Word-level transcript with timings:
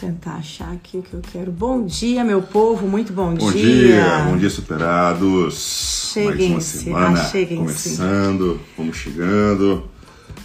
tentar 0.00 0.34
achar 0.34 0.72
aqui 0.72 0.98
o 0.98 1.02
que 1.02 1.14
eu 1.14 1.20
quero. 1.32 1.50
Bom 1.50 1.84
dia, 1.84 2.22
meu 2.24 2.42
povo, 2.42 2.86
muito 2.86 3.12
bom, 3.12 3.34
Bom 3.34 3.50
dia. 3.52 3.62
dia, 3.62 4.18
bom 4.28 4.36
dia 4.36 4.50
superados. 4.50 6.12
Mais 6.16 6.26
uma 6.26 6.32
Cheguem-se, 6.32 6.78
semana 6.84 7.20
acheguem-se. 7.20 7.56
começando, 7.88 8.60
vamos 8.76 8.96
chegando. 8.96 9.84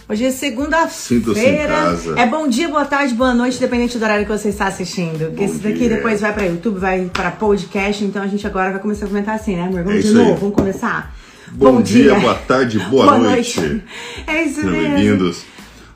Hoje 0.08 0.24
é 0.24 0.30
segunda-feira. 0.30 1.96
É 2.16 2.26
bom 2.26 2.46
dia, 2.48 2.68
boa 2.68 2.84
tarde, 2.84 3.14
boa 3.14 3.32
noite, 3.34 3.58
dependente 3.58 3.96
do 3.98 4.04
horário 4.04 4.26
que 4.26 4.32
você 4.32 4.48
está 4.50 4.66
assistindo. 4.66 5.26
Porque 5.30 5.36
Bom 5.36 5.44
esse 5.44 5.58
daqui 5.58 5.78
dia. 5.78 5.88
depois 5.90 6.20
vai 6.20 6.32
para 6.34 6.44
YouTube, 6.44 6.78
vai 6.78 7.10
para 7.12 7.30
podcast, 7.30 8.04
então 8.04 8.22
a 8.22 8.26
gente 8.26 8.46
agora 8.46 8.70
vai 8.72 8.80
começar 8.80 9.06
a 9.06 9.08
comentar 9.08 9.34
assim, 9.36 9.56
né, 9.56 9.62
amor? 9.62 9.82
Vamos 9.84 9.98
É 9.98 10.02
de 10.02 10.06
isso 10.08 10.18
aí. 10.18 10.24
novo, 10.24 10.40
vamos 10.40 10.54
começar? 10.54 11.14
Bom, 11.52 11.80
dia, 11.82 12.14
boa 12.18 12.34
tarde, 12.34 12.78
boa, 12.78 13.18
noite. 13.18 13.82
É 14.26 14.42
isso 14.44 14.56
Sejam 14.56 14.70
mesmo. 14.72 14.94
bem-vindos. 14.96 15.42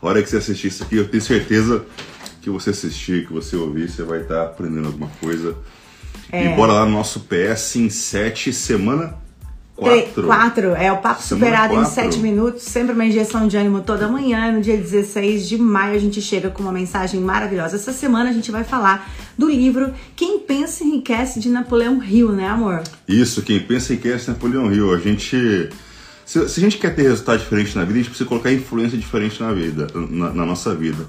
A 0.00 0.06
hora 0.08 0.22
que 0.22 0.28
você 0.30 0.36
assistir 0.36 0.68
isso 0.68 0.82
aqui, 0.82 0.96
eu 0.96 1.08
tenho 1.08 1.22
certeza 1.22 1.84
que 2.46 2.50
você 2.50 2.70
assistir, 2.70 3.26
que 3.26 3.32
você 3.32 3.56
ouvir, 3.56 3.90
você 3.90 4.04
vai 4.04 4.20
estar 4.20 4.44
aprendendo 4.44 4.86
alguma 4.86 5.10
coisa. 5.20 5.56
É. 6.30 6.52
E 6.52 6.54
bora 6.54 6.72
lá 6.74 6.86
no 6.86 6.92
nosso 6.92 7.20
PS 7.20 7.74
em 7.76 7.90
7, 7.90 8.52
semana 8.52 9.14
Tre- 9.76 10.02
4. 10.02 10.22
Quatro, 10.24 10.66
é 10.74 10.90
o 10.92 10.98
papo 10.98 11.20
Semana 11.22 11.46
superado 11.46 11.74
em 11.74 11.76
quatro. 11.78 11.92
sete 11.94 12.18
minutos, 12.18 12.62
sempre 12.62 12.94
uma 12.94 13.04
injeção 13.04 13.46
de 13.48 13.56
ânimo 13.56 13.80
toda 13.80 14.08
manhã. 14.08 14.50
No 14.52 14.62
dia 14.62 14.76
16 14.76 15.48
de 15.48 15.58
maio 15.58 15.96
a 15.96 15.98
gente 15.98 16.22
chega 16.22 16.48
com 16.48 16.62
uma 16.62 16.72
mensagem 16.72 17.20
maravilhosa. 17.20 17.74
Essa 17.76 17.92
semana 17.92 18.30
a 18.30 18.32
gente 18.32 18.50
vai 18.50 18.62
falar 18.64 19.12
do 19.36 19.50
livro 19.50 19.92
Quem 20.14 20.38
Pensa 20.38 20.84
Enriquece 20.84 21.40
de 21.40 21.48
Napoleão 21.50 22.02
Hill, 22.02 22.30
né, 22.32 22.48
amor? 22.48 22.82
Isso, 23.08 23.42
quem 23.42 23.58
pensa 23.60 23.92
em 23.92 23.96
quer 23.96 24.18
é 24.18 24.20
Napoleão 24.28 24.72
Hill. 24.72 24.94
A 24.94 24.98
gente. 24.98 25.68
Se, 26.24 26.48
se 26.48 26.58
a 26.58 26.62
gente 26.62 26.78
quer 26.78 26.94
ter 26.94 27.02
resultado 27.02 27.38
diferente 27.40 27.76
na 27.76 27.82
vida, 27.82 27.94
a 27.94 27.96
gente 27.98 28.08
precisa 28.08 28.28
colocar 28.28 28.50
influência 28.52 28.96
diferente 28.96 29.40
na 29.42 29.52
vida, 29.52 29.88
na, 29.94 30.32
na 30.32 30.46
nossa 30.46 30.74
vida. 30.74 31.06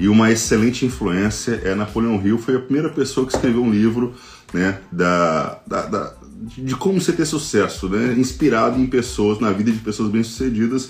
E 0.00 0.08
uma 0.08 0.32
excelente 0.32 0.86
influência 0.86 1.60
é 1.62 1.74
Napoleão 1.74 2.20
Hill, 2.24 2.38
foi 2.38 2.56
a 2.56 2.60
primeira 2.60 2.88
pessoa 2.88 3.26
que 3.26 3.34
escreveu 3.34 3.62
um 3.62 3.70
livro, 3.70 4.14
né, 4.52 4.80
da, 4.90 5.60
da, 5.66 5.86
da- 5.86 6.14
de 6.40 6.74
como 6.74 7.00
você 7.00 7.12
ter 7.12 7.26
sucesso, 7.26 7.88
né, 7.88 8.14
inspirado 8.16 8.80
em 8.80 8.86
pessoas, 8.86 9.38
na 9.38 9.52
vida 9.52 9.70
de 9.70 9.78
pessoas 9.78 10.10
bem-sucedidas. 10.10 10.88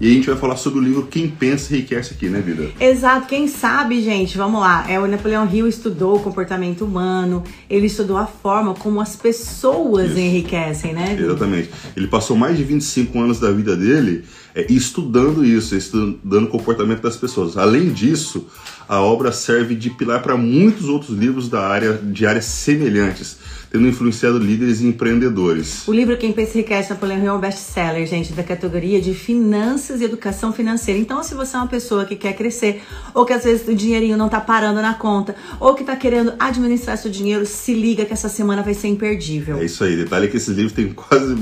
E 0.00 0.10
a 0.10 0.14
gente 0.14 0.26
vai 0.26 0.36
falar 0.36 0.56
sobre 0.56 0.78
o 0.78 0.82
livro 0.82 1.06
Quem 1.06 1.28
Pensa 1.28 1.74
Enriquece 1.74 2.14
aqui, 2.14 2.28
né, 2.28 2.40
vida? 2.40 2.70
Exato, 2.80 3.26
quem 3.26 3.46
sabe, 3.46 4.02
gente, 4.02 4.36
vamos 4.38 4.60
lá. 4.60 4.90
É, 4.90 4.98
o 4.98 5.06
Napoleão 5.06 5.48
Hill 5.52 5.68
estudou 5.68 6.16
o 6.16 6.20
comportamento 6.20 6.84
humano, 6.84 7.44
ele 7.68 7.86
estudou 7.86 8.16
a 8.16 8.26
forma 8.26 8.74
como 8.74 9.00
as 9.00 9.16
pessoas 9.16 10.10
Isso. 10.10 10.18
enriquecem, 10.18 10.94
né? 10.94 11.14
Vi? 11.14 11.24
Exatamente. 11.24 11.70
Ele 11.96 12.06
passou 12.06 12.36
mais 12.36 12.56
de 12.56 12.64
25 12.64 13.20
anos 13.20 13.38
da 13.38 13.52
vida 13.52 13.76
dele 13.76 14.24
é, 14.54 14.66
estudando 14.70 15.44
isso, 15.44 15.74
estudando 15.74 16.44
o 16.44 16.48
comportamento 16.48 17.00
das 17.00 17.16
pessoas. 17.16 17.56
Além 17.56 17.90
disso, 17.92 18.46
a 18.88 19.00
obra 19.00 19.32
serve 19.32 19.74
de 19.74 19.90
pilar 19.90 20.22
para 20.22 20.36
muitos 20.36 20.88
outros 20.88 21.16
livros 21.16 21.48
da 21.48 21.66
área, 21.66 21.94
de 21.94 22.26
áreas 22.26 22.44
semelhantes, 22.44 23.38
tendo 23.72 23.88
influenciado 23.88 24.36
líderes 24.36 24.82
e 24.82 24.86
empreendedores. 24.86 25.88
O 25.88 25.94
livro 25.94 26.14
Quem 26.18 26.30
Pensa 26.30 26.58
Enriquece 26.58 26.90
Napoleão 26.90 27.18
Hill 27.18 27.28
é 27.28 27.32
um 27.32 27.40
best-seller, 27.40 28.06
gente, 28.06 28.34
da 28.34 28.42
categoria 28.42 29.00
de 29.00 29.14
finanças 29.14 30.02
e 30.02 30.04
educação 30.04 30.52
financeira. 30.52 31.00
Então, 31.00 31.22
se 31.22 31.34
você 31.34 31.56
é 31.56 31.58
uma 31.58 31.66
pessoa 31.66 32.04
que 32.04 32.14
quer 32.14 32.34
crescer, 32.34 32.82
ou 33.14 33.24
que 33.24 33.32
às 33.32 33.44
vezes 33.44 33.66
o 33.66 33.74
dinheirinho 33.74 34.18
não 34.18 34.28
tá 34.28 34.42
parando 34.42 34.82
na 34.82 34.92
conta, 34.92 35.34
ou 35.58 35.74
que 35.74 35.84
tá 35.84 35.96
querendo 35.96 36.34
administrar 36.38 36.98
seu 36.98 37.10
dinheiro, 37.10 37.46
se 37.46 37.72
liga 37.72 38.04
que 38.04 38.12
essa 38.12 38.28
semana 38.28 38.62
vai 38.62 38.74
ser 38.74 38.88
imperdível. 38.88 39.56
É 39.56 39.64
isso 39.64 39.82
aí. 39.82 39.96
Detalhe 39.96 40.26
é 40.26 40.28
que 40.28 40.36
esses 40.36 40.54
livros 40.54 40.74
têm 40.74 40.92
quase, 40.92 41.34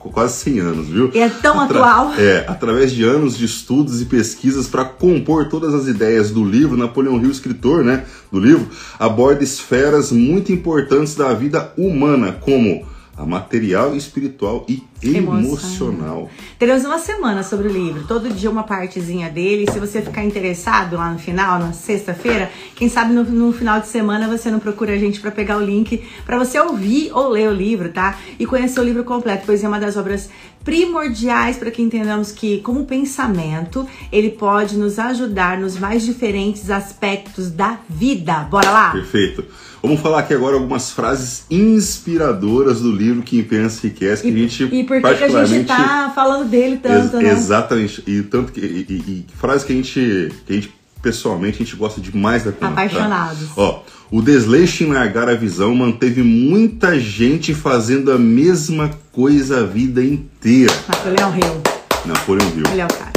quase 0.00 0.34
100 0.34 0.58
anos, 0.58 0.88
viu? 0.88 1.12
E 1.14 1.20
é 1.20 1.28
tão 1.28 1.60
atual. 1.60 2.12
É, 2.18 2.44
através 2.48 2.90
de 2.90 3.04
anos 3.04 3.38
de 3.38 3.44
estudos 3.44 4.02
e 4.02 4.06
pesquisas 4.06 4.66
para 4.66 4.84
compor 4.84 5.48
todas 5.48 5.72
as 5.72 5.86
ideias 5.86 6.32
do 6.32 6.44
livro, 6.44 6.76
Napoleão 6.76 7.22
Hill, 7.22 7.30
escritor 7.30 7.84
né, 7.84 8.04
do 8.32 8.40
livro, 8.40 8.68
aborda 8.98 9.44
esferas 9.44 10.10
muito 10.10 10.50
importantes 10.50 11.14
da 11.14 11.32
vida 11.32 11.67
humana, 11.76 12.32
como 12.32 12.86
a 13.16 13.26
material, 13.26 13.96
espiritual 13.96 14.64
e 14.68 14.82
emocional. 15.02 16.30
Teremos 16.58 16.84
uma 16.84 16.98
semana 16.98 17.42
sobre 17.42 17.68
o 17.68 17.72
livro, 17.72 18.04
todo 18.06 18.30
dia 18.30 18.50
uma 18.50 18.64
partezinha 18.64 19.30
dele. 19.30 19.70
Se 19.70 19.78
você 19.78 20.02
ficar 20.02 20.24
interessado 20.24 20.96
lá 20.96 21.10
no 21.12 21.18
final, 21.18 21.58
na 21.58 21.72
sexta-feira, 21.72 22.50
quem 22.74 22.88
sabe 22.88 23.12
no, 23.12 23.24
no 23.24 23.52
final 23.52 23.80
de 23.80 23.86
semana 23.86 24.26
você 24.28 24.50
não 24.50 24.58
procura 24.58 24.94
a 24.94 24.98
gente 24.98 25.20
para 25.20 25.30
pegar 25.30 25.56
o 25.56 25.64
link 25.64 26.02
para 26.24 26.38
você 26.38 26.58
ouvir 26.58 27.10
ou 27.12 27.28
ler 27.28 27.48
o 27.48 27.52
livro, 27.52 27.90
tá? 27.90 28.18
E 28.38 28.46
conhecer 28.46 28.80
o 28.80 28.84
livro 28.84 29.04
completo, 29.04 29.44
pois 29.46 29.62
é 29.62 29.68
uma 29.68 29.80
das 29.80 29.96
obras 29.96 30.28
primordiais 30.64 31.56
para 31.56 31.70
que 31.70 31.80
entendamos 31.80 32.30
que, 32.30 32.58
como 32.58 32.84
pensamento, 32.84 33.88
ele 34.12 34.30
pode 34.30 34.76
nos 34.76 34.98
ajudar 34.98 35.58
nos 35.58 35.78
mais 35.78 36.04
diferentes 36.04 36.70
aspectos 36.70 37.50
da 37.50 37.78
vida. 37.88 38.40
Bora 38.50 38.70
lá? 38.70 38.90
Perfeito. 38.90 39.44
Vamos 39.82 40.00
falar 40.00 40.20
aqui 40.20 40.34
agora 40.34 40.56
algumas 40.56 40.90
frases 40.90 41.44
inspiradoras 41.48 42.80
do 42.80 42.90
livro 42.90 43.22
Quem 43.22 43.44
Pensa 43.44 43.86
Enriquece, 43.86 44.22
que 44.22 44.28
a 44.28 44.32
gente 44.32 44.64
E 44.64 44.84
por 44.88 45.00
que, 45.00 45.14
que 45.28 45.36
a 45.36 45.44
gente 45.44 45.66
tá 45.66 46.10
falando 46.14 46.48
dele 46.48 46.78
tanto, 46.82 47.16
Ex- 47.16 47.24
né? 47.24 47.32
Exatamente. 47.32 48.02
E 48.06 48.22
tanto 48.22 48.50
que 48.52 48.60
e, 48.60 48.86
e- 48.88 49.24
e 49.30 49.36
frases 49.36 49.64
que 49.64 49.72
a 49.72 49.76
gente, 49.76 50.32
que 50.46 50.52
a 50.52 50.56
gente 50.56 50.74
pessoalmente 51.02 51.62
a 51.62 51.64
gente 51.64 51.76
gosta 51.76 52.00
demais 52.00 52.42
da 52.44 52.50
conta. 52.50 52.66
tá? 52.66 52.68
Apaixonados. 52.72 53.48
Ó, 53.56 53.82
o 54.10 54.20
desleixo 54.20 54.82
em 54.84 54.92
largar 54.92 55.28
a 55.28 55.34
visão 55.34 55.74
manteve 55.74 56.22
muita 56.22 56.98
gente 56.98 57.54
fazendo 57.54 58.10
a 58.10 58.18
mesma 58.18 58.90
coisa 59.12 59.60
a 59.60 59.64
vida 59.64 60.02
inteira. 60.02 60.74
Napoleão 60.88 61.34
Hill. 61.36 61.62
Napoleão 62.06 62.48
Hill. 62.56 62.64
Ele 62.72 62.80
é 62.80 62.84
o 62.84 62.88
cara. 62.88 63.12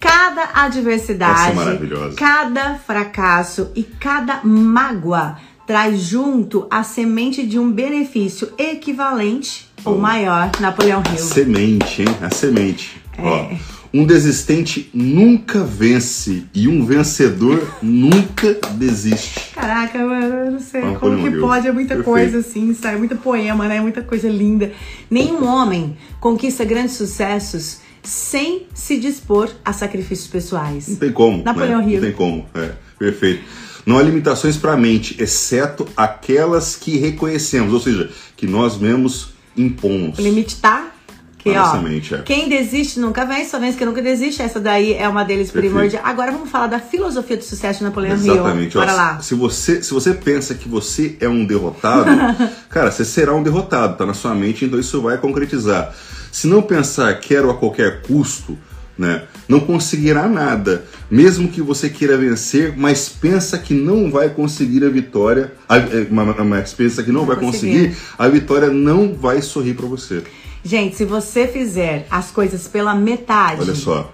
Cada 0.00 0.42
é 0.42 0.48
adversidade, 0.54 1.54
maravilhosa. 1.56 2.14
cada 2.16 2.74
fracasso 2.76 3.70
e 3.74 3.82
cada 3.82 4.40
mágoa 4.44 5.36
traz 5.66 6.00
junto 6.00 6.66
a 6.70 6.82
semente 6.82 7.44
de 7.46 7.58
um 7.58 7.70
benefício 7.70 8.48
equivalente 8.56 9.67
ou 9.84 9.98
maior. 9.98 10.50
Napoleão 10.60 11.02
Hill. 11.10 11.18
Semente, 11.18 12.02
hein? 12.02 12.08
A 12.20 12.30
semente. 12.30 13.00
É. 13.16 13.22
Ó, 13.22 13.48
um 13.92 14.04
desistente 14.04 14.90
nunca 14.92 15.64
vence 15.64 16.44
e 16.54 16.68
um 16.68 16.84
vencedor 16.84 17.66
nunca 17.82 18.58
desiste. 18.72 19.50
Caraca, 19.54 19.98
mano, 19.98 20.34
eu 20.34 20.50
não 20.52 20.60
sei 20.60 20.82
Napoleão 20.82 21.18
como 21.18 21.22
que 21.22 21.34
Hill. 21.34 21.40
pode, 21.40 21.68
é 21.68 21.72
muita 21.72 21.96
Perfeito. 21.96 22.04
coisa 22.04 22.38
assim, 22.38 22.74
sai 22.74 22.96
muita 22.96 23.16
poema, 23.16 23.66
né? 23.66 23.80
Muita 23.80 24.02
coisa 24.02 24.28
linda. 24.28 24.72
Nenhum 25.10 25.46
homem 25.46 25.96
conquista 26.20 26.64
grandes 26.64 26.96
sucessos 26.96 27.80
sem 28.02 28.66
se 28.74 28.98
dispor 28.98 29.50
a 29.64 29.72
sacrifícios 29.72 30.28
pessoais. 30.28 30.88
Não 30.88 30.96
tem 30.96 31.12
como. 31.12 31.42
Napoleão 31.42 31.80
né? 31.80 31.92
Hill. 31.92 32.00
Não 32.00 32.08
tem 32.08 32.12
como. 32.12 32.46
É, 32.54 32.72
perfeito. 32.98 33.42
Não 33.86 33.96
há 33.96 34.02
limitações 34.02 34.58
para 34.58 34.74
a 34.74 34.76
mente, 34.76 35.16
exceto 35.18 35.88
aquelas 35.96 36.76
que 36.76 36.98
reconhecemos, 36.98 37.72
ou 37.72 37.80
seja, 37.80 38.10
que 38.36 38.46
nós 38.46 38.76
mesmos 38.76 39.30
impomos. 39.58 40.18
O 40.18 40.22
limite 40.22 40.56
tá 40.56 40.92
que, 41.38 41.52
Na 41.52 41.72
ó, 41.72 41.86
é. 41.86 42.22
quem 42.24 42.48
desiste 42.48 42.98
nunca 42.98 43.24
vence, 43.24 43.50
só 43.50 43.60
vence 43.60 43.78
que 43.78 43.84
nunca 43.84 44.02
desiste. 44.02 44.42
Essa 44.42 44.58
daí 44.58 44.94
é 44.94 45.08
uma 45.08 45.24
deles 45.24 45.50
Perfeito. 45.50 45.72
primordial. 45.72 46.02
Agora 46.04 46.32
vamos 46.32 46.50
falar 46.50 46.66
da 46.66 46.80
filosofia 46.80 47.36
do 47.36 47.44
sucesso 47.44 47.78
de 47.78 47.84
Napoleão 47.84 48.14
Exatamente. 48.14 48.74
Hill. 48.74 48.80
ó, 48.82 48.84
Bora 48.84 48.96
lá. 48.96 49.20
Se 49.20 49.34
você, 49.34 49.82
se 49.82 49.94
você 49.94 50.14
pensa 50.14 50.54
que 50.54 50.68
você 50.68 51.16
é 51.20 51.28
um 51.28 51.46
derrotado, 51.46 52.10
cara, 52.68 52.90
você 52.90 53.04
será 53.04 53.34
um 53.34 53.42
derrotado, 53.42 53.96
tá 53.96 54.04
na 54.04 54.14
sua 54.14 54.34
mente, 54.34 54.64
então 54.64 54.78
isso 54.78 55.00
vai 55.00 55.16
concretizar. 55.16 55.94
Se 56.32 56.46
não 56.46 56.60
pensar 56.60 57.18
quero 57.20 57.50
a 57.50 57.54
qualquer 57.54 58.02
custo, 58.02 58.58
né, 58.98 59.22
não 59.48 59.60
conseguirá 59.60 60.26
nada, 60.28 60.84
mesmo 61.10 61.48
que 61.48 61.62
você 61.62 61.88
queira 61.88 62.16
vencer, 62.18 62.74
mas 62.76 63.08
pensa 63.08 63.56
que 63.56 63.72
não 63.72 64.10
vai 64.10 64.28
conseguir 64.28 64.84
a 64.84 64.88
vitória, 64.88 65.52
a- 65.68 65.78
ma- 66.10 66.44
mas 66.44 66.74
pensa 66.74 67.02
que 67.02 67.12
não 67.12 67.24
Vai 67.24 67.36
vai 67.36 67.44
conseguir. 67.44 67.88
conseguir, 67.90 67.96
a 68.18 68.28
vitória 68.28 68.68
não 68.68 69.14
vai 69.14 69.40
sorrir 69.40 69.74
para 69.74 69.86
você. 69.86 70.22
Gente, 70.64 70.96
se 70.96 71.04
você 71.04 71.46
fizer 71.46 72.06
as 72.10 72.30
coisas 72.32 72.66
pela 72.66 72.94
metade, 72.94 73.62
Olha 73.62 73.74
só. 73.74 74.12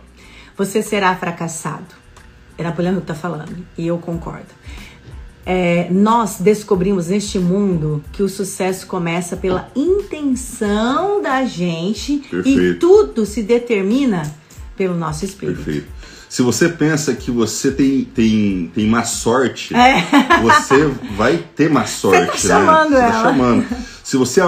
você 0.57 0.83
será 0.83 1.17
fracassado. 1.17 1.87
É 2.59 2.63
Napoleão 2.63 3.01
que 3.01 3.07
tá 3.07 3.15
falando. 3.15 3.57
E 3.77 3.87
eu 3.87 3.97
concordo. 3.99 4.47
É, 5.47 5.89
nós 5.91 6.37
descobrimos 6.41 7.09
neste 7.09 7.39
mundo 7.39 8.03
que 8.13 8.23
o 8.23 8.29
sucesso 8.29 8.87
começa 8.87 9.37
pela 9.37 9.69
intenção 9.75 11.21
da 11.21 11.45
gente 11.45 12.15
e 12.15 12.19
Perfeito. 12.31 12.79
tudo 12.79 13.27
se 13.27 13.43
determina 13.43 14.23
pelo 14.77 14.95
nosso 14.97 15.25
espírito. 15.25 15.63
Perfeito. 15.63 15.87
Se 16.29 16.43
você 16.43 16.69
pensa 16.69 17.15
que 17.15 17.31
você 17.31 17.71
tem, 17.71 18.05
tem, 18.05 18.71
tem 18.75 18.87
má 18.89 19.05
sorte, 19.05 19.75
É. 19.75 20.03
você 20.43 20.87
vai 21.17 21.39
ter 21.55 21.71
má 21.71 21.87
sorte. 21.87 22.27
tá 22.27 22.37
chamando 22.37 22.91
né? 22.91 23.07
Você 23.07 23.13
tá 23.13 23.23
chamando. 23.23 23.67
Se 24.03 24.17
você 24.17 24.41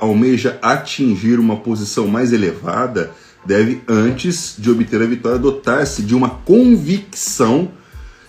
almeja 0.00 0.58
atingir 0.62 1.38
uma 1.38 1.56
posição 1.56 2.06
mais 2.08 2.32
elevada, 2.32 3.10
deve, 3.44 3.82
antes 3.86 4.54
de 4.58 4.70
obter 4.70 5.02
a 5.02 5.06
vitória, 5.06 5.38
dotar-se 5.38 6.02
de 6.02 6.14
uma 6.14 6.30
convicção 6.30 7.70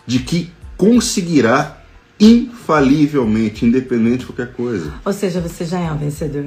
de 0.05 0.19
que 0.19 0.51
conseguirá 0.75 1.81
infalivelmente, 2.19 3.65
independente 3.65 4.19
de 4.19 4.25
qualquer 4.25 4.53
coisa. 4.53 4.93
Ou 5.03 5.13
seja, 5.13 5.39
você 5.41 5.65
já 5.65 5.79
é 5.79 5.91
um 5.91 5.97
vencedor. 5.97 6.45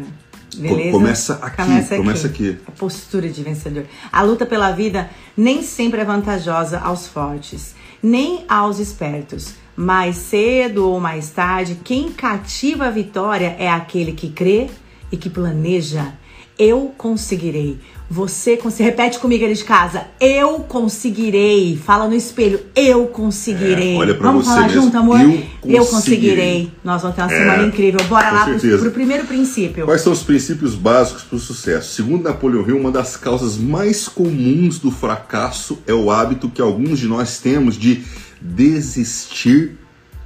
Beleza? 0.61 0.93
começa 0.93 1.35
aqui, 1.35 1.97
começa 1.97 2.27
aqui. 2.27 2.59
A 2.67 2.71
postura 2.73 3.29
de 3.29 3.43
vencedor. 3.43 3.85
A 4.13 4.23
luta 4.23 4.45
pela 4.45 4.73
vida 4.73 5.11
nem 5.37 5.63
sempre 5.63 6.01
é 6.01 6.05
vantajosa 6.05 6.79
aos 6.79 7.07
fortes, 7.07 7.75
nem 8.03 8.45
aos 8.49 8.79
espertos, 8.79 9.55
Mais 9.77 10.17
cedo 10.17 10.89
ou 10.89 10.99
mais 10.99 11.31
tarde, 11.31 11.79
quem 11.85 12.11
cativa 12.11 12.87
a 12.87 12.91
vitória 12.91 13.55
é 13.61 13.71
aquele 13.71 14.13
que 14.13 14.29
crê 14.29 14.69
e 15.13 15.17
que 15.17 15.31
planeja. 15.31 16.15
Eu 16.59 16.93
conseguirei. 16.99 17.79
Você 18.11 18.57
consegue. 18.57 18.89
Repete 18.91 19.19
comigo 19.19 19.45
ali 19.45 19.55
de 19.55 19.65
casa. 19.65 20.07
Eu 20.19 20.61
conseguirei. 20.61 21.77
Fala 21.77 22.09
no 22.09 22.15
espelho. 22.15 22.59
Eu 22.75 23.07
conseguirei. 23.07 23.95
É, 23.95 23.99
olha 23.99 24.15
pra 24.15 24.29
vamos 24.31 24.47
você 24.47 24.55
falar 24.55 24.67
mesmo. 24.67 24.83
junto, 24.83 24.97
amor? 24.99 25.21
Eu 25.21 25.27
conseguirei. 25.27 25.81
conseguirei. 25.87 26.73
Nós 26.83 27.03
vamos 27.03 27.17
ter 27.17 27.23
uma 27.23 27.33
É, 27.33 27.39
semana 27.39 27.63
incrível. 27.67 28.01
Bora 28.09 28.31
lá 28.31 28.45
pro, 28.47 28.79
pro 28.79 28.91
primeiro 28.91 29.25
princípio. 29.27 29.85
Quais 29.85 30.01
são 30.01 30.13
os 30.13 30.23
princípios 30.23 30.75
básicos 30.75 31.23
para 31.23 31.37
o 31.37 31.39
sucesso? 31.39 31.95
Segundo 31.95 32.25
Napoleão 32.25 32.67
Hill, 32.67 32.79
uma 32.79 32.91
das 32.91 33.17
causas 33.17 33.57
mais 33.59 34.09
comuns 34.09 34.79
do 34.79 34.91
fracasso 34.91 35.79
é 35.87 35.93
o 35.93 36.11
hábito 36.11 36.49
que 36.49 36.63
alguns 36.63 36.99
de 36.99 37.07
nós 37.07 37.39
temos 37.39 37.77
de 37.77 38.03
desistir 38.41 39.77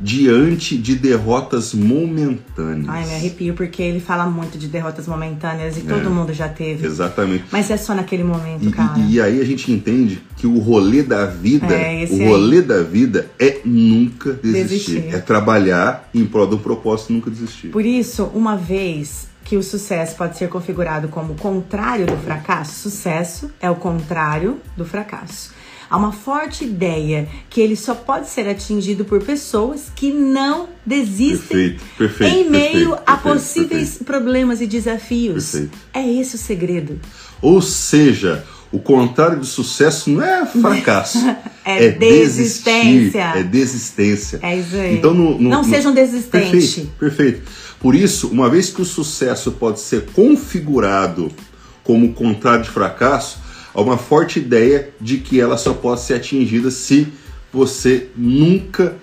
diante 0.03 0.77
de 0.77 0.97
derrotas 0.97 1.73
momentâneas. 1.73 2.89
Ai, 2.89 3.07
me 3.07 3.15
arrepio 3.15 3.55
porque 3.55 3.81
ele 3.83 4.01
fala 4.01 4.27
muito 4.27 4.59
de 4.59 4.67
derrotas 4.67 5.07
momentâneas 5.07 5.77
e 5.79 5.83
todo 5.83 6.11
mundo 6.11 6.33
já 6.33 6.49
teve. 6.49 6.85
Exatamente. 6.87 7.45
Mas 7.53 7.71
é 7.71 7.77
só 7.77 7.95
naquele 7.95 8.25
momento, 8.25 8.65
É. 8.65 8.69
E, 8.69 8.73
cara. 8.73 8.99
e- 8.99 9.13
e 9.13 9.21
aí 9.21 9.41
a 9.41 9.45
gente 9.45 9.71
entende 9.71 10.23
que 10.37 10.47
o 10.47 10.59
rolê 10.59 11.03
da 11.03 11.27
vida, 11.27 11.73
É, 11.73 12.05
o 12.11 12.15
aí. 12.15 12.27
rolê 12.27 12.61
da 12.61 12.83
vida 12.83 13.31
é 13.39 13.61
nunca 13.65 14.33
desistir. 14.33 14.93
Desistir. 14.95 15.15
É 15.15 15.19
trabalhar 15.21 16.09
em 16.13 16.25
prol 16.27 16.47
do 16.47 16.59
propósito 16.59 17.11
e 17.11 17.17
nunca 17.17 17.31
desistir. 17.31 17.69
Por 17.69 17.87
isso, 17.87 18.25
uma 18.35 18.57
vez 18.57 19.29
que 19.45 19.57
o 19.57 19.63
sucesso 19.63 20.17
pode 20.17 20.37
ser 20.39 20.49
configurado 20.49 21.09
como 21.09 21.33
o 21.33 21.37
contrário 21.37 22.07
do 22.07 22.17
fracasso, 22.17 22.89
sucesso 22.91 23.51
é 23.61 23.69
o 23.71 23.75
contrário 23.77 24.59
do 24.77 24.85
fracasso. 24.85 25.51
Há 25.93 25.97
uma 25.99 26.11
forte 26.11 26.65
ideia 26.65 27.29
que 27.51 27.61
ele 27.61 27.77
só 27.77 27.95
pode 27.95 28.27
ser 28.31 28.49
atingido 28.49 29.05
por 29.05 29.23
pessoas 29.23 29.93
que 29.95 30.11
não 30.11 30.71
desistem 30.87 31.37
Perfeito, 31.77 31.85
perfeito, 31.99 32.35
em 32.35 32.51
meio 32.51 32.89
perfeito, 32.91 33.03
a 33.07 33.17
possíveis 33.19 33.99
problemas 34.05 34.63
e 34.63 34.67
desafios. 34.67 35.51
Perfeito. 35.53 35.79
É 35.93 36.11
esse 36.11 36.37
o 36.37 36.39
segredo. 36.39 36.99
Ou 37.43 37.61
seja, 37.61 38.43
o 38.73 38.79
contrário 38.79 39.39
de 39.39 39.47
sucesso 39.47 40.09
não 40.09 40.23
é 40.23 40.47
fracasso. 40.47 41.19
É 41.65 41.91
desistência. 41.91 42.83
desistir, 42.83 43.19
É 43.39 43.43
desistência. 43.45 44.41
É 44.43 44.57
isso 44.59 44.75
aí. 44.75 44.97
Então, 44.97 45.15
no, 45.15 45.39
no- 45.39 45.49
Não 45.49 45.63
no- 45.63 45.69
seja 45.69 45.89
um 45.89 45.95
desistente. 45.95 46.51
Perfeito, 46.51 46.91
perfeito. 46.99 47.43
Por 47.79 47.95
isso, 47.95 48.27
uma 48.29 48.49
vez 48.51 48.69
que 48.71 48.83
o 48.83 48.85
sucesso 48.85 49.53
pode 49.53 49.79
ser 49.79 50.07
configurado 50.13 51.31
como 51.85 52.13
contrário 52.15 52.65
de 52.65 52.71
fracasso, 52.71 53.39
há 53.75 53.81
uma 53.81 53.97
forte 53.97 54.39
ideia 54.39 54.91
de 55.01 55.19
que 55.19 55.41
ela 55.41 55.57
só 55.57 55.73
pode 55.73 56.01
ser 56.03 56.15
atingida 56.15 56.71
se 56.71 57.09
você 57.53 58.09
nunca 58.17 58.97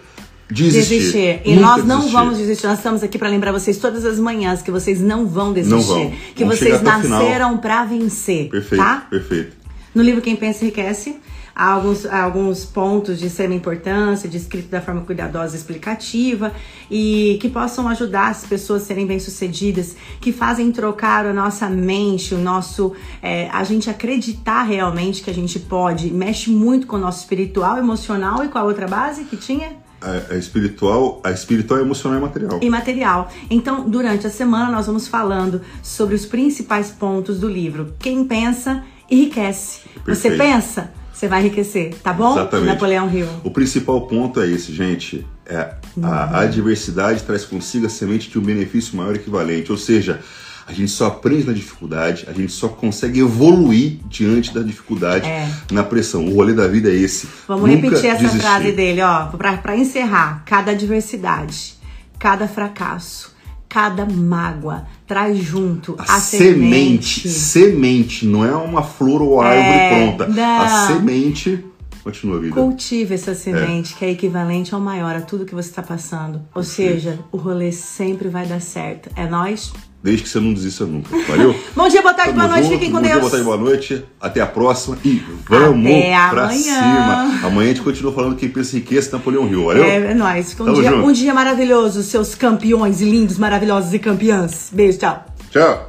desistir. 0.50 0.98
desistir. 0.98 1.42
E 1.46 1.56
Nunca 1.56 1.68
nós 1.68 1.86
não 1.86 1.98
desistir. 1.98 2.14
vamos 2.14 2.38
desistir. 2.38 2.68
Nós 2.68 2.78
estamos 2.80 3.04
aqui 3.04 3.18
para 3.18 3.30
lembrar 3.30 3.52
vocês 3.52 3.78
todas 3.78 4.06
as 4.06 4.20
manhãs 4.20 4.62
que 4.62 4.72
vocês 4.72 5.00
não 5.00 5.28
vão 5.28 5.54
desistir. 5.54 5.76
Não 5.76 5.82
vão. 5.84 6.14
Que 6.36 6.44
Vamos 6.44 6.60
vocês 6.60 6.82
nasceram 6.82 7.58
para 7.58 7.86
vencer. 7.86 8.50
Perfeito, 8.50 8.82
Tá? 8.84 9.08
perfeito. 9.10 9.58
No 9.94 10.02
livro 10.04 10.22
Quem 10.22 10.36
Pensa 10.36 10.64
Enriquece, 10.64 11.18
há 11.60 11.74
alguns, 11.74 12.06
há 12.06 12.24
alguns 12.24 12.64
pontos 12.64 13.20
de 13.20 13.28
extrema 13.28 13.54
importância, 13.54 14.30
descrito 14.30 14.70
da 14.70 14.80
forma 14.80 15.02
cuidadosa 15.02 15.58
e 15.58 15.60
explicativa, 15.60 16.54
e 16.90 17.38
que 17.42 17.50
possam 17.50 17.90
ajudar 17.90 18.30
as 18.30 18.46
pessoas 18.46 18.84
a 18.84 18.86
serem 18.86 19.06
bem-sucedidas, 19.06 19.98
que 20.22 20.32
fazem 20.32 20.72
trocar 20.72 21.26
a 21.26 21.34
nossa 21.34 21.68
mente, 21.70 22.34
o 22.34 22.38
nosso. 22.38 22.94
é, 23.22 23.50
a 23.50 23.66
gente 23.66 23.90
acreditar 23.90 24.64
realmente 24.64 25.22
que 25.22 25.30
a 25.30 25.34
gente 25.34 25.60
pode. 25.60 26.10
Mexe 26.10 26.50
muito 26.50 26.88
com 26.88 26.96
o 26.96 27.00
nosso 27.00 27.20
espiritual, 27.20 27.78
emocional 27.78 28.46
e 28.46 28.48
com 28.48 28.58
a 28.58 28.64
outra 28.64 28.88
base 28.88 29.26
que 29.26 29.36
tinha? 29.36 29.74
A, 30.02 30.34
a 30.34 30.38
espiritual, 30.38 31.20
a 31.26 31.32
espiritual, 31.32 31.82
emocional 31.82 32.20
e 32.20 32.22
material. 32.22 32.60
e 32.64 32.70
material. 32.70 33.30
Então, 33.50 33.90
durante 33.90 34.26
a 34.26 34.30
semana, 34.30 34.72
nós 34.72 34.88
vamos 34.88 35.10
falando 35.10 35.60
sobre 35.84 36.16
os 36.16 36.26
principais 36.26 36.90
pontos 36.90 37.38
do 37.38 37.50
livro. 37.50 37.94
Quem 38.00 38.24
pensa, 38.24 38.82
enriquece. 39.12 39.82
Você 40.06 40.30
Perfeito. 40.30 40.38
pensa, 40.38 40.99
você 41.20 41.28
vai 41.28 41.42
enriquecer, 41.42 41.94
tá 42.02 42.14
bom? 42.14 42.32
Exatamente. 42.32 42.68
Napoleão 42.68 43.14
Hill. 43.14 43.28
O 43.44 43.52
principal 43.52 44.02
ponto 44.08 44.40
é 44.40 44.48
esse, 44.48 44.72
gente. 44.74 45.26
É 45.46 45.74
a 46.02 46.40
adversidade 46.42 47.24
traz 47.24 47.44
consigo 47.44 47.88
a 47.88 47.90
semente 47.90 48.30
de 48.30 48.40
um 48.40 48.42
benefício 48.42 48.96
maior 48.96 49.14
equivalente. 49.16 49.70
Ou 49.70 49.78
seja, 49.78 50.22
a 50.66 50.72
gente 50.72 50.92
só 50.92 51.08
aprende 51.08 51.46
na 51.48 51.52
dificuldade, 51.52 52.26
a 52.30 52.32
gente 52.32 52.54
só 52.54 52.70
consegue 52.70 53.20
evoluir 53.20 53.98
diante 54.08 54.54
da 54.54 54.62
dificuldade, 54.62 55.26
É. 55.28 55.50
na 55.72 55.84
pressão. 55.84 56.26
O 56.26 56.34
rolê 56.36 56.54
da 56.54 56.68
vida 56.68 56.90
é 56.90 56.96
esse. 56.96 57.28
Vamos 57.48 57.70
Nunca 57.70 57.82
repetir 57.88 58.10
essa 58.12 58.20
desistir. 58.22 58.40
frase 58.42 58.72
dele, 58.72 59.02
ó, 59.02 59.26
pra, 59.26 59.58
pra 59.58 59.76
encerrar. 59.76 60.44
Cada 60.46 60.72
adversidade, 60.72 61.74
cada 62.18 62.48
fracasso, 62.48 63.36
cada 63.70 64.06
mágoa 64.06 64.86
traz 65.08 65.38
junto 65.38 65.96
a, 66.00 66.16
A 66.16 66.20
semente, 66.20 67.30
semente, 67.30 68.26
não 68.26 68.44
é 68.44 68.54
uma 68.56 68.82
flor 68.82 69.22
ou 69.22 69.40
árvore 69.40 69.68
É, 69.78 69.90
pronta. 70.18 70.28
não. 70.28 70.62
A 70.62 70.88
semente 70.88 71.64
continua 72.04 72.40
vida. 72.40 72.54
Cultive 72.56 73.14
essa 73.16 73.34
semente 73.36 73.96
que 73.96 74.06
é 74.06 74.12
equivalente 74.12 74.74
ao 74.74 74.82
maior 74.82 75.16
a 75.16 75.22
tudo 75.22 75.46
que 75.46 75.54
você 75.56 75.70
está 75.70 75.82
passando. 75.84 76.42
Ou 76.56 76.64
seja, 76.64 77.20
o 77.32 77.38
rolê 77.38 77.72
sempre 77.72 78.28
vai 78.30 78.46
dar 78.46 78.62
certo. 78.62 79.10
É 79.16 79.28
nós. 79.28 79.72
Desde 80.02 80.24
que 80.24 80.30
você 80.30 80.40
não 80.40 80.54
desista 80.54 80.86
nunca. 80.86 81.10
Valeu? 81.28 81.54
Bom 81.76 81.90
dia, 81.90 82.02
boa 82.02 82.14
tarde, 82.14 82.32
Tamo 82.32 82.42
boa 82.44 82.54
noite, 82.54 82.64
junto. 82.64 82.74
fiquem 82.80 82.90
com 82.90 82.98
Bom 82.98 83.02
dia, 83.04 83.10
Deus. 83.12 83.20
boa 83.22 83.32
tarde, 83.32 83.46
boa 83.46 83.58
noite. 83.58 84.06
Até 84.22 84.40
a 84.40 84.46
próxima 84.46 84.98
e 85.04 85.22
vamos 85.50 85.86
Até 85.86 86.30
pra 86.30 86.44
amanhã. 86.44 86.62
cima. 86.62 87.48
Amanhã 87.48 87.72
a 87.72 87.74
gente 87.74 87.82
continua 87.84 88.14
falando 88.14 88.36
quem 88.38 88.48
pensa 88.48 88.78
em 88.78 88.80
riqueza 88.80 89.12
Napoleão 89.12 89.46
Hill, 89.50 89.66
valeu? 89.66 89.84
É, 89.84 90.12
é 90.12 90.14
nóis. 90.14 90.56
Um 90.58 90.74
dia, 90.74 90.96
um 90.96 91.12
dia 91.12 91.34
maravilhoso, 91.34 92.02
seus 92.02 92.34
campeões 92.34 93.02
lindos, 93.02 93.38
maravilhosos 93.38 93.94
e 93.94 94.00
campeãs. 94.00 94.70
Beijo, 94.72 95.00
tchau. 95.00 95.26
Tchau. 95.52 95.89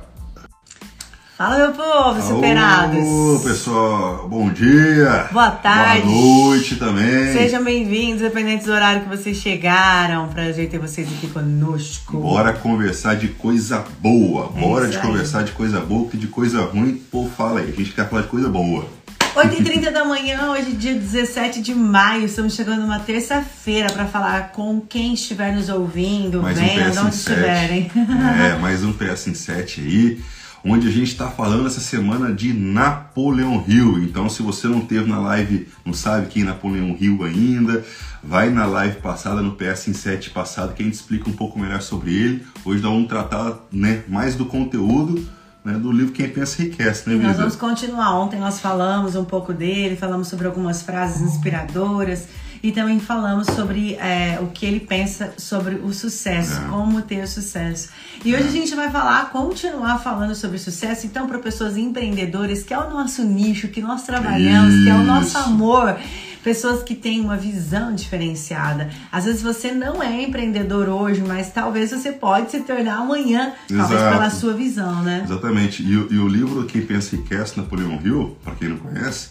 Fala, 1.41 1.57
meu 1.57 1.73
povo, 1.73 2.21
superados. 2.21 3.03
Ô, 3.03 3.41
pessoal, 3.43 4.29
bom 4.29 4.51
dia. 4.51 5.27
Boa 5.33 5.51
tarde. 5.51 6.03
Boa 6.03 6.49
noite 6.51 6.77
também. 6.77 7.33
Sejam 7.33 7.65
bem-vindos, 7.65 8.21
independente 8.21 8.67
do 8.67 8.73
horário 8.73 9.05
que 9.05 9.09
vocês 9.09 9.39
chegaram. 9.39 10.29
Prazer 10.29 10.69
ter 10.69 10.79
vocês 10.79 11.09
aqui 11.09 11.29
conosco. 11.29 12.19
Bora 12.19 12.53
conversar 12.53 13.17
de 13.17 13.29
coisa 13.29 13.83
boa. 14.01 14.53
É 14.55 14.61
Bora 14.61 14.87
de 14.87 14.99
aí. 14.99 15.03
conversar 15.03 15.43
de 15.43 15.53
coisa 15.53 15.81
boa, 15.81 16.03
porque 16.03 16.19
de 16.19 16.27
coisa 16.27 16.61
ruim, 16.61 17.03
pô, 17.11 17.27
fala 17.35 17.61
aí. 17.61 17.71
A 17.71 17.75
gente 17.75 17.93
quer 17.93 18.07
falar 18.07 18.21
de 18.21 18.29
coisa 18.29 18.51
boa. 18.51 18.85
8h30 19.35 19.93
da 19.93 20.05
manhã, 20.05 20.51
hoje 20.51 20.73
dia 20.73 20.93
17 20.93 21.63
de 21.63 21.75
maio. 21.75 22.27
Estamos 22.27 22.55
chegando 22.55 22.83
numa 22.83 22.99
terça-feira 22.99 23.91
para 23.91 24.05
falar 24.05 24.53
com 24.53 24.79
quem 24.79 25.15
estiver 25.15 25.55
nos 25.55 25.71
ouvindo, 25.71 26.43
Mais 26.43 26.59
um 26.59 26.61
vendo, 26.61 26.85
PS 26.85 26.97
em 26.97 27.01
onde 27.01 27.17
7. 27.17 27.31
estiverem. 27.31 27.91
É, 28.45 28.59
mais 28.61 28.85
um 28.85 28.93
PS 28.93 29.29
em 29.29 29.35
7 29.35 29.81
aí, 29.81 30.21
onde 30.65 30.89
a 30.89 30.91
gente 30.91 31.09
está 31.09 31.29
falando 31.29 31.67
essa 31.67 31.81
semana 31.81 32.33
de 32.33 32.53
Napoleão 32.53 33.65
Hill. 33.67 34.03
Então, 34.05 34.29
se 34.29 34.43
você 34.43 34.67
não 34.69 34.81
teve 34.81 35.09
na 35.09 35.19
live, 35.19 35.69
não 35.85 35.93
sabe 35.93 36.27
quem 36.27 36.43
é 36.43 36.47
Napoleão 36.47 36.97
Hill 36.99 37.25
ainda, 37.25 37.85
vai 38.23 38.51
na 38.51 38.67
live 38.67 38.97
passada, 38.97 39.41
no 39.41 39.53
PS 39.53 39.89
em 39.89 39.95
7 39.95 40.31
passado, 40.31 40.75
que 40.75 40.83
a 40.83 40.85
gente 40.85 40.95
explica 40.95 41.29
um 41.29 41.33
pouco 41.33 41.59
melhor 41.59 41.81
sobre 41.81 42.13
ele. 42.13 42.47
Hoje 42.65 42.83
nós 42.83 42.93
vamos 42.93 43.09
tratar 43.09 43.59
né, 43.73 44.03
mais 44.09 44.35
do 44.35 44.45
conteúdo 44.45 45.27
né, 45.65 45.75
do 45.75 45.93
livro 45.93 46.13
Quem 46.13 46.29
Pensa 46.29 46.63
Enriquece, 46.63 47.09
né, 47.09 47.17
Nós 47.17 47.33
Bisa? 47.33 47.39
vamos 47.39 47.57
continuar. 47.57 48.19
Ontem 48.19 48.41
nós 48.41 48.61
falamos 48.61 49.15
um 49.15 49.25
pouco 49.25 49.53
dele, 49.53 49.97
falamos 49.97 50.29
sobre 50.29 50.47
algumas 50.47 50.83
frases 50.83 51.21
inspiradoras 51.21 52.29
e 52.63 52.73
também 52.73 53.01
falamos 53.01 53.47
sobre 53.49 53.95
é, 53.95 54.39
o 54.41 54.49
que 54.49 54.67
ele 54.67 54.81
pensa 54.81 55.33
sobre 55.39 55.77
o 55.77 55.93
sucesso, 55.93 56.61
É. 56.61 56.69
como 56.69 57.01
ter 57.03 57.27
sucesso. 57.27 57.89
E 58.25 58.35
hoje 58.35 58.49
a 58.49 58.51
gente 58.53 58.75
vai 58.75 58.91
falar, 58.91 59.31
continuar 59.31 59.99
falando 59.99 60.35
sobre 60.35 60.59
sucesso, 60.59 61.07
então, 61.07 61.27
para 61.27 61.39
pessoas 61.39 61.77
empreendedoras, 61.77 62.63
que 62.63 62.75
é 62.75 62.79
o 62.79 62.91
nosso 62.91 63.23
nicho, 63.25 63.69
que 63.69 63.81
nós 63.81 64.03
trabalhamos, 64.03 64.83
que 64.85 64.89
é 64.91 64.95
o 64.95 65.03
nosso 65.03 65.29
Isso. 65.29 65.39
amor. 65.39 65.97
Pessoas 66.43 66.83
que 66.83 66.95
têm 66.95 67.21
uma 67.21 67.37
visão 67.37 67.95
diferenciada. 67.95 68.89
Às 69.13 69.27
vezes 69.27 69.43
você 69.43 69.73
não 69.73 70.03
é 70.03 70.23
empreendedor 70.23 70.89
hoje, 70.89 71.21
mas 71.27 71.51
talvez 71.53 71.91
você 71.91 72.13
pode 72.13 72.51
se 72.51 72.61
tornar 72.61 72.95
amanhã, 72.97 73.53
talvez 73.69 73.91
Exato. 74.01 74.17
pela 74.17 74.31
sua 74.31 74.55
visão, 74.55 75.03
né? 75.03 75.21
Exatamente. 75.25 75.83
E, 75.83 75.97
o- 75.97 76.09
e 76.11 76.19
o 76.19 76.27
livro 76.27 76.65
Quem 76.65 76.81
Pensa 76.81 77.15
Enriquece, 77.15 77.59
Napoleão 77.59 78.01
Hill, 78.03 78.39
para 78.43 78.55
quem 78.55 78.69
não 78.71 78.79
conhece, 78.79 79.29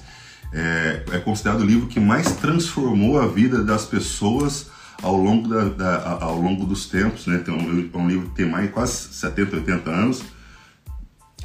é, 0.53 1.03
é 1.13 1.17
considerado 1.19 1.61
o 1.61 1.65
livro 1.65 1.87
que 1.87 1.99
mais 1.99 2.31
transformou 2.37 3.19
a 3.19 3.27
vida 3.27 3.63
das 3.63 3.85
pessoas 3.85 4.67
ao 5.01 5.15
longo, 5.15 5.47
da, 5.47 5.65
da- 5.65 6.17
ao 6.21 6.35
longo 6.39 6.65
dos 6.65 6.85
tempos. 6.87 7.27
Né? 7.27 7.37
Tem 7.39 7.53
um, 7.53 7.89
é 7.93 7.97
um 7.97 8.07
livro 8.07 8.29
que 8.29 8.35
tem 8.35 8.45
mais 8.49 8.69
quase 8.71 9.13
70, 9.13 9.55
80 9.57 9.89
anos. 9.89 10.21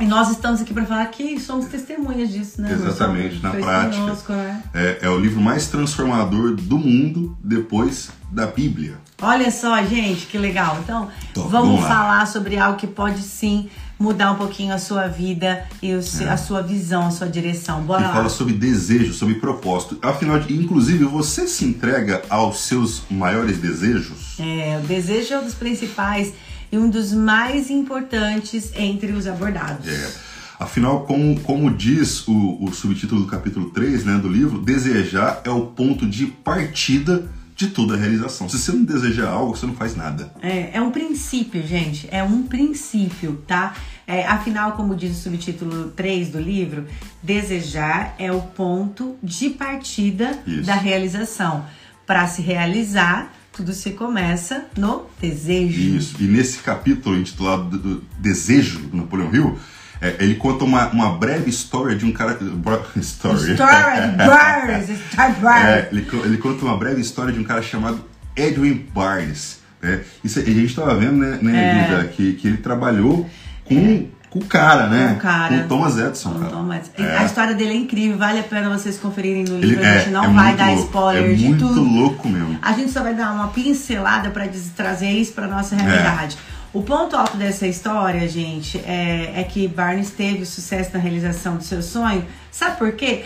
E 0.00 0.06
nós 0.06 0.28
estamos 0.30 0.60
aqui 0.60 0.74
para 0.74 0.84
falar 0.84 1.06
que 1.06 1.38
somos 1.38 1.66
testemunhas 1.66 2.28
disso, 2.28 2.60
né? 2.60 2.72
Exatamente, 2.72 3.40
na 3.40 3.50
prática. 3.50 4.02
conosco, 4.02 4.32
né? 4.32 4.60
É, 4.74 4.98
é 5.02 5.08
o 5.08 5.16
livro 5.20 5.40
mais 5.40 5.68
transformador 5.68 6.56
do 6.56 6.76
mundo 6.78 7.38
depois 7.44 8.10
da 8.28 8.44
Bíblia. 8.44 8.98
Olha 9.22 9.48
só, 9.52 9.80
gente, 9.84 10.26
que 10.26 10.36
legal. 10.36 10.80
Então, 10.82 11.08
Então, 11.30 11.46
vamos 11.48 11.68
vamos 11.76 11.86
falar 11.86 12.26
sobre 12.26 12.58
algo 12.58 12.76
que 12.76 12.88
pode 12.88 13.22
sim 13.22 13.70
mudar 14.04 14.32
um 14.32 14.36
pouquinho 14.36 14.74
a 14.74 14.78
sua 14.78 15.08
vida 15.08 15.66
e 15.82 15.94
o, 15.94 16.00
é. 16.00 16.28
a 16.28 16.36
sua 16.36 16.62
visão, 16.62 17.06
a 17.06 17.10
sua 17.10 17.26
direção. 17.26 17.82
Bora 17.82 18.08
lá. 18.08 18.12
fala 18.12 18.28
sobre 18.28 18.52
desejo, 18.52 19.14
sobre 19.14 19.36
propósito. 19.36 19.98
Afinal, 20.02 20.38
de, 20.38 20.54
inclusive, 20.54 21.04
você 21.04 21.48
se 21.48 21.64
entrega 21.64 22.22
aos 22.28 22.60
seus 22.60 23.02
maiores 23.10 23.58
desejos? 23.58 24.38
É, 24.38 24.78
o 24.82 24.86
desejo 24.86 25.34
é 25.34 25.38
um 25.40 25.44
dos 25.44 25.54
principais 25.54 26.34
e 26.70 26.76
um 26.76 26.88
dos 26.88 27.12
mais 27.12 27.70
importantes 27.70 28.72
entre 28.76 29.12
os 29.12 29.26
abordados. 29.26 29.88
É. 29.88 30.34
Afinal, 30.58 31.04
como, 31.04 31.40
como 31.40 31.70
diz 31.70 32.28
o, 32.28 32.64
o 32.64 32.72
subtítulo 32.72 33.22
do 33.22 33.26
capítulo 33.26 33.70
3 33.70 34.04
né, 34.04 34.18
do 34.18 34.28
livro, 34.28 34.60
desejar 34.60 35.40
é 35.44 35.50
o 35.50 35.62
ponto 35.62 36.06
de 36.06 36.26
partida 36.26 37.28
de 37.56 37.68
toda 37.68 37.94
a 37.94 37.96
realização. 37.96 38.48
Se 38.48 38.58
você 38.58 38.72
não 38.72 38.84
desejar 38.84 39.28
algo, 39.28 39.56
você 39.56 39.66
não 39.66 39.74
faz 39.74 39.94
nada. 39.96 40.32
É, 40.42 40.76
é 40.76 40.80
um 40.80 40.90
princípio, 40.90 41.64
gente. 41.66 42.08
É 42.10 42.22
um 42.22 42.42
princípio, 42.42 43.42
tá? 43.46 43.74
É, 44.06 44.26
afinal, 44.26 44.72
como 44.72 44.94
diz 44.94 45.16
o 45.18 45.22
subtítulo 45.22 45.88
3 45.90 46.28
do 46.28 46.40
livro, 46.40 46.86
desejar 47.22 48.14
é 48.18 48.30
o 48.30 48.40
ponto 48.40 49.16
de 49.22 49.50
partida 49.50 50.38
Isso. 50.46 50.62
da 50.62 50.74
realização. 50.74 51.64
Para 52.06 52.26
se 52.26 52.42
realizar, 52.42 53.32
tudo 53.52 53.72
se 53.72 53.92
começa 53.92 54.66
no 54.76 55.06
desejo. 55.20 55.96
Isso. 55.96 56.16
E 56.20 56.24
nesse 56.24 56.58
capítulo 56.58 57.16
intitulado 57.16 57.78
do 57.78 58.04
Desejo, 58.18 58.80
do 58.80 58.96
Napoleão 58.96 59.34
Hill, 59.34 59.58
é, 60.00 60.16
ele 60.20 60.34
conta 60.34 60.64
uma, 60.64 60.88
uma 60.88 61.16
breve 61.16 61.48
história 61.48 61.96
de 61.96 62.04
um 62.04 62.12
cara. 62.12 62.38
Story. 63.00 63.52
Story, 63.52 64.16
Barnes, 64.16 64.90
é, 65.64 65.88
ele, 65.90 66.06
ele 66.24 66.36
conta 66.36 66.64
uma 66.64 66.76
breve 66.76 67.00
história 67.00 67.32
de 67.32 67.38
um 67.38 67.44
cara 67.44 67.62
chamado 67.62 68.04
Edwin 68.36 68.86
Barnes. 68.92 69.60
Né? 69.80 70.02
Isso, 70.22 70.40
a 70.40 70.42
gente 70.42 70.66
estava 70.66 70.94
vendo, 70.94 71.16
né, 71.16 71.38
né 71.40 72.00
é. 72.02 72.08
que, 72.08 72.34
que 72.34 72.48
ele 72.48 72.58
trabalhou 72.58 73.28
com. 73.64 73.74
É. 73.74 74.14
Com 74.30 74.40
o 74.40 74.44
cara, 74.46 74.88
né? 74.88 75.10
Com 75.10 75.14
o 75.14 75.20
cara. 75.20 75.58
Com 75.58 75.68
Thomas 75.68 75.96
Edison. 75.96 76.30
Com 76.32 76.44
Thomas. 76.46 76.90
É. 76.98 77.18
A 77.18 77.24
história 77.24 77.54
dele 77.54 77.70
é 77.70 77.76
incrível, 77.76 78.18
vale 78.18 78.40
a 78.40 78.42
pena 78.42 78.68
vocês 78.68 78.98
conferirem 78.98 79.44
no 79.44 79.60
livro. 79.60 79.80
Ele, 79.80 79.86
a 79.86 79.98
gente 79.98 80.10
não 80.10 80.24
é 80.24 80.28
vai 80.28 80.56
dar 80.56 80.66
louco. 80.70 80.82
spoiler 80.86 81.30
é 81.30 81.34
de 81.34 81.44
muito 81.44 81.68
tudo. 81.68 81.84
muito 81.84 82.00
louco 82.00 82.28
mesmo. 82.28 82.58
A 82.60 82.72
gente 82.72 82.90
só 82.90 83.00
vai 83.04 83.14
dar 83.14 83.32
uma 83.32 83.48
pincelada 83.48 84.30
para 84.30 84.48
trazer 84.74 85.10
isso 85.10 85.32
para 85.34 85.46
nossa 85.46 85.76
realidade. 85.76 86.36
É. 86.50 86.54
O 86.74 86.82
ponto 86.82 87.14
alto 87.14 87.36
dessa 87.36 87.68
história, 87.68 88.28
gente, 88.28 88.78
é, 88.78 89.34
é 89.36 89.44
que 89.44 89.68
Barnes 89.68 90.10
teve 90.10 90.44
sucesso 90.44 90.90
na 90.92 90.98
realização 90.98 91.56
do 91.56 91.62
seu 91.62 91.80
sonho. 91.80 92.26
Sabe 92.50 92.76
por 92.78 92.90
quê? 92.90 93.24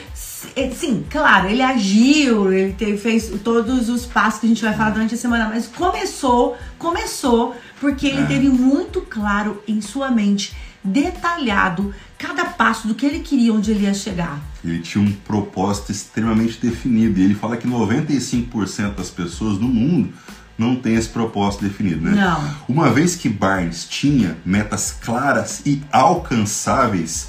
É, 0.55 0.69
sim, 0.71 1.05
claro, 1.09 1.49
ele 1.49 1.63
agiu, 1.63 2.53
ele 2.53 2.75
teve, 2.75 2.99
fez 2.99 3.33
todos 3.43 3.89
os 3.89 4.05
passos 4.05 4.41
que 4.41 4.47
a 4.47 4.49
gente 4.51 4.63
vai 4.63 4.75
falar 4.75 4.91
durante 4.91 5.15
a 5.15 5.17
semana, 5.17 5.49
mas 5.49 5.67
começou, 5.67 6.59
começou, 6.79 7.57
porque 7.81 8.07
ele 8.07 8.23
é. 8.23 8.27
teve 8.27 8.49
muito 8.49 9.01
claro 9.03 9.63
em 9.67 9.81
sua 9.81 10.11
mente, 10.11 10.55
detalhado, 10.83 11.95
cada 12.17 12.45
passo 12.45 12.89
do 12.89 12.95
que 12.95 13.05
ele 13.05 13.21
queria, 13.21 13.53
onde 13.53 13.71
ele 13.71 13.85
ia 13.85 13.95
chegar. 13.95 14.41
Ele 14.65 14.81
tinha 14.81 15.03
um 15.03 15.13
propósito 15.13 15.93
extremamente 15.93 16.59
definido, 16.61 17.19
e 17.19 17.25
ele 17.25 17.35
fala 17.35 17.57
que 17.57 17.69
95% 17.69 18.95
das 18.95 19.11
pessoas 19.11 19.59
no 19.59 19.69
mundo 19.69 20.13
não 20.57 20.75
tem 20.75 20.97
esse 20.97 21.09
propósito 21.09 21.65
definido, 21.65 22.01
né? 22.01 22.17
Não. 22.17 22.55
Uma 22.69 22.91
vez 22.91 23.15
que 23.15 23.29
Barnes 23.29 23.87
tinha 23.89 24.37
metas 24.45 24.91
claras 24.91 25.63
e 25.65 25.81
alcançáveis, 25.93 27.29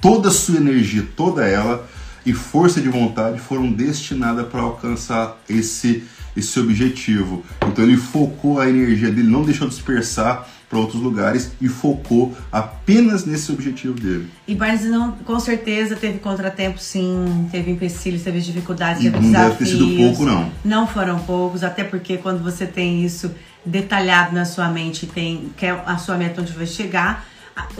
toda 0.00 0.28
a 0.28 0.32
sua 0.32 0.58
energia, 0.58 1.06
toda 1.16 1.44
ela 1.44 1.88
e 2.24 2.32
força 2.32 2.80
de 2.80 2.88
vontade 2.88 3.40
foram 3.40 3.72
destinadas 3.72 4.46
para 4.46 4.60
alcançar 4.60 5.36
esse 5.48 6.04
esse 6.38 6.58
objetivo. 6.60 7.44
Então 7.66 7.84
ele 7.84 7.96
focou 7.96 8.60
a 8.60 8.68
energia 8.68 9.10
dele, 9.10 9.28
não 9.28 9.42
deixou 9.42 9.68
dispersar 9.68 10.48
para 10.68 10.78
outros 10.78 11.00
lugares 11.00 11.52
e 11.60 11.68
focou 11.68 12.36
apenas 12.52 13.24
nesse 13.24 13.50
objetivo 13.50 13.94
dele. 13.94 14.28
E 14.46 14.54
Barnes 14.54 14.84
não, 14.84 15.12
com 15.12 15.40
certeza 15.40 15.96
teve 15.96 16.18
contratempos, 16.18 16.82
sim, 16.82 17.48
teve 17.50 17.70
empecilhos, 17.70 18.22
teve 18.22 18.40
dificuldades, 18.40 19.02
teve 19.02 19.16
não 19.16 19.22
desafios. 19.22 19.58
deve 19.58 19.64
ter 19.64 19.66
sido 19.66 19.96
pouco, 19.96 20.24
não. 20.24 20.52
Não 20.64 20.86
foram 20.86 21.18
poucos, 21.20 21.64
até 21.64 21.84
porque 21.84 22.18
quando 22.18 22.42
você 22.42 22.66
tem 22.66 23.02
isso 23.04 23.30
detalhado 23.64 24.34
na 24.34 24.44
sua 24.44 24.68
mente, 24.68 25.06
tem 25.06 25.50
quer 25.56 25.82
a 25.86 25.96
sua 25.96 26.16
meta 26.16 26.42
onde 26.42 26.52
vai 26.52 26.66
chegar, 26.66 27.26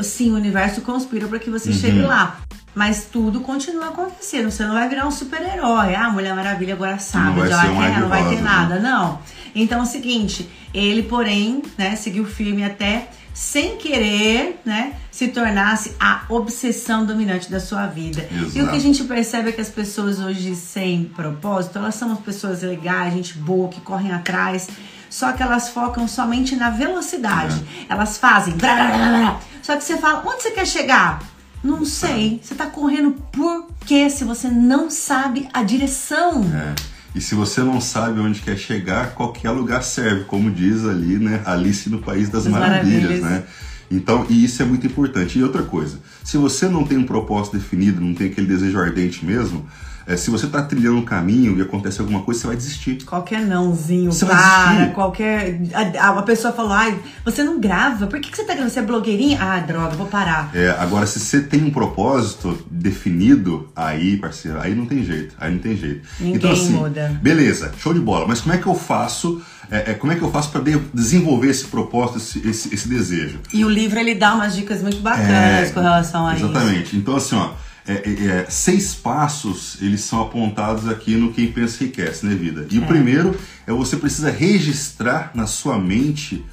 sim, 0.02 0.32
o 0.32 0.34
universo 0.34 0.80
conspira 0.80 1.28
para 1.28 1.38
que 1.38 1.50
você 1.50 1.70
uhum. 1.70 1.76
chegue 1.76 2.00
lá. 2.00 2.40
Mas 2.78 3.06
tudo 3.10 3.40
continua 3.40 3.88
acontecendo. 3.88 4.52
Você 4.52 4.64
não 4.64 4.74
vai 4.74 4.88
virar 4.88 5.04
um 5.04 5.10
super-herói. 5.10 5.96
Ah, 5.96 6.10
Mulher 6.10 6.32
Maravilha 6.32 6.74
agora 6.74 6.96
sabe, 7.00 7.26
não 7.26 7.34
vai, 7.34 7.48
já 7.48 7.56
vai, 7.56 7.92
ter, 7.92 8.00
não 8.00 8.08
vai 8.08 8.28
ter 8.28 8.36
né? 8.36 8.40
nada. 8.40 8.78
Não. 8.78 9.18
Então 9.52 9.80
é 9.80 9.82
o 9.82 9.84
seguinte, 9.84 10.48
ele, 10.72 11.02
porém, 11.02 11.60
né, 11.76 11.96
seguiu 11.96 12.24
firme 12.24 12.62
até 12.62 13.08
sem 13.34 13.78
querer, 13.78 14.60
né, 14.64 14.92
se 15.10 15.26
tornasse 15.26 15.96
a 15.98 16.22
obsessão 16.28 17.04
dominante 17.04 17.50
da 17.50 17.58
sua 17.58 17.88
vida. 17.88 18.28
Exato. 18.30 18.56
E 18.56 18.62
o 18.62 18.68
que 18.70 18.76
a 18.76 18.80
gente 18.80 19.02
percebe 19.02 19.48
é 19.48 19.52
que 19.52 19.60
as 19.60 19.70
pessoas 19.70 20.20
hoje 20.20 20.54
sem 20.54 21.06
propósito, 21.06 21.78
elas 21.78 21.96
são 21.96 22.12
as 22.12 22.20
pessoas 22.20 22.62
legais, 22.62 23.12
gente 23.12 23.36
boa, 23.38 23.68
que 23.68 23.80
correm 23.80 24.12
atrás, 24.12 24.68
só 25.10 25.32
que 25.32 25.42
elas 25.42 25.68
focam 25.70 26.06
somente 26.06 26.54
na 26.54 26.70
velocidade. 26.70 27.60
É. 27.88 27.92
Elas 27.92 28.18
fazem. 28.18 28.54
Blá, 28.56 28.72
blá, 28.72 28.86
blá, 28.86 29.40
só 29.62 29.74
que 29.74 29.82
você 29.82 29.96
fala, 29.96 30.22
onde 30.24 30.44
você 30.44 30.52
quer 30.52 30.66
chegar? 30.66 31.18
Não 31.62 31.84
sei. 31.84 32.40
Você 32.42 32.54
tá 32.54 32.66
correndo 32.66 33.12
por 33.32 33.66
quê 33.84 34.08
se 34.08 34.24
você 34.24 34.48
não 34.48 34.90
sabe 34.90 35.48
a 35.52 35.62
direção? 35.62 36.44
É. 36.44 36.74
E 37.14 37.20
se 37.20 37.34
você 37.34 37.62
não 37.62 37.80
sabe 37.80 38.20
onde 38.20 38.40
quer 38.40 38.56
chegar, 38.56 39.14
qualquer 39.14 39.50
lugar 39.50 39.82
serve, 39.82 40.24
como 40.24 40.50
diz 40.50 40.84
ali, 40.84 41.18
né? 41.18 41.42
Alice 41.44 41.88
no 41.88 41.98
País 41.98 42.28
das, 42.28 42.44
das 42.44 42.52
Maravilhas, 42.52 43.02
Maravilhas, 43.02 43.22
né? 43.22 43.44
Então, 43.90 44.26
e 44.28 44.44
isso 44.44 44.62
é 44.62 44.66
muito 44.66 44.86
importante. 44.86 45.38
E 45.38 45.42
outra 45.42 45.62
coisa, 45.62 45.98
se 46.22 46.36
você 46.36 46.68
não 46.68 46.84
tem 46.84 46.98
um 46.98 47.06
propósito 47.06 47.56
definido, 47.56 48.00
não 48.00 48.14
tem 48.14 48.28
aquele 48.28 48.46
desejo 48.46 48.78
ardente 48.78 49.24
mesmo, 49.24 49.66
é, 50.08 50.16
se 50.16 50.30
você 50.30 50.46
está 50.46 50.62
trilhando 50.62 50.96
um 50.96 51.04
caminho 51.04 51.58
e 51.58 51.60
acontece 51.60 52.00
alguma 52.00 52.22
coisa, 52.22 52.40
você 52.40 52.46
vai 52.46 52.56
desistir. 52.56 53.04
Qualquer 53.04 53.42
nãozinho, 53.42 54.10
você 54.10 54.24
para, 54.24 54.86
qualquer. 54.94 55.60
A, 56.00 56.08
a, 56.08 56.22
pessoa 56.22 56.50
falou, 56.50 56.72
ai, 56.72 56.98
você 57.22 57.44
não 57.44 57.60
grava, 57.60 58.06
por 58.06 58.18
que, 58.18 58.30
que 58.30 58.36
você 58.38 58.42
tá 58.42 58.54
gravando? 58.54 58.72
Você 58.72 58.78
é 58.78 58.82
blogueirinha? 58.82 59.38
Ah, 59.38 59.60
droga, 59.60 59.94
vou 59.96 60.06
parar. 60.06 60.50
É, 60.54 60.70
agora, 60.78 61.06
se 61.06 61.20
você 61.20 61.42
tem 61.42 61.62
um 61.62 61.70
propósito 61.70 62.58
definido, 62.70 63.68
aí, 63.76 64.16
parceiro, 64.16 64.58
aí 64.58 64.74
não 64.74 64.86
tem 64.86 65.04
jeito. 65.04 65.34
Aí 65.38 65.52
não 65.52 65.58
tem 65.58 65.76
jeito. 65.76 66.08
Ninguém 66.18 66.36
então, 66.36 66.52
assim, 66.52 66.72
muda. 66.72 67.20
Beleza, 67.22 67.70
show 67.78 67.92
de 67.92 68.00
bola. 68.00 68.26
Mas 68.26 68.40
como 68.40 68.54
é 68.54 68.56
que 68.56 68.66
eu 68.66 68.74
faço? 68.74 69.42
É, 69.70 69.90
é, 69.90 69.94
como 69.94 70.10
é 70.10 70.16
que 70.16 70.22
eu 70.22 70.30
faço 70.30 70.50
para 70.50 70.62
de 70.62 70.78
desenvolver 70.94 71.50
esse 71.50 71.66
propósito, 71.66 72.16
esse, 72.16 72.48
esse, 72.48 72.74
esse, 72.74 72.88
desejo? 72.88 73.40
E 73.52 73.62
o 73.62 73.68
livro 73.68 73.98
ele 73.98 74.14
dá 74.14 74.34
umas 74.34 74.56
dicas 74.56 74.80
muito 74.80 75.00
bacanas 75.02 75.68
é, 75.68 75.70
com 75.70 75.80
relação 75.80 76.26
a 76.26 76.34
exatamente. 76.34 76.56
isso. 76.56 76.66
Exatamente. 76.66 76.96
Então, 76.96 77.14
assim, 77.16 77.36
ó 77.36 77.67
é, 77.88 77.92
é, 77.92 78.26
é, 78.26 78.46
seis 78.50 78.94
passos 78.94 79.78
eles 79.80 80.02
são 80.02 80.20
apontados 80.20 80.86
aqui 80.86 81.16
no 81.16 81.32
Quem 81.32 81.50
Pensa 81.50 81.82
Enriquece, 81.82 82.26
né, 82.26 82.34
vida? 82.34 82.66
E 82.70 82.78
o 82.78 82.84
é. 82.84 82.86
primeiro 82.86 83.34
é 83.66 83.72
você 83.72 83.96
precisa 83.96 84.30
registrar 84.30 85.30
na 85.34 85.46
sua 85.46 85.78
mente. 85.78 86.44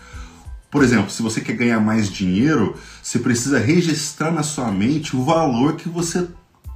Por 0.72 0.82
exemplo, 0.82 1.10
se 1.10 1.22
você 1.22 1.42
quer 1.42 1.54
ganhar 1.54 1.80
mais 1.82 2.10
dinheiro, 2.10 2.78
você 3.04 3.20
precisa 3.20 3.60
registrar 3.60 4.32
na 4.32 4.44
sua 4.44 4.72
mente 4.72 5.16
o 5.16 5.24
valor 5.24 5.76
que 5.76 5.90
você 5.90 6.26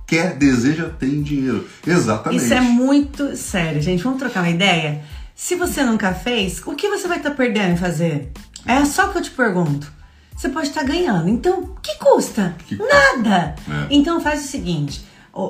quer, 0.05 0.35
deseja 0.35 0.89
ter 0.89 1.07
em 1.07 1.21
dinheiro. 1.21 1.65
Exatamente. 1.87 2.43
Isso 2.43 2.53
é 2.53 2.61
muito 2.61 3.37
sério, 3.37 3.81
gente. 3.81 4.03
Vamos 4.03 4.19
trocar 4.19 4.41
uma 4.41 4.49
ideia? 4.49 5.01
Se 5.33 5.55
você 5.55 5.85
nunca 5.85 6.13
fez, 6.13 6.61
o 6.65 6.75
que 6.75 6.89
você 6.89 7.07
vai 7.07 7.17
estar 7.17 7.29
tá 7.29 7.35
perdendo 7.35 7.73
em 7.73 7.77
fazer? 7.77 8.31
É 8.65 8.83
só 8.83 9.07
que 9.07 9.19
eu 9.19 9.21
te 9.21 9.31
pergunto 9.31 9.98
você 10.39 10.47
pode 10.47 10.69
estar 10.69 10.83
ganhando. 10.83 11.27
Então, 11.27 11.75
que 11.83 11.97
custa? 11.97 12.55
Que 12.65 12.77
Nada! 12.77 13.55
É. 13.69 13.87
Então 13.89 14.21
faz 14.21 14.45
o 14.45 14.47
seguinte. 14.47 15.05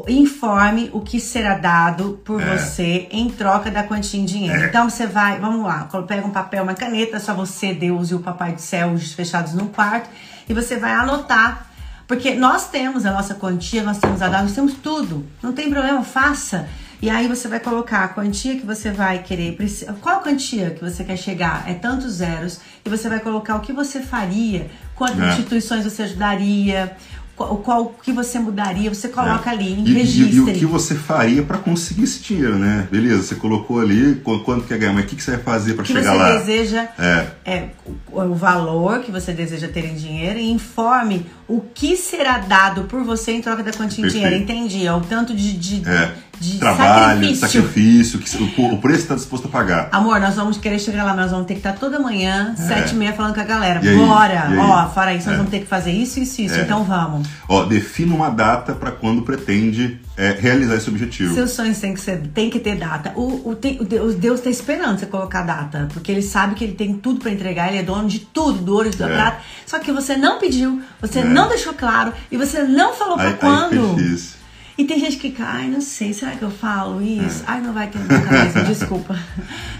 Informe 0.07 0.89
o 0.91 1.01
que 1.01 1.19
será 1.19 1.59
dado 1.59 2.19
por 2.25 2.41
é. 2.41 2.57
você 2.57 3.07
em 3.11 3.29
troca 3.29 3.69
da 3.69 3.83
quantia 3.83 4.19
em 4.19 4.25
dinheiro. 4.25 4.63
É. 4.63 4.65
Então 4.65 4.89
você 4.89 5.05
vai, 5.05 5.39
vamos 5.39 5.63
lá, 5.63 5.87
pega 6.07 6.25
um 6.25 6.31
papel, 6.31 6.63
uma 6.63 6.73
caneta, 6.73 7.19
só 7.19 7.35
você, 7.35 7.71
Deus 7.71 8.09
e 8.09 8.15
o 8.15 8.19
Papai 8.19 8.53
do 8.53 8.61
Céu 8.61 8.97
fechados 8.97 9.53
num 9.53 9.67
quarto, 9.67 10.09
e 10.49 10.55
você 10.55 10.77
vai 10.77 10.93
anotar. 10.93 11.67
Porque 12.07 12.33
nós 12.33 12.67
temos 12.69 13.05
a 13.05 13.11
nossa 13.11 13.35
quantia, 13.35 13.83
nós 13.83 13.99
temos 13.99 14.19
a 14.23 14.27
data, 14.27 14.41
nós 14.41 14.55
temos 14.55 14.73
tudo. 14.73 15.23
Não 15.43 15.53
tem 15.53 15.69
problema, 15.69 16.03
faça. 16.03 16.67
E 17.01 17.09
aí 17.09 17.27
você 17.27 17.47
vai 17.47 17.59
colocar 17.59 18.03
a 18.03 18.07
quantia 18.09 18.55
que 18.57 18.65
você 18.65 18.91
vai 18.91 19.23
querer. 19.23 19.57
Qual 20.01 20.21
quantia 20.21 20.71
que 20.71 20.81
você 20.81 21.03
quer 21.03 21.17
chegar? 21.17 21.63
É 21.69 21.73
tantos 21.73 22.13
zeros. 22.13 22.59
E 22.85 22.89
você 22.89 23.07
vai 23.07 23.19
colocar 23.19 23.55
o 23.55 23.61
que 23.61 23.71
você 23.71 24.01
faria, 24.01 24.69
quantas 24.95 25.19
é. 25.19 25.29
instituições 25.29 25.85
você 25.85 26.03
ajudaria, 26.03 26.95
qual, 27.39 27.57
qual 27.57 27.95
que 28.03 28.11
você 28.11 28.37
mudaria, 28.37 28.93
você 28.93 29.07
coloca 29.07 29.49
é. 29.49 29.53
ali, 29.53 29.71
em 29.71 29.93
registre. 29.93 30.35
E, 30.35 30.35
e, 30.35 30.39
o 30.41 30.53
que 30.53 30.65
você 30.65 30.93
faria 30.93 31.41
para 31.41 31.57
conseguir 31.57 32.03
esse 32.03 32.19
dinheiro, 32.19 32.59
né? 32.59 32.85
Beleza, 32.91 33.23
você 33.23 33.35
colocou 33.35 33.79
ali 33.79 34.21
quanto 34.43 34.67
quer 34.67 34.77
ganhar, 34.77 34.91
mas 34.91 35.05
o 35.05 35.07
que, 35.07 35.15
que 35.15 35.23
você 35.23 35.31
vai 35.31 35.39
fazer 35.39 35.73
para 35.75 35.85
chegar 35.85 36.13
lá? 36.13 36.35
O 36.35 36.39
que 36.39 36.45
você 36.45 36.45
deseja 36.45 36.87
é. 36.99 37.27
é 37.45 37.69
o, 38.11 38.21
o, 38.21 38.35
valor 38.35 38.99
que 38.99 39.11
você 39.11 39.31
deseja 39.31 39.69
ter 39.69 39.85
em 39.85 39.95
dinheiro 39.95 40.37
e 40.37 40.51
informe 40.51 41.25
o 41.47 41.61
que 41.61 41.95
será 41.95 42.39
dado 42.39 42.83
por 42.83 43.03
você 43.03 43.31
em 43.31 43.41
troca 43.41 43.63
da 43.63 43.71
quantia 43.71 44.05
em 44.05 44.09
dinheiro. 44.09 44.35
Entendi, 44.35 44.85
é 44.85 44.93
o 44.93 44.99
tanto 44.99 45.33
de, 45.33 45.53
de, 45.53 45.89
é. 45.89 46.13
De 46.39 46.57
Trabalho, 46.57 47.35
sacrifício. 47.35 48.19
sacrifício, 48.19 48.19
que 48.19 48.61
o, 48.61 48.77
preço 48.77 48.99
está 49.01 49.15
disposto 49.15 49.45
a 49.47 49.49
pagar. 49.51 49.89
Amor, 49.91 50.19
nós 50.21 50.35
vamos 50.35 50.57
querer 50.57 50.79
chegar 50.79 51.03
lá, 51.03 51.13
nós 51.13 51.31
vamos 51.31 51.45
ter 51.47 51.53
que 51.55 51.59
estar 51.59 51.73
toda 51.73 51.99
manhã, 51.99 52.55
sete 52.55 52.93
e 52.93 52.95
meia, 52.95 53.13
falando 53.13 53.33
com 53.35 53.41
a 53.41 53.43
galera. 53.43 53.79
É. 53.81 53.85
E 53.85 53.89
aí? 53.89 53.97
Bora! 53.97 54.33
E 54.33 54.37
aí? 54.37 54.57
Ó, 54.57 54.87
fora 54.89 55.13
isso, 55.13 55.25
nós 55.27 55.33
É. 55.35 55.37
vamos 55.37 55.51
ter 55.51 55.59
que 55.59 55.65
fazer 55.67 55.91
isso, 55.91 56.19
isso, 56.19 56.41
isso. 56.41 56.55
É. 56.55 56.61
Então 56.61 56.83
vamos. 56.83 57.27
Ó, 57.47 57.63
defina 57.65 58.15
uma 58.15 58.29
data 58.29 58.73
para 58.73 58.91
quando 58.91 59.21
pretende 59.21 59.99
é, 60.15 60.31
realizar 60.31 60.75
esse 60.75 60.89
objetivo. 60.89 61.33
Seus 61.33 61.51
sonhos 61.51 61.77
têm 61.79 61.93
que, 61.93 62.01
ser, 62.01 62.17
tem 62.33 62.49
que 62.49 62.59
ter 62.59 62.75
data. 62.75 63.13
O, 63.15 63.49
o, 63.51 63.55
tem- 63.55 63.79
o 63.79 63.85
Deus, 63.85 64.15
Deus 64.15 64.39
tá 64.41 64.49
esperando 64.49 64.99
você 64.99 65.05
colocar 65.05 65.43
data. 65.43 65.87
Porque 65.93 66.11
ele 66.11 66.21
sabe 66.21 66.55
que 66.55 66.63
ele 66.65 66.73
tem 66.73 66.93
tudo 66.93 67.19
pra 67.21 67.31
entregar, 67.31 67.69
ele 67.69 67.77
é 67.77 67.83
dono 67.83 68.07
de 68.07 68.19
tudo, 68.19 68.59
do 68.59 68.73
ouro 68.73 68.87
e 68.87 68.91
do 68.91 69.03
É. 69.03 69.07
prata. 69.07 69.37
Só 69.65 69.79
que 69.79 69.91
você 69.93 70.17
não 70.17 70.37
pediu, 70.39 70.81
você 71.01 71.19
É. 71.19 71.23
não 71.23 71.47
deixou 71.47 71.73
claro 71.73 72.11
e 72.31 72.37
você 72.37 72.63
não 72.63 72.93
falou 72.93 73.17
Aí, 73.17 73.27
aí 73.27 73.33
quando. 73.33 73.95
difícil. 73.95 74.38
E 74.79 74.85
tem 74.85 74.97
gente 74.97 75.17
que, 75.17 75.35
ai, 75.41 75.67
não 75.67 75.81
sei, 75.81 76.13
será 76.13 76.31
que 76.37 76.41
eu 76.41 76.49
falo 76.49 77.01
É. 77.01 77.03
isso? 77.03 77.43
Ai, 77.45 77.59
não 77.59 77.73
vai 77.73 77.87
ter 77.87 77.99
na 77.99 78.21
cabeça, 78.21 78.63
desculpa. 78.63 79.19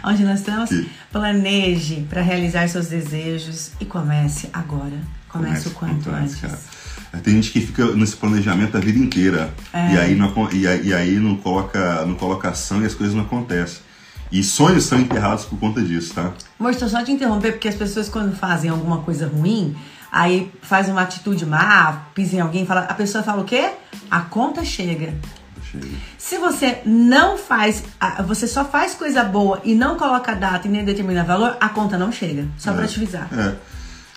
Onde 0.04 0.26
nós 0.26 0.40
estamos? 0.40 0.70
Planeje 1.10 2.06
para 2.10 2.22
realizar 2.22 2.68
seus 2.68 2.88
desejos 2.88 3.72
e 3.80 3.86
comece 3.86 4.50
agora. 4.52 4.98
Comece, 5.30 5.70
o 5.70 5.72
quanto 5.72 6.10
antes. 6.10 6.36
cara. 6.36 6.60
Tem 7.24 7.36
gente 7.36 7.52
que 7.52 7.62
fica 7.62 7.86
nesse 7.96 8.18
planejamento 8.18 8.76
a 8.76 8.80
vida 8.82 9.00
inteira 9.00 9.54
É. 9.74 9.94
e, 9.94 9.98
aí 9.98 10.16
não, 10.16 10.34
e, 10.52 10.68
aí, 10.68 10.88
e 10.88 10.94
aí 10.94 11.16
não 11.18 11.38
coloca, 11.38 12.06
não 12.06 12.16
coloca 12.16 12.50
ação 12.50 12.82
e 12.82 12.86
as 12.86 12.94
coisas 12.94 13.16
não 13.16 13.24
acontecem. 13.24 13.78
E 14.32 14.44
sonhos 14.44 14.84
são 14.84 15.00
enterrados 15.00 15.46
por 15.46 15.58
conta 15.60 15.82
disso, 15.82 16.14
tá? 16.14 16.34
Estou 16.70 16.88
só 16.90 17.04
te 17.04 17.12
interromper, 17.12 17.54
porque 17.54 17.68
as 17.68 17.76
pessoas 17.76 18.10
quando 18.10 18.36
fazem 18.36 18.70
alguma 18.70 19.00
coisa 19.00 19.28
ruim, 19.28 19.76
aí 20.12 20.52
faz 20.62 20.90
uma 20.90 21.02
atitude 21.02 21.46
má, 21.46 22.06
pisa 22.14 22.36
em 22.36 22.40
alguém, 22.40 22.66
fala, 22.66 22.82
a 22.82 22.94
pessoa 22.94 23.24
fala 23.24 23.42
o 23.42 23.46
quê? 23.46 23.72
A 24.10 24.22
conta 24.22 24.64
chega. 24.66 25.14
Chega. 25.72 25.88
Se 26.18 26.38
você 26.38 26.82
não 26.86 27.38
faz, 27.38 27.84
você 28.28 28.48
só 28.48 28.66
faz 28.66 28.96
coisa 28.96 29.24
boa 29.24 29.62
e 29.64 29.76
não 29.76 29.98
coloca 29.98 30.34
data 30.36 30.68
e 30.68 30.72
nem 30.72 30.84
determina 30.84 31.24
valor, 31.24 31.58
a 31.60 31.70
conta 31.70 31.98
não 31.98 32.12
chega. 32.12 32.48
Só 32.58 32.74
pra 32.74 32.88
te 32.88 32.98
avisar. 32.98 33.30
É. 33.32 33.56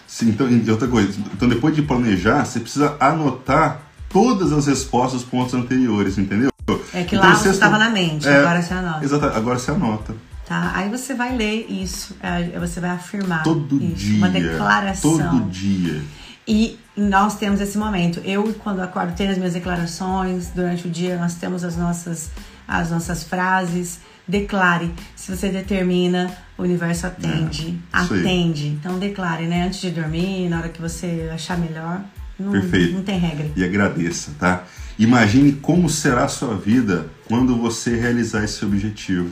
Sim, 0.06 0.28
então, 0.28 0.48
e 0.48 0.70
outra 0.70 0.86
coisa, 0.88 1.18
então 1.32 1.48
depois 1.48 1.74
de 1.74 1.80
planejar, 1.80 2.44
você 2.44 2.60
precisa 2.60 2.96
anotar 3.00 3.80
todas 4.10 4.52
as 4.52 4.66
respostas 4.66 5.22
aos 5.22 5.24
pontos 5.24 5.54
anteriores, 5.54 6.18
entendeu? 6.18 6.50
É 6.92 7.02
que 7.02 7.16
Então, 7.16 7.28
lá 7.28 7.34
você 7.34 7.48
estava 7.48 7.78
na 7.78 7.88
mente, 7.88 8.28
agora 8.28 8.62
você 8.62 8.74
anota. 8.74 9.04
Exato, 9.04 9.26
agora 9.26 9.58
você 9.58 9.70
anota. 9.70 10.14
Tá? 10.52 10.72
Aí 10.74 10.90
você 10.90 11.14
vai 11.14 11.34
ler 11.34 11.66
isso, 11.70 12.14
é, 12.22 12.58
você 12.58 12.78
vai 12.78 12.90
afirmar 12.90 13.42
Todo 13.42 13.82
isso, 13.82 13.94
dia. 13.94 14.18
uma 14.18 14.28
declaração. 14.28 15.18
Todo 15.18 15.50
dia. 15.50 16.02
E 16.46 16.78
nós 16.94 17.36
temos 17.36 17.58
esse 17.58 17.78
momento. 17.78 18.20
Eu, 18.22 18.52
quando 18.58 18.80
acordo, 18.80 19.14
tenho 19.14 19.30
as 19.30 19.38
minhas 19.38 19.54
declarações. 19.54 20.48
Durante 20.54 20.86
o 20.86 20.90
dia, 20.90 21.16
nós 21.16 21.36
temos 21.36 21.64
as 21.64 21.74
nossas, 21.78 22.30
as 22.68 22.90
nossas 22.90 23.22
frases. 23.22 24.00
Declare. 24.28 24.92
Se 25.16 25.34
você 25.34 25.48
determina, 25.48 26.30
o 26.58 26.64
universo 26.64 27.06
atende. 27.06 27.80
É, 27.90 27.96
atende. 27.96 28.66
Então, 28.66 28.98
declare, 28.98 29.46
né? 29.46 29.64
Antes 29.66 29.80
de 29.80 29.90
dormir, 29.90 30.50
na 30.50 30.58
hora 30.58 30.68
que 30.68 30.82
você 30.82 31.30
achar 31.32 31.56
melhor. 31.56 32.02
Não, 32.38 32.52
Perfeito. 32.52 32.92
não 32.92 33.02
tem 33.02 33.18
regra. 33.18 33.50
E 33.56 33.64
agradeça, 33.64 34.32
tá? 34.38 34.64
Imagine 34.98 35.52
como 35.52 35.88
será 35.88 36.24
a 36.24 36.28
sua 36.28 36.54
vida 36.56 37.06
quando 37.26 37.56
você 37.56 37.96
realizar 37.96 38.44
esse 38.44 38.62
objetivo. 38.66 39.30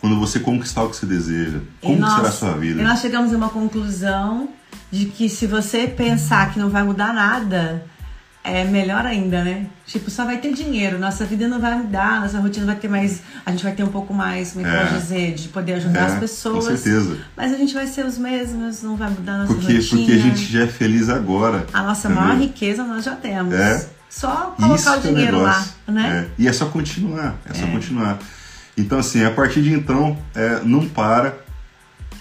Quando 0.00 0.18
você 0.18 0.40
conquistar 0.40 0.82
o 0.84 0.88
que 0.90 0.96
você 0.96 1.06
deseja. 1.06 1.58
Como 1.80 1.98
nós- 1.98 2.14
será 2.14 2.28
a 2.28 2.32
sua 2.32 2.52
vida? 2.52 2.80
E 2.80 2.84
nós 2.84 3.00
chegamos 3.00 3.32
a 3.32 3.36
uma 3.36 3.50
conclusão 3.50 4.48
de 4.90 5.06
que 5.06 5.28
se 5.28 5.46
você 5.46 5.86
pensar 5.86 6.52
que 6.52 6.58
não 6.58 6.70
vai 6.70 6.82
mudar 6.82 7.12
nada, 7.12 7.84
é 8.42 8.64
melhor 8.64 9.04
ainda, 9.04 9.44
né? 9.44 9.66
Tipo, 9.86 10.10
só 10.10 10.24
vai 10.24 10.38
ter 10.38 10.54
dinheiro, 10.54 10.98
nossa 10.98 11.26
vida 11.26 11.46
não 11.46 11.60
vai 11.60 11.76
mudar, 11.76 12.22
nossa 12.22 12.40
rotina 12.40 12.64
vai 12.64 12.76
ter 12.76 12.88
mais. 12.88 13.20
A 13.44 13.50
gente 13.50 13.62
vai 13.62 13.72
ter 13.72 13.82
um 13.84 13.88
pouco 13.88 14.14
mais, 14.14 14.52
como 14.52 14.66
é 14.66 14.70
que 14.70 14.74
eu 14.74 14.80
É. 14.80 14.86
posso 14.86 15.00
dizer, 15.02 15.34
de 15.34 15.48
poder 15.48 15.74
ajudar 15.74 16.00
É, 16.00 16.04
as 16.06 16.14
com 16.14 16.20
pessoas. 16.20 16.64
certeza. 16.64 17.18
Mas 17.36 17.52
a 17.52 17.56
gente 17.58 17.74
vai 17.74 17.86
ser 17.86 18.06
os 18.06 18.16
mesmos, 18.16 18.82
não 18.82 18.96
vai 18.96 19.10
mudar 19.10 19.34
a 19.34 19.38
nossa 19.38 19.52
Porque, 19.54 19.74
rotina. 19.74 20.00
porque 20.00 20.12
a 20.12 20.18
gente 20.18 20.50
já 20.50 20.62
é 20.62 20.66
feliz 20.66 21.10
agora. 21.10 21.66
A 21.74 21.82
nossa 21.82 22.08
entendeu? 22.08 22.24
maior 22.26 22.40
riqueza 22.40 22.82
nós 22.84 23.04
já 23.04 23.14
temos. 23.16 23.52
É. 23.54 23.86
Só 24.08 24.54
Isso 24.58 24.66
colocar 24.66 24.98
o 24.98 25.00
que 25.02 25.08
é 25.08 25.12
dinheiro 25.12 25.40
lá, 25.42 25.64
né? 25.86 26.26
É. 26.38 26.42
E 26.42 26.48
é 26.48 26.52
só 26.52 26.64
continuar, 26.66 27.36
é 27.48 27.54
só 27.54 27.64
É. 27.66 27.70
continuar. 27.70 28.18
Então, 28.80 28.98
assim, 28.98 29.24
a 29.24 29.30
partir 29.30 29.62
de 29.62 29.72
então, 29.72 30.16
é, 30.34 30.60
não 30.64 30.88
para 30.88 31.38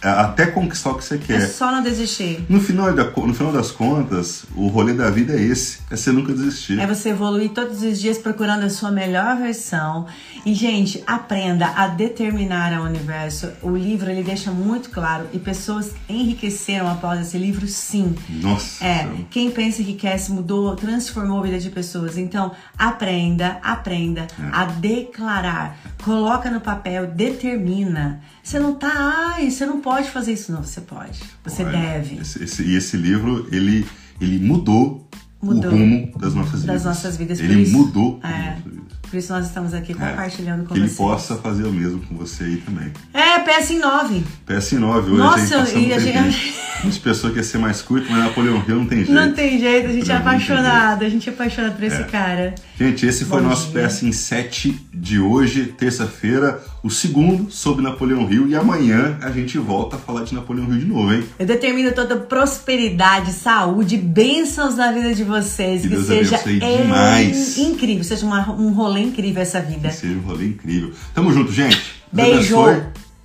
até 0.01 0.45
conquistar 0.47 0.91
o 0.91 0.95
que 0.95 1.03
você 1.03 1.15
É. 1.15 1.17
quer. 1.17 1.47
só 1.47 1.71
não 1.71 1.81
desistir. 1.83 2.45
No 2.49 2.59
final, 2.61 2.93
da, 2.93 3.03
no 3.05 3.33
final 3.33 3.51
das 3.51 3.71
contas, 3.71 4.45
o 4.55 4.67
rolê 4.67 4.93
da 4.93 5.09
vida 5.09 5.33
é 5.33 5.41
esse, 5.41 5.79
é 5.91 5.95
você 5.95 6.11
nunca 6.11 6.33
desistir. 6.33 6.79
É 6.79 6.87
você 6.87 7.09
evoluir 7.09 7.49
todos 7.51 7.81
os 7.83 7.99
dias 7.99 8.17
procurando 8.17 8.63
a 8.63 8.69
sua 8.69 8.91
melhor 8.91 9.37
versão. 9.37 10.05
E, 10.45 10.53
gente, 10.53 11.03
aprenda 11.05 11.67
a 11.75 11.87
determinar 11.87 12.73
ao 12.73 12.83
universo. 12.85 13.49
O 13.61 13.75
livro, 13.75 14.09
ele 14.09 14.23
deixa 14.23 14.51
muito 14.51 14.89
claro. 14.89 15.27
E 15.33 15.39
pessoas 15.39 15.91
enriqueceram 16.07 16.89
após 16.89 17.19
esse 17.19 17.37
livro, 17.37 17.67
sim. 17.67 18.15
Nossa. 18.29 18.83
É, 18.85 19.07
quem 19.29 19.51
pensa 19.51 19.81
enriquece 19.81 20.31
mudou, 20.31 20.75
transformou 20.75 21.39
a 21.39 21.43
vida 21.43 21.59
de 21.59 21.69
pessoas. 21.69 22.17
Então, 22.17 22.51
aprenda, 22.77 23.57
aprenda 23.61 24.21
É. 24.39 24.49
a 24.51 24.65
declarar. 24.65 25.77
Coloca 26.03 26.49
no 26.49 26.61
papel, 26.61 27.07
determina. 27.07 28.21
Você 28.49 28.59
não 28.59 28.73
tá, 28.73 28.91
ai, 29.35 29.51
você 29.51 29.63
não 29.63 29.79
pode 29.79 30.09
fazer 30.09 30.33
isso. 30.33 30.51
Não, 30.51 30.63
você 30.63 30.81
pode. 30.81 31.19
Você 31.45 31.63
Olha, 31.63 31.77
deve. 31.77 32.15
Esse, 32.19 32.43
esse- 32.43 32.63
e 32.63 32.75
esse 32.75 32.97
livro, 32.97 33.47
ele, 33.51 33.85
ele 34.19 34.39
mudou, 34.39 35.07
Mudou. 35.39 35.71
o 35.71 35.75
rumo 35.75 36.11
das 36.17 36.33
nossas 36.33 36.53
Das 36.53 36.61
vidas. 36.63 36.83
nossas 36.83 37.15
vidas, 37.15 37.39
Ele 37.39 37.69
mudou 37.69 38.19
É. 38.23 38.27
o 38.27 38.31
rumo 38.31 38.41
das 38.41 38.55
nossas 38.55 38.73
vidas. 38.73 38.98
Por 39.09 39.17
isso 39.17 39.33
nós 39.33 39.45
estamos 39.47 39.73
aqui 39.73 39.91
É. 39.91 39.95
compartilhando 39.95 40.65
com 40.65 40.73
Que 40.73 40.79
ele 40.79 40.87
vocês. 40.87 40.97
possa 40.97 41.35
fazer 41.35 41.63
o 41.63 41.71
mesmo 41.71 41.99
com 42.01 42.15
você 42.15 42.43
aí 42.43 42.57
também. 42.57 42.91
É, 43.13 43.39
peça 43.39 43.73
em 43.73 43.79
9. 43.79 44.23
PS9 44.47 45.09
hoje, 45.11 45.17
Nossa, 45.17 45.55
e 45.55 45.93
a 45.93 45.99
gente- 45.99 46.13
tempinho. 46.13 46.69
A 46.79 46.83
gente 46.83 46.99
pensou 47.01 47.29
que 47.31 47.37
ia 47.37 47.43
ser 47.43 47.57
mais 47.57 47.81
curto, 47.81 48.09
mas 48.09 48.23
Napoleão 48.23 48.63
Hill 48.65 48.75
não 48.77 48.85
tem 48.85 48.99
jeito. 48.99 49.11
Não 49.11 49.33
tem 49.33 49.59
jeito, 49.59 49.89
a 49.89 49.91
gente 49.91 50.09
é 50.09 50.15
apaixonado, 50.15 51.03
a 51.03 51.09
gente 51.09 51.27
é 51.29 51.33
apaixonado 51.33 51.75
por 51.75 51.83
esse 51.83 51.97
É. 52.01 52.03
cara. 52.03 52.55
Gente, 52.79 53.05
esse 53.05 53.25
foi 53.25 53.39
o 53.39 53.43
Bom 53.43 53.49
nosso 53.49 53.71
dia. 53.71 53.81
PS 53.85 54.03
em 54.05 54.13
7 54.13 54.79
de 54.93 55.19
hoje, 55.19 55.65
terça-feira, 55.77 56.63
o 56.81 56.89
segundo 56.89 57.51
sobre 57.51 57.83
Napoleão 57.83 58.31
Hill. 58.31 58.47
E 58.47 58.55
amanhã 58.55 59.17
a 59.21 59.29
gente 59.29 59.57
volta 59.57 59.97
a 59.97 59.99
falar 59.99 60.23
de 60.23 60.33
Napoleão 60.33 60.69
Hill 60.71 60.79
de 60.79 60.85
novo, 60.85 61.13
hein? 61.13 61.25
Eu 61.37 61.45
determino 61.45 61.91
toda 61.91 62.15
prosperidade, 62.15 63.33
saúde, 63.33 63.97
bênçãos 63.97 64.77
na 64.77 64.89
vida 64.93 65.13
de 65.13 65.23
vocês. 65.25 65.81
Que 65.81 65.89
Que, 65.89 65.95
Deus 65.95 66.05
seja 66.07 66.37
demais. 66.37 67.57
in- 67.57 67.71
incrível, 67.71 68.05
seja 68.05 68.25
um 68.25 68.71
rolê 68.71 68.98
incrível 68.99 69.41
essa 69.41 69.61
vida. 69.61 69.89
Que 69.89 69.95
seja 69.95 70.15
um 70.17 70.21
rolê 70.21 70.47
incrível. 70.47 70.91
Tamo 71.13 71.31
junto, 71.33 71.51
gente. 71.51 71.79
Beijo. 72.11 72.55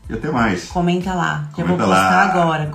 E 0.09 0.13
até 0.13 0.31
mais. 0.31 0.65
Comenta 0.67 1.15
lá, 1.15 1.49
que 1.55 1.63
eu 1.63 1.67
vou 1.67 1.77
Comenta 1.77 1.95
postar 1.95 2.11
lá. 2.11 2.25
agora. 2.25 2.71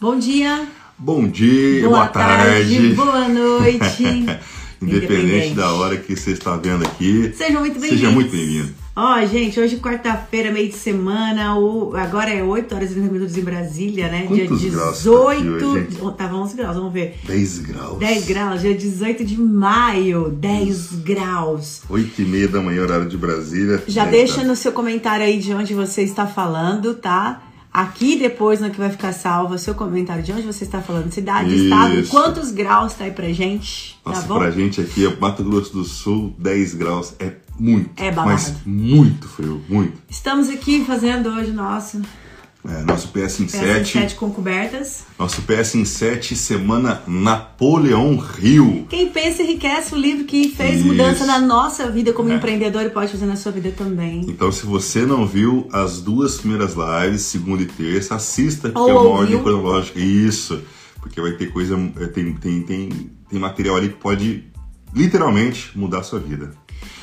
Bom 0.00 0.18
dia, 0.18 0.66
Bom 0.98 1.26
dia, 1.28 1.80
boa, 1.82 1.98
boa, 1.98 2.08
tarde. 2.08 2.94
boa 2.94 3.28
noite. 3.28 4.26
Independente 4.80 5.54
da 5.54 5.72
hora 5.72 5.96
que 5.96 6.16
você 6.16 6.32
está 6.32 6.56
vendo 6.56 6.84
aqui. 6.84 7.32
Sejam 7.36 7.60
muito 7.60 7.74
bem-vindos. 7.74 8.00
Seja 8.00 8.10
muito 8.10 8.30
bem-vindo. 8.30 8.81
Ó, 8.94 9.24
gente, 9.24 9.58
hoje 9.58 9.78
quarta-feira, 9.78 10.50
meio 10.52 10.68
de 10.68 10.74
semana, 10.74 11.56
o, 11.58 11.96
agora 11.96 12.28
é 12.28 12.42
8 12.42 12.74
horas 12.74 12.90
e 12.90 12.94
30 12.94 13.10
minutos 13.10 13.38
em 13.38 13.40
Brasília, 13.40 14.08
né? 14.08 14.26
Quantos 14.28 14.60
Dia 14.60 14.70
graus 14.70 14.86
tá 15.02 15.10
18. 15.10 15.30
aqui 15.30 15.48
hoje, 15.48 15.80
gente? 15.80 16.02
Oh, 16.02 16.10
Tava 16.10 16.36
11 16.36 16.56
graus, 16.56 16.76
vamos 16.76 16.92
ver. 16.92 17.18
10 17.26 17.58
graus. 17.60 17.98
10 17.98 18.26
graus, 18.26 18.60
dia 18.60 18.74
18 18.74 19.24
de 19.24 19.38
maio, 19.40 20.28
10 20.28 20.92
graus. 21.04 21.80
8 21.88 22.20
e 22.20 22.24
meia 22.26 22.48
da 22.48 22.60
manhã, 22.60 22.82
horário 22.82 23.08
de 23.08 23.16
Brasília. 23.16 23.82
Já 23.88 24.04
10 24.04 24.14
deixa 24.14 24.34
graus. 24.34 24.48
no 24.48 24.56
seu 24.56 24.72
comentário 24.72 25.24
aí 25.24 25.38
de 25.38 25.54
onde 25.54 25.72
você 25.72 26.02
está 26.02 26.26
falando, 26.26 26.92
tá? 26.92 27.40
Aqui 27.72 28.18
depois, 28.18 28.60
no 28.60 28.70
que 28.70 28.78
vai 28.78 28.90
ficar 28.90 29.12
salvo, 29.14 29.54
o 29.54 29.58
seu 29.58 29.74
comentário 29.74 30.22
de 30.22 30.30
onde 30.30 30.42
você 30.42 30.64
está 30.64 30.82
falando, 30.82 31.10
cidade, 31.10 31.54
Isso. 31.54 31.64
estado, 31.64 32.06
quantos 32.08 32.50
graus 32.50 32.92
tá 32.92 33.04
aí 33.04 33.10
pra 33.12 33.32
gente, 33.32 33.98
tá 34.04 34.10
Nossa, 34.10 34.26
bom? 34.26 34.38
pra 34.38 34.50
gente 34.50 34.80
aqui, 34.80 35.06
é 35.06 35.16
Mato 35.16 35.42
Grosso 35.42 35.72
do 35.72 35.84
Sul, 35.84 36.34
10 36.38 36.74
graus 36.74 37.14
é 37.18 37.32
muito. 37.58 37.90
É 37.96 38.10
babado. 38.10 38.30
Mas 38.30 38.54
muito 38.66 39.26
frio, 39.26 39.62
muito. 39.68 39.94
Estamos 40.10 40.50
aqui 40.50 40.84
fazendo 40.84 41.30
hoje 41.30 41.50
o 41.50 41.54
nosso 41.54 42.02
É, 42.64 42.82
nosso 42.84 43.08
PS 43.08 43.40
em 43.40 43.48
7. 43.48 43.98
PS7 43.98 44.14
com 44.14 44.30
cobertas. 44.30 45.02
Nosso 45.18 45.42
PS 45.42 45.74
em 45.74 45.84
7, 45.84 46.36
semana 46.36 47.02
Napoleão 47.08 48.16
Rio. 48.16 48.86
Quem 48.88 49.08
pensa 49.08 49.42
enriquece 49.42 49.92
o 49.92 49.98
livro 49.98 50.24
que 50.24 50.48
fez 50.48 50.76
Isso. 50.78 50.86
mudança 50.86 51.26
na 51.26 51.40
nossa 51.40 51.90
vida 51.90 52.12
como 52.12 52.30
É. 52.30 52.36
empreendedor 52.36 52.82
e 52.84 52.90
pode 52.90 53.10
fazer 53.10 53.26
na 53.26 53.34
sua 53.34 53.50
vida 53.50 53.72
também. 53.76 54.20
Então, 54.28 54.52
se 54.52 54.64
você 54.64 55.04
não 55.04 55.26
viu 55.26 55.68
as 55.72 56.00
duas 56.00 56.36
primeiras 56.38 56.74
lives, 56.74 57.22
segunda 57.22 57.62
e 57.62 57.66
terça, 57.66 58.14
assista, 58.14 58.68
porque 58.68 58.90
é 58.90 58.94
uma 58.94 59.08
ordem 59.08 59.42
cronológica. 59.42 59.98
Isso, 59.98 60.62
porque 61.00 61.20
vai 61.20 61.32
ter 61.32 61.52
coisa, 61.52 61.76
é, 62.00 62.06
tem, 62.06 62.32
tem, 62.34 62.62
tem, 62.62 62.88
tem 63.28 63.40
material 63.40 63.76
ali 63.76 63.88
que 63.88 63.96
pode 63.96 64.44
literalmente 64.94 65.76
mudar 65.76 65.98
a 65.98 66.02
sua 66.04 66.20
vida. 66.20 66.52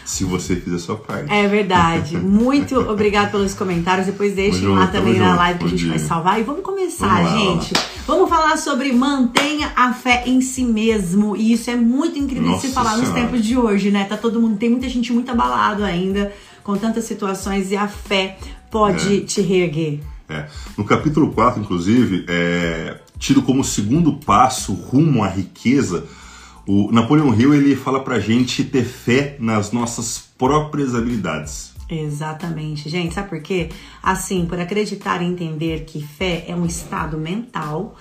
Se 0.09 0.23
você 0.23 0.55
fizer 0.55 0.79
sua 0.79 0.95
parte. 0.95 1.31
É 1.31 1.47
verdade. 1.47 2.17
Muito 2.17 2.75
obrigado 2.79 3.29
pelos 3.31 3.53
comentários. 3.53 4.07
Depois 4.07 4.33
deixem 4.33 4.67
lá 4.67 4.87
também 4.87 5.19
na 5.19 5.35
live 5.35 5.59
que 5.59 5.65
a 5.65 5.67
gente 5.69 5.85
vai 5.85 5.97
dia. 5.99 6.07
salvar. 6.07 6.39
E 6.39 6.43
vamos 6.43 6.63
começar, 6.63 7.21
Vamos 7.23 7.31
lá, 7.31 7.61
gente. 7.61 7.73
Vamos 8.07 8.27
falar 8.29 8.57
sobre 8.57 8.91
mantenha 8.91 9.71
a 9.75 9.93
fé 9.93 10.23
em 10.25 10.41
si 10.41 10.63
mesmo. 10.63 11.35
E 11.37 11.53
isso 11.53 11.69
é 11.69 11.75
muito 11.75 12.17
incrível 12.17 12.53
de 12.55 12.59
se 12.61 12.67
Nossa 12.69 12.73
falar 12.81 12.97
nos 12.97 13.07
Senhora. 13.07 13.21
tempos 13.21 13.45
de 13.45 13.55
hoje, 13.55 13.91
né? 13.91 14.05
Tá 14.05 14.17
todo 14.17 14.41
mundo, 14.41 14.57
tem 14.57 14.69
muita 14.71 14.89
gente 14.89 15.13
muito 15.13 15.29
abalado 15.29 15.83
ainda 15.83 16.33
com 16.63 16.75
tantas 16.75 17.03
situações 17.03 17.71
e 17.71 17.77
a 17.77 17.87
fé 17.87 18.37
pode 18.71 19.17
É. 19.17 19.21
te 19.21 19.41
reerguer. 19.41 19.99
É. 20.27 20.45
No 20.77 20.83
capítulo 20.85 21.31
4, 21.31 21.61
inclusive, 21.61 22.25
é, 22.27 22.97
tido 23.17 23.41
como 23.43 23.63
segundo 23.63 24.13
passo 24.13 24.73
rumo 24.73 25.23
à 25.23 25.27
riqueza, 25.27 26.05
o 26.71 26.91
Napoleão 26.91 27.33
Hill 27.33 27.55
ele 27.55 27.75
fala 27.75 28.03
pra 28.03 28.19
gente 28.19 28.63
ter 28.63 28.85
fé 28.85 29.35
nas 29.39 29.71
nossas 29.71 30.29
próprias 30.37 30.93
habilidades. 30.93 31.73
Exatamente, 31.89 32.87
gente. 32.87 33.15
Sabe 33.15 33.27
por 33.27 33.41
quê? 33.41 33.69
Assim, 34.03 34.45
por 34.45 34.59
acreditar 34.59 35.19
e 35.23 35.25
entender 35.25 35.85
que 35.85 35.99
fé 35.99 36.45
é 36.47 36.55
um 36.55 36.67
estado 36.67 37.17
mental, 37.17 37.95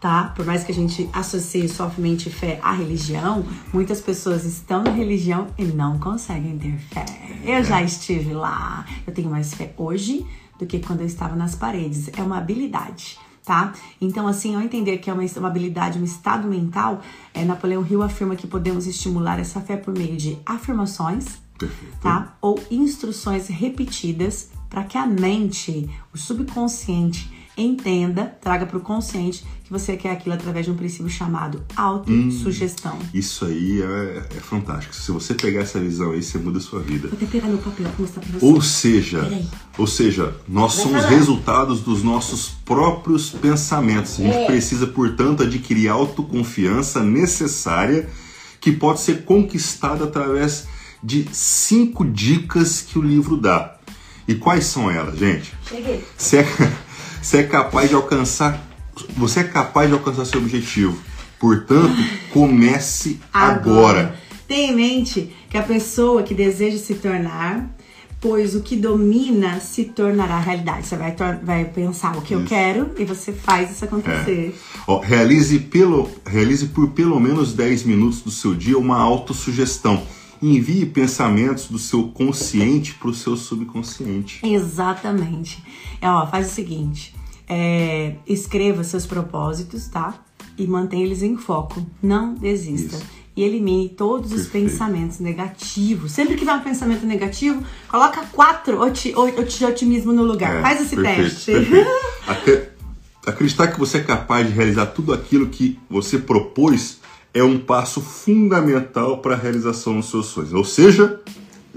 tá? 0.00 0.32
Por 0.34 0.46
mais 0.46 0.64
que 0.64 0.72
a 0.72 0.74
gente 0.74 1.06
associe 1.12 1.68
somente 1.68 2.30
fé 2.30 2.58
à 2.62 2.72
religião, 2.72 3.44
muitas 3.70 4.00
pessoas 4.00 4.46
estão 4.46 4.82
na 4.82 4.92
religião 4.92 5.48
e 5.58 5.64
não 5.64 5.98
conseguem 5.98 6.56
ter 6.56 6.78
fé. 6.78 7.04
Eu 7.44 7.62
já 7.62 7.82
estive 7.82 8.32
lá. 8.32 8.86
Eu 9.06 9.12
tenho 9.12 9.28
mais 9.28 9.52
fé 9.52 9.74
hoje 9.76 10.24
do 10.58 10.64
que 10.64 10.78
quando 10.78 11.02
eu 11.02 11.06
estava 11.06 11.36
nas 11.36 11.54
paredes. 11.54 12.08
É 12.16 12.22
uma 12.22 12.38
habilidade. 12.38 13.18
Tá? 13.46 13.72
Então, 14.00 14.26
assim, 14.26 14.56
ao 14.56 14.60
entender 14.60 14.98
que 14.98 15.08
é 15.08 15.12
uma, 15.12 15.22
uma 15.22 15.46
habilidade, 15.46 16.00
um 16.00 16.04
estado 16.04 16.48
mental, 16.48 17.00
é, 17.32 17.44
Napoleão 17.44 17.86
Hill 17.86 18.02
afirma 18.02 18.34
que 18.34 18.44
podemos 18.44 18.88
estimular 18.88 19.38
essa 19.38 19.60
fé 19.60 19.76
por 19.76 19.96
meio 19.96 20.16
de 20.16 20.36
afirmações, 20.44 21.38
Perfeito. 21.56 21.96
tá? 22.02 22.36
Ou 22.40 22.60
instruções 22.72 23.46
repetidas 23.46 24.50
para 24.68 24.82
que 24.82 24.98
a 24.98 25.06
mente, 25.06 25.88
o 26.12 26.18
subconsciente, 26.18 27.32
entenda, 27.56 28.36
traga 28.40 28.66
para 28.66 28.78
o 28.78 28.80
consciente 28.80 29.46
que 29.66 29.72
você 29.72 29.96
quer 29.96 30.12
aquilo 30.12 30.32
através 30.34 30.64
de 30.64 30.70
um 30.70 30.76
princípio 30.76 31.08
chamado 31.10 31.60
autossugestão. 31.74 32.96
Isso 33.12 33.44
aí 33.44 33.82
é, 33.82 34.22
é 34.36 34.40
fantástico. 34.40 34.94
Se 34.94 35.10
você 35.10 35.34
pegar 35.34 35.62
essa 35.62 35.80
visão 35.80 36.12
aí, 36.12 36.22
você 36.22 36.38
muda 36.38 36.58
a 36.58 36.60
sua 36.60 36.80
vida. 36.80 37.08
Vou 37.08 37.16
até 37.16 37.26
pegar 37.26 37.48
meu 37.48 37.58
papel 37.58 37.86
para 37.88 37.98
mostrar 37.98 38.22
para 38.22 38.32
você. 38.38 38.46
Ou 38.46 38.60
seja, 38.62 39.20
Peraí. 39.24 39.46
ou 39.76 39.86
seja, 39.88 40.36
nós 40.48 40.74
Vai 40.74 40.84
somos 40.84 41.02
falar. 41.02 41.16
resultados 41.16 41.80
dos 41.80 42.02
nossos 42.04 42.48
próprios 42.64 43.30
pensamentos. 43.30 44.20
A 44.20 44.22
gente 44.22 44.36
É. 44.36 44.46
precisa, 44.46 44.86
portanto, 44.86 45.42
adquirir 45.42 45.88
a 45.88 45.94
autoconfiança 45.94 47.02
necessária 47.02 48.08
que 48.60 48.70
pode 48.72 49.00
ser 49.00 49.24
conquistada 49.24 50.04
através 50.04 50.66
de 51.02 51.26
cinco 51.32 52.04
dicas 52.04 52.80
que 52.80 52.98
o 52.98 53.02
livro 53.02 53.36
dá. 53.36 53.76
E 54.28 54.34
quais 54.34 54.64
são 54.66 54.90
elas, 54.90 55.18
gente? 55.18 55.52
Cheguei. 55.68 56.04
Você 56.16 56.38
é, 56.38 56.46
você 57.22 57.38
é 57.38 57.42
capaz 57.44 57.88
de 57.88 57.94
alcançar, 57.94 58.65
você 59.16 59.40
é 59.40 59.44
capaz 59.44 59.88
de 59.88 59.94
alcançar 59.94 60.24
seu 60.24 60.40
objetivo. 60.40 60.98
Portanto, 61.38 61.96
comece 62.32 63.20
agora. 63.32 64.16
Tenha 64.48 64.72
em 64.72 64.76
mente 64.76 65.34
que 65.50 65.58
a 65.58 65.62
pessoa 65.62 66.22
que 66.22 66.34
deseja 66.34 66.78
se 66.78 66.94
tornar, 66.94 67.68
pois 68.20 68.54
o 68.54 68.62
que 68.62 68.76
domina 68.76 69.60
se 69.60 69.84
tornará 69.84 70.38
realidade. 70.38 70.86
Você 70.86 70.96
vai, 70.96 71.14
vai 71.42 71.64
pensar 71.64 72.16
o 72.16 72.22
que 72.22 72.34
eu 72.34 72.40
Isso. 72.40 72.48
quero 72.48 72.90
e 72.96 73.04
você 73.04 73.32
faz 73.32 73.70
isso 73.70 73.84
acontecer. 73.84 74.58
Ó, 74.86 75.00
realize, 75.00 75.58
pelo, 75.58 76.10
realize 76.24 76.66
por 76.68 76.90
pelo 76.90 77.18
menos 77.20 77.52
10 77.52 77.84
minutos 77.84 78.22
do 78.22 78.30
seu 78.30 78.54
dia 78.54 78.78
uma 78.78 78.98
autossugestão. 78.98 80.02
Envie 80.40 80.84
pensamentos 80.84 81.66
do 81.66 81.78
seu 81.78 82.08
consciente 82.08 82.94
para 82.94 83.08
o 83.08 83.14
seu 83.14 83.36
subconsciente. 83.36 84.40
Exatamente. 84.44 85.62
É, 86.00 86.08
ó, 86.08 86.26
faz 86.26 86.48
o 86.48 86.50
seguinte: 86.50 87.15
é, 87.48 88.14
escreva 88.26 88.82
seus 88.84 89.06
propósitos, 89.06 89.88
tá? 89.88 90.14
E 90.58 90.66
mantenha 90.66 91.04
eles 91.04 91.22
em 91.22 91.36
foco. 91.36 91.84
Não 92.02 92.34
desista. 92.34 92.96
Isso. 92.96 93.06
E 93.36 93.42
elimine 93.42 93.90
todos 93.90 94.32
os 94.32 94.42
Perfeito. 94.44 94.70
pensamentos 94.70 95.18
negativos. 95.20 96.10
Sempre 96.12 96.36
que 96.36 96.44
dá 96.46 96.54
um 96.54 96.60
pensamento 96.60 97.04
negativo, 97.04 97.62
coloca 97.86 98.22
quatro 98.32 98.80
oti- 98.80 99.12
o- 99.14 99.30
de 99.44 99.64
otimismo 99.64 100.10
no 100.12 100.22
lugar. 100.24 100.56
É, 100.56 100.62
Faz 100.62 100.80
esse 100.80 100.96
perfeito, 100.96 101.22
teste. 101.30 101.52
perfeito. 101.52 101.90
Até- 102.26 102.70
acreditar 103.26 103.66
que 103.68 103.78
você 103.78 103.98
é 103.98 104.02
capaz 104.02 104.46
de 104.46 104.54
realizar 104.54 104.86
tudo 104.86 105.12
aquilo 105.12 105.48
que 105.48 105.78
você 105.90 106.16
propôs 106.18 106.98
é 107.34 107.42
um 107.44 107.58
passo 107.58 108.00
fundamental 108.00 109.18
para 109.18 109.34
a 109.34 109.38
realização 109.38 109.96
dos 110.00 110.08
seus 110.08 110.26
sonhos. 110.26 110.54
Ou 110.54 110.64
seja, 110.64 111.20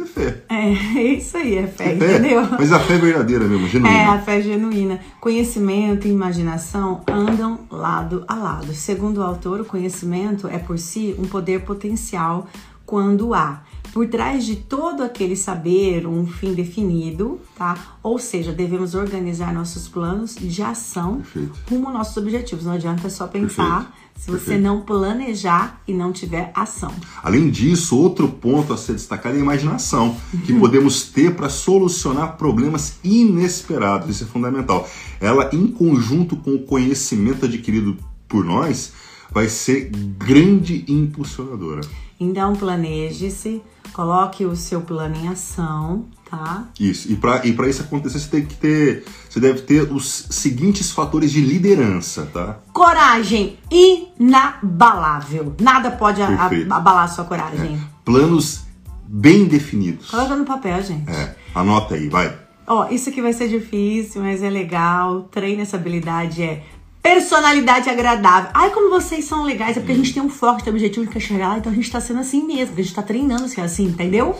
fé. 0.10 0.43
É, 0.50 0.72
isso 1.04 1.38
aí, 1.38 1.56
é 1.58 1.67
fé, 1.67 1.93
Ter 1.95 2.00
fé. 2.00 2.17
entendeu? 2.17 2.41
Mas 2.58 2.72
a 2.72 2.80
fé 2.80 2.95
é 2.95 2.98
verdadeira 2.98 3.45
mesmo, 3.45 3.67
genuína. 3.67 3.98
É, 3.98 4.06
a 4.06 4.19
fé 4.19 4.41
genuína. 4.41 5.00
Conhecimento 5.22 6.08
e 6.08 6.12
imaginação 6.12 7.02
andam 7.08 7.60
lado 7.72 8.24
a 8.28 8.36
lado. 8.36 8.74
Segundo 8.74 9.19
o 9.19 9.24
autor, 9.24 9.62
o 9.62 9.65
conhecimento 9.65 10.48
é 10.48 10.58
por 10.58 10.78
si 10.78 11.15
um 11.17 11.26
poder 11.28 11.62
potencial 11.62 12.48
quando 12.86 13.34
há. 13.34 13.62
Por 13.93 14.08
trás 14.08 14.45
de 14.45 14.56
todo 14.56 15.02
aquele 15.02 15.36
saber 15.36 16.06
um 16.06 16.28
fim 16.28 16.54
definido, 16.54 17.39
tá? 17.58 17.76
Ou 18.04 18.19
seja, 18.19 18.52
devemos 18.52 18.93
organizar 18.93 19.52
nossos 19.52 19.88
planos 19.88 20.36
de 20.36 20.62
ação 20.62 21.17
Perfeito. 21.17 21.54
rumo 21.69 21.88
aos 21.88 21.93
nossos 21.98 22.17
objetivos. 22.17 22.65
Não 22.65 22.74
adianta 22.74 23.10
só 23.10 23.26
pensar 23.28 23.78
Perfeito. 23.78 23.93
Se 24.19 24.25
você 24.29 24.38
Perfeito. 24.38 24.62
não 24.63 24.82
planejar 24.82 25.82
e 25.88 25.93
não 25.93 26.12
tiver 26.12 26.51
ação. 26.53 26.91
Além 27.23 27.49
disso, 27.49 27.97
outro 27.97 28.27
ponto 28.27 28.73
a 28.73 28.77
ser 28.77 28.93
destacado 28.93 29.36
é 29.36 29.39
a 29.39 29.41
imaginação, 29.41 30.15
que 30.45 30.51
Uhum. 30.51 30.60
podemos 30.60 31.03
ter 31.03 31.34
para 31.36 31.47
solucionar 31.47 32.36
problemas 32.38 32.99
inesperados. 33.03 34.10
Isso 34.10 34.25
é 34.25 34.27
fundamental. 34.27 34.88
Ela, 35.21 35.49
em 35.53 35.67
conjunto 35.67 36.36
com 36.36 36.51
o 36.55 36.63
conhecimento 36.63 37.45
adquirido 37.45 37.97
por 38.27 38.43
nós, 38.43 38.91
vai 39.32 39.47
ser 39.47 39.89
grande 40.17 40.84
impulsionadora. 40.88 41.82
Então, 42.19 42.53
planeje-se, 42.53 43.62
coloque 43.93 44.45
o 44.45 44.55
seu 44.55 44.82
plano 44.82 45.15
em 45.15 45.29
ação, 45.29 46.05
tá? 46.30 46.63
Isso. 46.80 47.12
E 47.12 47.15
para 47.15 47.46
e 47.46 47.54
pra 47.54 47.68
isso 47.68 47.82
acontecer, 47.82 48.20
você 48.20 48.28
tem 48.30 48.46
que 48.46 48.56
ter. 48.56 49.04
Você 49.30 49.39
deve 49.39 49.62
ter 49.62 49.92
os 49.92 50.28
seguintes 50.30 50.92
fatores 50.92 51.32
de 51.32 51.42
liderança, 51.42 52.28
tá? 52.34 52.58
Coragem 52.74 53.58
inabalável. 53.72 55.56
Nada 55.60 55.92
pode 55.92 56.22
a- 56.22 56.28
a- 56.28 56.76
abalar 56.78 57.04
a 57.04 57.08
sua 57.08 57.26
coragem. 57.26 57.80
Planos 58.04 58.62
bem 59.08 59.46
definidos. 59.46 60.10
Coloca 60.10 60.36
no 60.36 60.46
papel, 60.46 60.82
gente. 60.84 61.10
É, 61.10 61.36
anota 61.56 61.96
aí, 61.96 62.10
vai. 62.10 62.38
Ó, 62.68 62.88
isso 62.89 63.10
aqui 63.10 63.22
vai 63.22 63.34
ser 63.34 63.48
difícil, 63.50 64.22
mas 64.22 64.44
é 64.44 64.50
legal. 64.50 65.24
Treine 65.32 65.63
essa 65.63 65.76
habilidade, 65.78 66.44
é 66.44 66.63
personalidade 67.02 67.89
agradável. 67.89 68.52
Ai, 68.54 68.70
como 68.70 68.89
vocês 68.92 69.26
são 69.26 69.44
legais. 69.44 69.76
É 69.76 69.80
porque 69.80 69.94
a 69.94 69.96
gente 69.96 70.13
tem 70.13 70.22
um 70.22 70.30
um 70.30 70.70
objetivo 70.70 71.08
de 71.08 71.20
chegar 71.20 71.48
lá, 71.50 71.58
então 71.58 71.72
a 71.72 71.76
gente 71.76 71.89
tá 71.92 72.00
sendo 72.00 72.20
assim 72.20 72.46
mesmo. 72.46 72.76
A 72.78 72.82
gente 72.82 72.94
tá 72.94 73.02
treinando 73.02 73.48
ser 73.48 73.62
assim, 73.62 73.86
entendeu? 73.86 74.38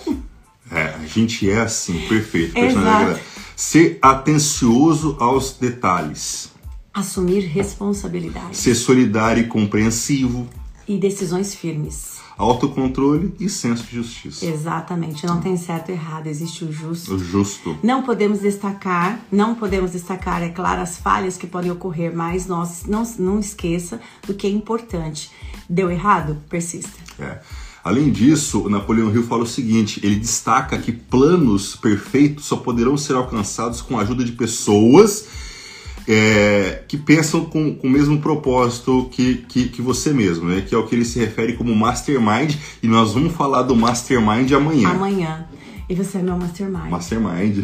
É, 0.72 0.96
a 0.96 1.06
gente 1.06 1.50
é 1.50 1.62
assim, 1.62 2.08
perfeito. 2.08 2.58
Exato. 2.58 3.20
Ser 3.56 3.98
atencioso 4.02 5.18
aos 5.20 5.54
detalhes. 5.54 6.52
Assumir 6.94 7.42
responsabilidade 7.42 8.58
Ser 8.58 8.76
solidário 8.76 9.44
e 9.44 9.48
compreensivo. 9.48 10.48
e 10.88 10.98
decisões 10.98 11.54
firmes. 11.56 12.18
Autocontrole 12.38 13.36
e 13.40 13.50
senso 13.50 13.84
de 13.84 13.96
justiça. 13.98 14.46
Exatamente. 14.46 15.26
Não 15.26 15.42
tem 15.42 15.58
certo 15.58 15.90
e 15.90 15.92
errado, 15.92 16.28
existe 16.28 16.64
o 16.64 16.72
justo. 16.72 17.16
O 17.16 17.20
justo. 17.20 17.78
Não 17.84 18.02
podemos 18.04 18.40
destacar, 18.40 19.20
não 19.30 19.56
podemos 19.56 19.92
destacar, 19.92 20.42
é 20.42 20.50
claro, 20.50 20.82
as 20.82 20.98
falhas 20.98 21.36
que 21.38 21.46
podem 21.46 21.70
ocorrer, 21.70 22.16
mas 22.16 22.48
nós 22.48 22.86
não, 22.88 23.04
não 23.20 23.40
esqueça 23.40 24.00
do 24.26 24.34
que 24.34 24.48
é 24.48 24.50
importante. 24.50 25.30
Deu 25.70 25.92
errado? 25.92 26.38
Persista. 26.50 26.98
É. 27.20 27.40
Além 27.84 28.12
disso, 28.12 28.66
o 28.66 28.70
Napoleão 28.70 29.14
Hill 29.14 29.24
fala 29.24 29.44
o 29.44 29.48
seguinte: 29.48 30.00
ele 30.04 30.16
destaca 30.16 30.78
que 30.78 30.92
planos 30.92 31.76
perfeitos 31.76 32.46
só 32.46 32.58
poderão 32.58 32.98
ser 32.98 33.14
alcançados 33.14 33.82
com 33.82 33.98
a 33.98 34.02
ajuda 34.02 34.24
de 34.24 34.34
pessoas 34.34 35.28
é, 36.08 36.84
que 36.88 36.98
pensam 36.98 37.46
com, 37.46 37.76
com 37.76 37.88
o 37.88 37.90
mesmo 37.90 38.20
propósito 38.20 39.08
que, 39.12 39.46
que, 39.48 39.70
que 39.70 39.80
você 39.80 40.12
mesmo, 40.12 40.50
né? 40.50 40.62
Que 40.68 40.74
é 40.74 40.78
o 40.78 40.88
que 40.88 40.96
ele 40.96 41.06
se 41.06 41.20
refere 41.20 41.54
como 41.54 41.76
mastermind, 41.76 42.56
e 42.82 42.88
nós 42.88 43.14
vamos 43.14 43.34
falar 43.34 43.62
do 43.62 43.76
mastermind 43.76 44.52
amanhã. 44.52 44.90
Amanhã. 44.90 45.48
E 45.88 45.94
você 45.94 46.18
é 46.18 46.22
meu 46.24 46.36
mastermind. 46.36 46.90
Mastermind. 46.90 47.58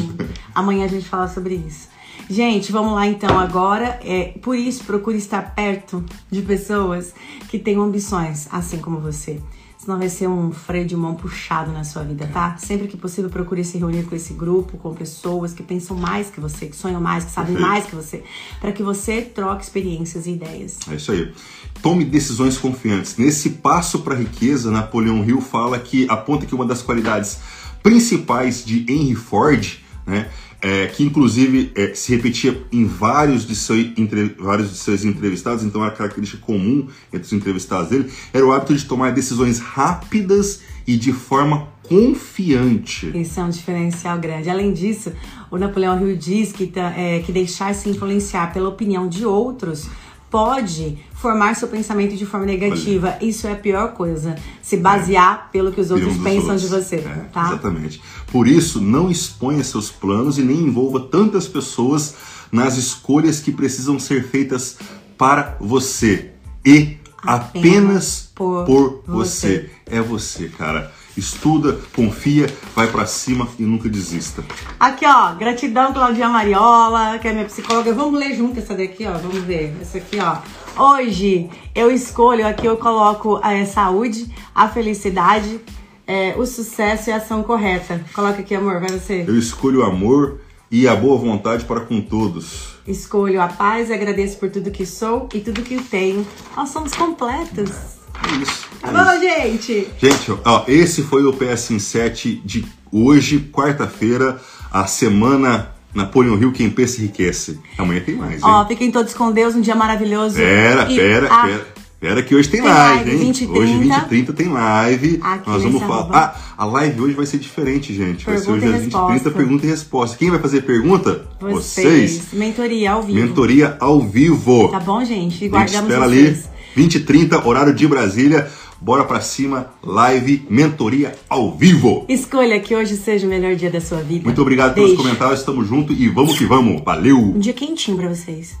Amanhã 0.54 0.84
a 0.84 0.88
gente 0.88 1.08
fala 1.08 1.26
sobre 1.26 1.54
isso. 1.54 1.88
Gente, 2.28 2.72
vamos 2.72 2.94
lá 2.94 3.06
então 3.06 3.38
agora. 3.38 3.98
É, 4.04 4.34
por 4.42 4.56
isso, 4.56 4.84
procure 4.84 5.16
estar 5.16 5.54
perto 5.54 6.04
de 6.30 6.42
pessoas 6.42 7.14
que 7.48 7.58
tenham 7.58 7.82
ambições, 7.82 8.46
assim 8.50 8.78
como 8.78 8.98
você. 9.00 9.40
Senão 9.86 10.00
vai 10.00 10.08
ser 10.08 10.26
um 10.26 10.50
freio 10.50 10.84
de 10.84 10.96
mão 10.96 11.14
puxado 11.14 11.70
na 11.70 11.84
sua 11.84 12.02
vida, 12.02 12.28
tá? 12.32 12.56
Sempre 12.56 12.88
que 12.88 12.96
possível, 12.96 13.30
procure 13.30 13.62
se 13.62 13.78
reunir 13.78 14.02
com 14.02 14.16
esse 14.16 14.32
grupo, 14.32 14.76
com 14.76 14.92
pessoas 14.92 15.52
que 15.52 15.62
pensam 15.62 15.96
mais 15.96 16.28
que 16.28 16.40
você, 16.40 16.66
que 16.66 16.74
sonham 16.74 17.00
mais, 17.00 17.24
que 17.24 17.30
sabem 17.30 17.54
Perfeito. 17.54 17.70
mais 17.70 17.86
que 17.86 17.94
você, 17.94 18.24
para 18.60 18.72
que 18.72 18.82
você 18.82 19.22
troque 19.22 19.62
experiências 19.62 20.26
e 20.26 20.32
ideias. 20.32 20.78
É 20.90 20.96
isso 20.96 21.12
aí. 21.12 21.32
Tome 21.80 22.04
decisões 22.04 22.58
confiantes. 22.58 23.16
Nesse 23.16 23.48
passo 23.50 24.00
para 24.00 24.14
a 24.14 24.18
riqueza, 24.18 24.72
Napoleão 24.72 25.24
Hill 25.24 25.40
fala 25.40 25.78
que 25.78 26.04
aponta 26.10 26.46
que 26.46 26.54
uma 26.56 26.66
das 26.66 26.82
qualidades 26.82 27.38
principais 27.80 28.64
de 28.64 28.84
Henry 28.88 29.14
Ford, 29.14 29.78
né, 30.04 30.28
é, 30.66 30.88
que 30.88 31.04
inclusive 31.04 31.70
é, 31.76 31.94
se 31.94 32.12
repetia 32.16 32.60
em 32.72 32.84
vários 32.84 33.46
de, 33.46 33.54
seu, 33.54 33.76
entre, 33.76 34.34
vários 34.36 34.68
de 34.68 34.76
seus 34.76 35.04
entrevistados, 35.04 35.62
então 35.62 35.84
era 35.84 35.94
característica 35.94 36.44
comum 36.44 36.88
entre 37.12 37.24
os 37.24 37.32
entrevistados 37.32 37.88
dele, 37.88 38.10
era 38.32 38.44
o 38.44 38.50
hábito 38.50 38.74
de 38.74 38.84
tomar 38.84 39.12
decisões 39.12 39.60
rápidas 39.60 40.62
e 40.84 40.96
de 40.96 41.12
forma 41.12 41.68
confiante. 41.84 43.16
Isso 43.16 43.38
é 43.38 43.44
um 43.44 43.48
diferencial 43.48 44.18
grande. 44.18 44.50
Além 44.50 44.72
disso, 44.72 45.12
o 45.52 45.56
Napoleão 45.56 46.04
Hill 46.04 46.16
diz 46.16 46.50
que, 46.50 46.72
é, 46.96 47.20
que 47.20 47.30
deixar-se 47.30 47.88
influenciar 47.88 48.52
pela 48.52 48.68
opinião 48.68 49.08
de 49.08 49.24
outros 49.24 49.88
pode 50.30 50.98
formar 51.14 51.54
seu 51.54 51.68
pensamento 51.68 52.16
de 52.16 52.26
forma 52.26 52.46
negativa. 52.46 53.16
Olha. 53.18 53.28
Isso 53.28 53.46
é 53.46 53.52
a 53.52 53.56
pior 53.56 53.92
coisa. 53.92 54.36
Se 54.62 54.76
basear 54.76 55.46
é. 55.48 55.52
pelo 55.52 55.72
que 55.72 55.80
os 55.80 55.90
outros 55.90 56.16
pensam 56.18 56.50
outros. 56.50 56.62
de 56.62 56.68
você. 56.68 56.96
É, 56.96 57.26
tá? 57.32 57.48
Exatamente. 57.48 58.02
Por 58.30 58.46
isso, 58.46 58.80
não 58.80 59.10
exponha 59.10 59.62
seus 59.64 59.90
planos 59.90 60.38
e 60.38 60.42
nem 60.42 60.58
envolva 60.58 61.00
tantas 61.00 61.46
pessoas 61.48 62.14
nas 62.50 62.76
escolhas 62.76 63.40
que 63.40 63.52
precisam 63.52 63.98
ser 63.98 64.28
feitas 64.28 64.78
para 65.16 65.56
você. 65.60 66.32
E 66.64 66.96
apenas, 67.18 67.44
apenas 67.54 68.32
por, 68.34 68.64
por 68.66 69.02
você. 69.06 69.70
você. 69.86 69.96
É 69.96 70.00
você, 70.00 70.48
cara 70.48 70.92
estuda, 71.16 71.78
confia, 71.94 72.46
vai 72.74 72.86
para 72.88 73.06
cima 73.06 73.48
e 73.58 73.62
nunca 73.62 73.88
desista. 73.88 74.44
Aqui, 74.78 75.06
ó, 75.06 75.34
gratidão 75.34 75.92
Claudia 75.92 76.28
Mariola, 76.28 77.18
que 77.18 77.28
é 77.28 77.32
minha 77.32 77.44
psicóloga. 77.44 77.92
Vamos 77.92 78.18
ler 78.18 78.34
junto 78.34 78.58
essa 78.58 78.74
daqui, 78.74 79.06
ó, 79.06 79.12
vamos 79.18 79.40
ver. 79.40 79.74
Essa 79.80 79.98
aqui, 79.98 80.18
ó. 80.18 80.38
Hoje 80.78 81.48
eu 81.74 81.90
escolho, 81.90 82.46
aqui 82.46 82.66
eu 82.66 82.76
coloco 82.76 83.40
a 83.42 83.64
saúde, 83.64 84.32
a 84.54 84.68
felicidade, 84.68 85.60
é, 86.06 86.34
o 86.36 86.44
sucesso 86.44 87.10
e 87.10 87.12
a 87.12 87.16
ação 87.16 87.42
correta. 87.42 88.04
Coloca 88.14 88.40
aqui, 88.40 88.54
amor, 88.54 88.80
vai 88.80 88.90
você. 88.90 89.24
Eu 89.26 89.38
escolho 89.38 89.80
o 89.80 89.84
amor 89.84 90.40
e 90.70 90.86
a 90.86 90.94
boa 90.94 91.16
vontade 91.16 91.64
para 91.64 91.80
com 91.80 92.00
todos. 92.00 92.76
Escolho 92.86 93.40
a 93.40 93.48
paz 93.48 93.90
e 93.90 93.94
agradeço 93.94 94.38
por 94.38 94.50
tudo 94.50 94.70
que 94.70 94.84
sou 94.84 95.28
e 95.34 95.40
tudo 95.40 95.62
que 95.62 95.82
tenho. 95.82 96.26
Nós 96.56 96.68
somos 96.68 96.94
completos. 96.94 97.95
É 98.24 98.42
isso. 98.42 98.66
Tá 98.80 98.92
bom, 98.92 99.20
gente? 99.20 99.88
Gente, 99.98 100.32
ó, 100.44 100.64
esse 100.68 101.02
foi 101.02 101.24
o 101.24 101.32
PS 101.32 101.82
7 101.82 102.40
de 102.44 102.64
hoje, 102.92 103.40
quarta-feira, 103.52 104.40
a 104.70 104.86
semana 104.86 105.72
Napoleão 105.94 106.36
Rio, 106.36 106.52
quem 106.52 106.70
pensa 106.70 107.00
enriquece. 107.00 107.58
Amanhã 107.78 108.00
tem 108.00 108.14
mais, 108.14 108.34
hein? 108.34 108.40
Ó, 108.42 108.66
fiquem 108.66 108.90
todos 108.90 109.14
com 109.14 109.32
Deus, 109.32 109.54
um 109.54 109.60
dia 109.60 109.74
maravilhoso. 109.74 110.36
Pera, 110.36 110.90
e 110.90 110.96
pera, 110.96 111.26
a... 111.26 111.46
pera. 111.46 111.76
Pera 111.98 112.22
que 112.22 112.34
hoje 112.34 112.48
tem, 112.50 112.60
tem 112.60 112.70
live, 112.70 113.10
hein? 113.10 113.18
20, 113.18 113.46
hoje 113.46 113.78
20 113.78 113.96
e 113.96 114.00
30 114.02 114.32
tem 114.34 114.48
live. 114.48 115.18
Aqui 115.22 115.48
Nós 115.48 115.62
vamos 115.62 115.82
falar. 115.82 116.08
Ah, 116.12 116.34
a 116.58 116.64
live 116.66 117.00
hoje 117.00 117.14
vai 117.14 117.24
ser 117.24 117.38
diferente, 117.38 117.94
gente. 117.94 118.26
Vai 118.26 118.34
pergunta 118.36 118.60
ser 118.60 118.66
hoje 118.66 118.76
às 118.76 118.82
20 118.82 118.94
e 118.94 119.06
30 119.06 119.30
pergunta 119.30 119.66
e 119.66 119.68
resposta. 119.70 120.16
Quem 120.18 120.30
vai 120.30 120.38
fazer 120.38 120.60
pergunta? 120.62 121.26
Vocês. 121.40 122.12
Vocês. 122.12 122.32
Mentoria 122.34 122.92
ao 122.92 123.02
vivo. 123.02 123.18
Mentoria 123.18 123.76
ao 123.80 124.00
vivo. 124.02 124.68
Tá 124.68 124.78
bom, 124.78 125.02
gente? 125.06 125.48
Guardamos 125.48 125.90
espera 125.90 126.06
vocês. 126.06 126.44
ali. 126.44 126.55
20 126.76 126.96
e 126.96 127.00
30, 127.00 127.48
horário 127.48 127.72
de 127.72 127.88
Brasília. 127.88 128.50
Bora 128.78 129.02
pra 129.02 129.22
cima, 129.22 129.70
live, 129.82 130.46
mentoria 130.50 131.14
ao 131.26 131.56
vivo. 131.56 132.04
Escolha 132.06 132.60
que 132.60 132.76
hoje 132.76 132.98
seja 132.98 133.26
o 133.26 133.30
melhor 133.30 133.54
dia 133.54 133.70
da 133.70 133.80
sua 133.80 134.02
vida. 134.02 134.24
Muito 134.24 134.42
obrigado 134.42 134.74
Beijo. 134.74 134.90
pelos 134.90 135.02
comentários, 135.02 135.40
estamos 135.40 135.66
juntos 135.66 135.98
e 135.98 136.06
vamos 136.10 136.36
que 136.36 136.44
vamos. 136.44 136.82
Valeu! 136.84 137.16
Um 137.16 137.38
dia 137.38 137.54
quentinho 137.54 137.96
pra 137.96 138.10
vocês. 138.10 138.58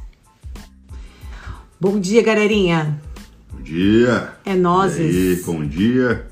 Bom 1.78 2.00
dia, 2.00 2.22
galerinha. 2.22 2.98
Bom 3.52 3.60
dia. 3.60 4.32
É 4.46 4.54
nozes. 4.54 5.44
bom 5.44 5.62
dia. 5.62 6.26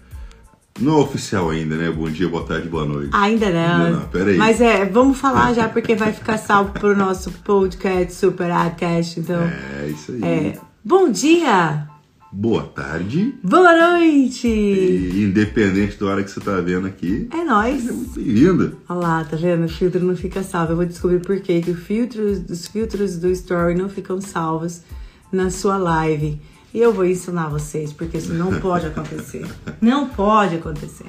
Não 0.81 1.01
é 1.01 1.03
oficial 1.03 1.51
ainda, 1.51 1.77
né? 1.77 1.91
Bom 1.91 2.09
dia, 2.09 2.27
boa 2.31 2.45
tarde, 2.45 2.67
boa 2.67 2.87
noite. 2.87 3.11
Ainda 3.13 3.51
não. 3.51 3.85
Ainda 3.85 3.91
não, 3.99 4.09
peraí. 4.09 4.39
Mas 4.39 4.59
é, 4.63 4.87
vamos 4.87 5.19
falar 5.19 5.53
já, 5.53 5.69
porque 5.71 5.95
vai 5.95 6.15
ficar 6.15 6.39
salvo 6.39 6.73
pro 6.73 6.97
nosso 6.97 7.31
podcast, 7.31 8.15
Super 8.15 8.51
Adcast, 8.51 9.21
então... 9.21 9.43
É, 9.43 9.89
isso 9.89 10.13
aí. 10.13 10.25
É, 10.25 10.59
bom 10.85 11.11
dia! 11.11 11.89
boa 12.35 12.65
tarde. 12.65 13.33
Boa 13.45 13.97
noite! 13.97 14.49
E 14.49 15.23
independente 15.23 15.99
da 15.99 16.07
hora 16.07 16.25
que 16.25 16.31
você 16.31 16.41
tá 16.41 16.61
vendo 16.61 16.87
aqui. 16.87 17.29
É 17.33 17.45
nóis. 17.45 17.89
É 17.89 17.93
muito 17.93 18.21
bem-vinda. 18.21 18.73
Olha 18.89 18.99
lá, 18.99 19.25
tá 19.25 19.37
vendo? 19.37 19.65
O 19.65 19.69
filtro 19.69 20.05
não 20.05 20.17
fica 20.17 20.43
salvo. 20.43 20.73
Eu 20.73 20.77
vou 20.77 20.85
descobrir 20.85 21.21
por 21.21 21.41
quê 21.41 21.61
que 21.61 21.71
o 21.71 21.77
filtro, 21.77 22.25
os 22.51 22.67
filtros 22.67 23.17
do 23.17 23.31
Story 23.31 23.77
não 23.77 23.89
ficam 23.89 24.21
salvos 24.21 24.83
na 25.31 25.49
sua 25.49 25.77
live. 25.77 26.41
E 26.73 26.81
eu 26.81 26.93
vou 26.93 27.07
ensinar 27.07 27.49
vocês, 27.49 27.93
porque 27.93 28.19
isso 28.19 28.35
não 28.35 28.59
pode 28.59 28.87
acontecer. 28.87 29.47
não 29.81 30.09
pode 30.09 30.57
acontecer. 30.57 31.07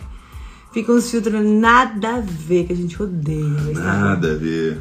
Ficam 0.72 0.96
uns 0.96 1.10
filtros 1.10 1.44
nada 1.44 2.18
a 2.18 2.22
ver, 2.22 2.68
que 2.68 2.74
a 2.74 2.76
gente 2.76 3.02
odeia. 3.02 3.74
Nada 3.74 4.34
a 4.34 4.36
ver. 4.36 4.80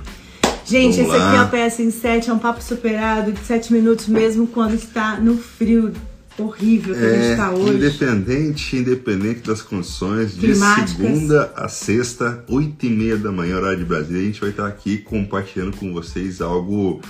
Gente, 0.64 0.96
Vamos 0.96 1.12
esse 1.12 1.18
lá. 1.18 1.42
aqui 1.42 1.57
é 1.57 1.64
o 1.64 1.68
PS 1.68 1.81
em 1.81 1.90
7, 1.90 2.31
é 2.31 2.33
um 2.33 2.38
papo 2.38 2.62
superado 2.62 3.33
de 3.33 3.40
7 3.40 3.72
minutos, 3.72 4.09
mesmo 4.09 4.46
quando 4.46 4.74
está 4.74 5.18
no 5.20 5.37
frio 5.37 5.92
horrível 6.38 6.94
que 6.94 7.00
é, 7.00 7.07
a 7.07 7.12
gente 7.12 7.31
está 7.31 7.50
hoje. 7.53 7.74
Independente, 7.74 8.77
independente 8.77 9.40
das 9.46 9.62
condições, 9.62 10.35
de 10.35 10.55
segunda 10.55 11.53
a 11.55 11.68
sexta, 11.68 12.44
oito 12.48 12.87
e 12.87 12.90
meia 12.90 13.16
da 13.16 13.31
manhã, 13.31 13.57
horário 13.57 13.79
de 13.79 13.85
Brasília, 13.85 14.22
a 14.22 14.24
gente 14.24 14.40
vai 14.40 14.50
estar 14.50 14.66
aqui 14.66 14.98
compartilhando 14.98 15.77
com 15.77 15.92
vocês 15.92 16.40
algo 16.40 17.00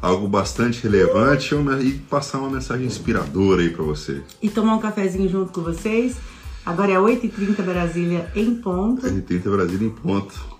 algo 0.00 0.28
bastante 0.28 0.82
relevante 0.82 1.54
e 1.82 1.92
passar 2.08 2.38
uma 2.38 2.50
mensagem 2.50 2.86
inspiradora 2.86 3.62
aí 3.62 3.70
para 3.70 3.82
você. 3.82 4.22
E 4.42 4.48
tomar 4.48 4.76
um 4.76 4.78
cafezinho 4.78 5.28
junto 5.28 5.52
com 5.52 5.62
vocês. 5.62 6.16
Agora 6.64 6.92
é 6.92 6.96
8h30 6.96 7.62
Brasília 7.62 8.30
em 8.34 8.54
ponto. 8.56 9.06
8h30 9.06 9.42
Brasília 9.50 9.86
em 9.86 9.90
ponto. 9.90 10.55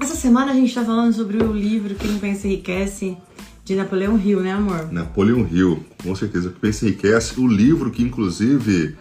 Essa 0.00 0.14
semana 0.14 0.52
a 0.52 0.54
gente 0.54 0.68
está 0.68 0.84
falando 0.84 1.12
sobre 1.12 1.38
o 1.38 1.52
livro 1.52 1.94
Quem 1.94 2.18
Pensa 2.18 2.46
Enriquece 2.46 3.16
de 3.64 3.74
Napoleão 3.74 4.18
Hill, 4.18 4.40
né, 4.40 4.52
amor? 4.52 4.92
Napoleão 4.92 5.48
Hill, 5.50 5.84
com 6.02 6.14
certeza. 6.14 6.52
Pensa 6.60 6.86
Enriquece, 6.86 7.40
o 7.40 7.46
livro 7.46 7.90
que, 7.90 8.02
inclusive, 8.02 8.96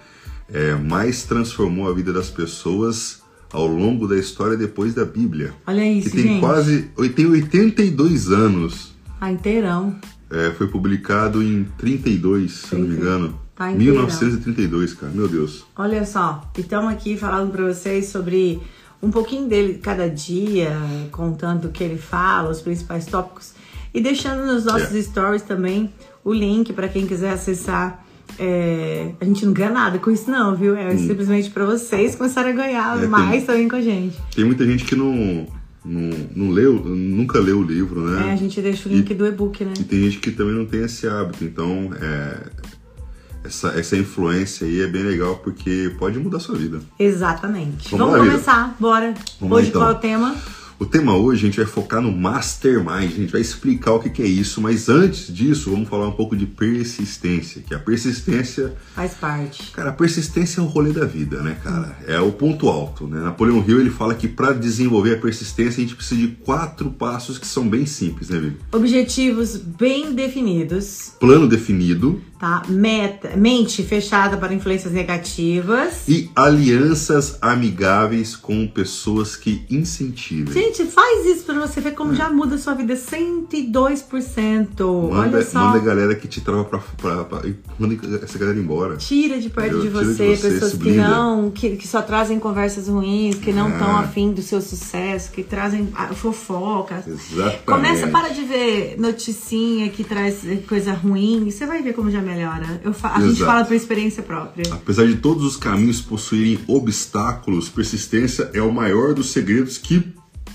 é, 0.51 0.75
mais 0.75 1.23
transformou 1.23 1.89
a 1.89 1.93
vida 1.93 2.13
das 2.13 2.29
pessoas 2.29 3.21
ao 3.51 3.67
longo 3.67 4.07
da 4.07 4.17
história 4.17 4.57
depois 4.57 4.93
da 4.93 5.05
Bíblia. 5.05 5.53
Olha 5.67 5.89
isso, 5.89 6.09
que 6.09 6.15
tem 6.15 6.23
gente. 6.23 6.39
quase 6.39 6.89
tem 7.15 7.25
82 7.25 8.31
anos. 8.31 8.93
Tá 9.19 9.31
inteirão. 9.31 9.95
É, 10.29 10.51
foi 10.51 10.67
publicado 10.67 11.43
em 11.43 11.65
32, 11.77 12.51
se 12.51 12.75
não 12.75 12.87
me 12.87 12.95
engano. 12.95 13.39
Tá 13.55 13.69
1932, 13.69 14.93
cara, 14.95 15.11
meu 15.13 15.27
Deus. 15.27 15.63
Olha 15.75 16.05
só, 16.05 16.49
estamos 16.57 16.91
aqui 16.91 17.15
falando 17.15 17.51
para 17.51 17.71
vocês 17.71 18.07
sobre 18.07 18.59
um 19.03 19.11
pouquinho 19.11 19.49
dele 19.49 19.79
cada 19.83 20.09
dia, 20.09 20.71
contando 21.11 21.65
o 21.65 21.69
que 21.69 21.83
ele 21.83 21.97
fala, 21.97 22.49
os 22.49 22.61
principais 22.61 23.05
tópicos. 23.05 23.51
E 23.93 24.01
deixando 24.01 24.45
nos 24.45 24.63
nossos 24.63 24.95
é. 24.95 25.01
stories 25.01 25.41
também 25.41 25.91
o 26.23 26.33
link 26.33 26.71
para 26.71 26.87
quem 26.87 27.05
quiser 27.05 27.33
acessar. 27.33 28.03
É, 28.39 29.11
a 29.19 29.25
gente 29.25 29.45
não 29.45 29.53
ganha 29.53 29.69
nada 29.69 29.99
com 29.99 30.09
isso, 30.09 30.31
não, 30.31 30.55
viu? 30.55 30.75
É 30.75 30.91
hum. 30.91 30.97
simplesmente 30.97 31.51
para 31.51 31.65
vocês 31.65 32.15
começarem 32.15 32.53
a 32.53 32.55
ganhar 32.55 33.03
é, 33.03 33.05
mais 33.05 33.31
tem, 33.31 33.45
também 33.45 33.67
com 33.67 33.75
a 33.75 33.81
gente. 33.81 34.17
Tem 34.33 34.45
muita 34.45 34.65
gente 34.65 34.85
que 34.85 34.95
não, 34.95 35.45
não, 35.85 36.09
não 36.33 36.49
leu, 36.49 36.73
nunca 36.73 37.39
leu 37.39 37.59
o 37.59 37.63
livro, 37.63 38.01
né? 38.09 38.29
É, 38.29 38.31
a 38.31 38.35
gente 38.37 38.59
deixa 38.61 38.87
o 38.87 38.91
link 38.91 39.11
e, 39.11 39.13
do 39.13 39.27
e-book, 39.27 39.65
né? 39.65 39.73
E 39.77 39.83
tem 39.83 40.03
gente 40.03 40.19
que 40.19 40.31
também 40.31 40.55
não 40.55 40.65
tem 40.65 40.81
esse 40.83 41.07
hábito, 41.07 41.43
então 41.43 41.91
é, 42.01 42.37
essa, 43.43 43.69
essa 43.69 43.97
influência 43.97 44.65
aí 44.65 44.81
é 44.81 44.87
bem 44.87 45.03
legal 45.03 45.35
porque 45.37 45.93
pode 45.99 46.17
mudar 46.19 46.37
a 46.37 46.39
sua 46.39 46.55
vida. 46.55 46.79
Exatamente. 46.97 47.89
Vamos, 47.91 48.13
Vamos 48.13 48.27
começar, 48.27 48.63
vida. 48.63 48.75
bora. 48.79 49.13
Vamos 49.39 49.57
Hoje 49.57 49.65
lá, 49.65 49.69
então. 49.69 49.81
qual 49.81 49.91
é 49.91 49.93
o 49.93 49.99
tema? 49.99 50.35
O 50.83 50.85
tema 50.85 51.15
hoje 51.15 51.43
a 51.43 51.45
gente 51.45 51.55
vai 51.55 51.65
focar 51.65 52.01
no 52.01 52.11
Mastermind, 52.11 53.13
a 53.13 53.15
gente 53.21 53.31
vai 53.31 53.39
explicar 53.39 53.93
o 53.93 53.99
que, 54.01 54.09
que 54.09 54.21
é 54.21 54.25
isso, 54.25 54.59
mas 54.59 54.89
antes 54.89 55.33
disso 55.33 55.71
vamos 55.71 55.87
falar 55.87 56.09
um 56.09 56.11
pouco 56.11 56.35
de 56.35 56.45
persistência, 56.45 57.63
que 57.65 57.73
a 57.73 57.79
persistência 57.79 58.75
faz 58.93 59.13
parte. 59.13 59.71
Cara, 59.71 59.91
a 59.91 59.93
persistência 59.93 60.59
é 60.59 60.63
o 60.63 60.67
rolê 60.67 60.91
da 60.91 61.05
vida, 61.05 61.41
né, 61.41 61.55
cara? 61.63 61.97
É 62.05 62.19
o 62.19 62.33
ponto 62.33 62.67
alto, 62.67 63.07
né? 63.07 63.21
Napoleão 63.21 63.63
Hill 63.65 63.79
ele 63.79 63.91
fala 63.91 64.13
que 64.13 64.27
para 64.27 64.51
desenvolver 64.51 65.15
a 65.15 65.21
persistência 65.21 65.81
a 65.81 65.85
gente 65.85 65.95
precisa 65.95 66.19
de 66.19 66.27
quatro 66.27 66.91
passos 66.91 67.37
que 67.37 67.47
são 67.47 67.65
bem 67.69 67.85
simples, 67.85 68.27
né, 68.27 68.37
Vivi? 68.37 68.57
Objetivos 68.73 69.55
bem 69.55 70.13
definidos. 70.13 71.13
Plano 71.17 71.47
definido 71.47 72.21
tá? 72.43 72.61
Meta, 72.67 73.37
mente 73.37 73.81
fechada 73.83 74.35
para 74.35 74.53
influências 74.53 74.91
negativas. 74.91 76.05
E 76.09 76.29
alianças 76.35 77.37
amigáveis 77.41 78.35
com 78.35 78.67
pessoas 78.67 79.37
que 79.37 79.65
incentivem. 79.69 80.53
Gente, 80.73 80.91
faz 80.91 81.25
isso 81.27 81.43
para 81.45 81.59
você 81.59 81.79
ver 81.79 81.91
como 81.91 82.13
é. 82.13 82.15
já 82.15 82.29
muda 82.29 82.55
a 82.55 82.57
sua 82.57 82.73
vida 82.73 82.95
102%. 82.95 84.79
Manda, 84.79 85.37
Olha 85.37 85.45
só. 85.45 85.59
Manda 85.59 85.77
a 85.77 85.81
galera 85.81 86.15
que 86.15 86.27
te 86.27 86.41
trava 86.41 86.65
pra, 86.65 86.79
pra, 86.97 87.23
pra, 87.23 87.41
Manda 87.77 87.95
essa 88.23 88.39
galera 88.39 88.57
embora. 88.57 88.97
Tira 88.97 89.39
de 89.39 89.49
perto 89.49 89.81
de 89.81 89.89
você, 89.89 90.33
de 90.33 90.35
você, 90.35 90.49
pessoas 90.49 90.73
que 90.73 90.91
não, 90.91 91.51
que, 91.51 91.75
que 91.77 91.87
só 91.87 92.01
trazem 92.01 92.39
conversas 92.39 92.87
ruins, 92.87 93.35
que 93.35 93.53
não 93.53 93.69
estão 93.69 93.99
é. 93.99 94.03
afim 94.03 94.31
do 94.33 94.41
seu 94.41 94.59
sucesso, 94.61 95.31
que 95.31 95.43
trazem 95.43 95.93
fofoca. 96.15 97.03
Exatamente. 97.05 97.63
Começa, 97.65 98.07
para 98.07 98.29
de 98.29 98.41
ver 98.41 98.95
noticinha 98.97 99.89
que 99.89 100.03
traz 100.03 100.41
coisa 100.67 100.93
ruim. 100.93 101.49
Você 101.51 101.67
vai 101.67 101.83
ver 101.83 101.93
como 101.93 102.09
já 102.09 102.21
melhora. 102.21 102.81
Eu 102.83 102.93
a 103.03 103.21
gente 103.21 103.43
fala 103.43 103.63
por 103.63 103.75
experiência 103.75 104.23
própria. 104.23 104.73
Apesar 104.73 105.05
de 105.05 105.17
todos 105.17 105.43
os 105.43 105.55
caminhos 105.55 106.01
possuírem 106.01 106.59
obstáculos, 106.67 107.69
persistência 107.69 108.49
é 108.53 108.61
o 108.61 108.71
maior 108.71 109.13
dos 109.13 109.31
segredos 109.31 109.77
que, 109.77 110.13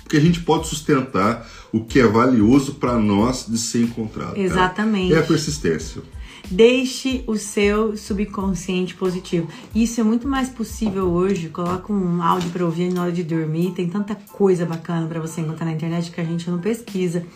que 0.09 0.17
a 0.17 0.21
gente 0.21 0.41
pode 0.41 0.67
sustentar 0.67 1.49
o 1.73 1.85
que 1.85 2.01
é 2.01 2.07
valioso 2.07 2.75
para 2.75 2.99
nós 2.99 3.47
de 3.49 3.59
ser 3.59 3.83
encontrado. 3.83 4.37
Exatamente. 4.37 5.15
É 5.15 5.19
a 5.19 5.23
persistência. 5.23 6.03
Deixe 6.51 7.25
o 7.27 7.37
seu 7.37 7.95
subconsciente 7.95 8.95
positivo. 8.95 9.49
Isso 9.75 10.01
é 10.01 10.05
muito 10.05 10.27
mais 10.27 10.49
possível 10.49 11.11
hoje. 11.11 11.51
Coloca 11.51 11.93
um 11.93 12.23
áudio 12.23 12.51
para 12.51 12.65
ouvir 12.65 12.91
na 12.91 13.03
hora 13.03 13.13
de 13.13 13.23
dormir. 13.23 13.73
Tem 13.73 13.87
tanta 13.87 14.15
coisa 14.15 14.65
bacana 14.65 15.07
para 15.07 15.21
você 15.21 15.43
encontrar 15.43 15.67
na 15.67 15.73
internet 15.73 16.11
que 16.11 16.21
a 16.21 16.25
gente 16.25 16.51
não 16.51 16.59
pesquisa. 16.59 17.27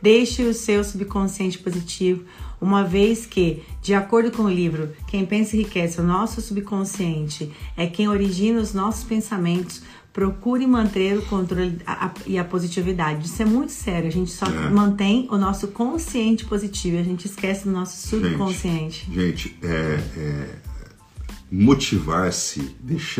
Deixe 0.00 0.42
o 0.42 0.54
seu 0.54 0.82
subconsciente 0.82 1.58
positivo, 1.58 2.24
uma 2.60 2.82
vez 2.82 3.26
que, 3.26 3.62
de 3.80 3.92
acordo 3.92 4.30
com 4.30 4.44
o 4.44 4.50
livro, 4.50 4.90
quem 5.06 5.26
pensa 5.26 5.56
enriquece 5.56 6.00
o 6.00 6.04
nosso 6.04 6.40
subconsciente 6.40 7.52
é 7.76 7.86
quem 7.86 8.08
origina 8.08 8.60
os 8.60 8.72
nossos 8.72 9.04
pensamentos. 9.04 9.82
Procure 10.12 10.66
manter 10.66 11.16
o 11.16 11.22
controle 11.22 11.78
e 12.26 12.38
a 12.38 12.44
positividade. 12.44 13.26
Isso 13.26 13.40
é 13.40 13.46
muito 13.46 13.72
sério. 13.72 14.08
A 14.08 14.12
gente 14.12 14.30
só 14.30 14.46
é. 14.46 14.68
mantém 14.68 15.26
o 15.30 15.38
nosso 15.38 15.68
consciente 15.68 16.44
positivo. 16.44 16.98
A 16.98 17.02
gente 17.02 17.24
esquece 17.24 17.64
do 17.64 17.70
nosso 17.70 18.08
subconsciente. 18.08 19.06
Gente, 19.10 19.48
gente 19.48 19.56
é, 19.62 20.00
é 20.16 20.48
motivar-se, 21.50 22.74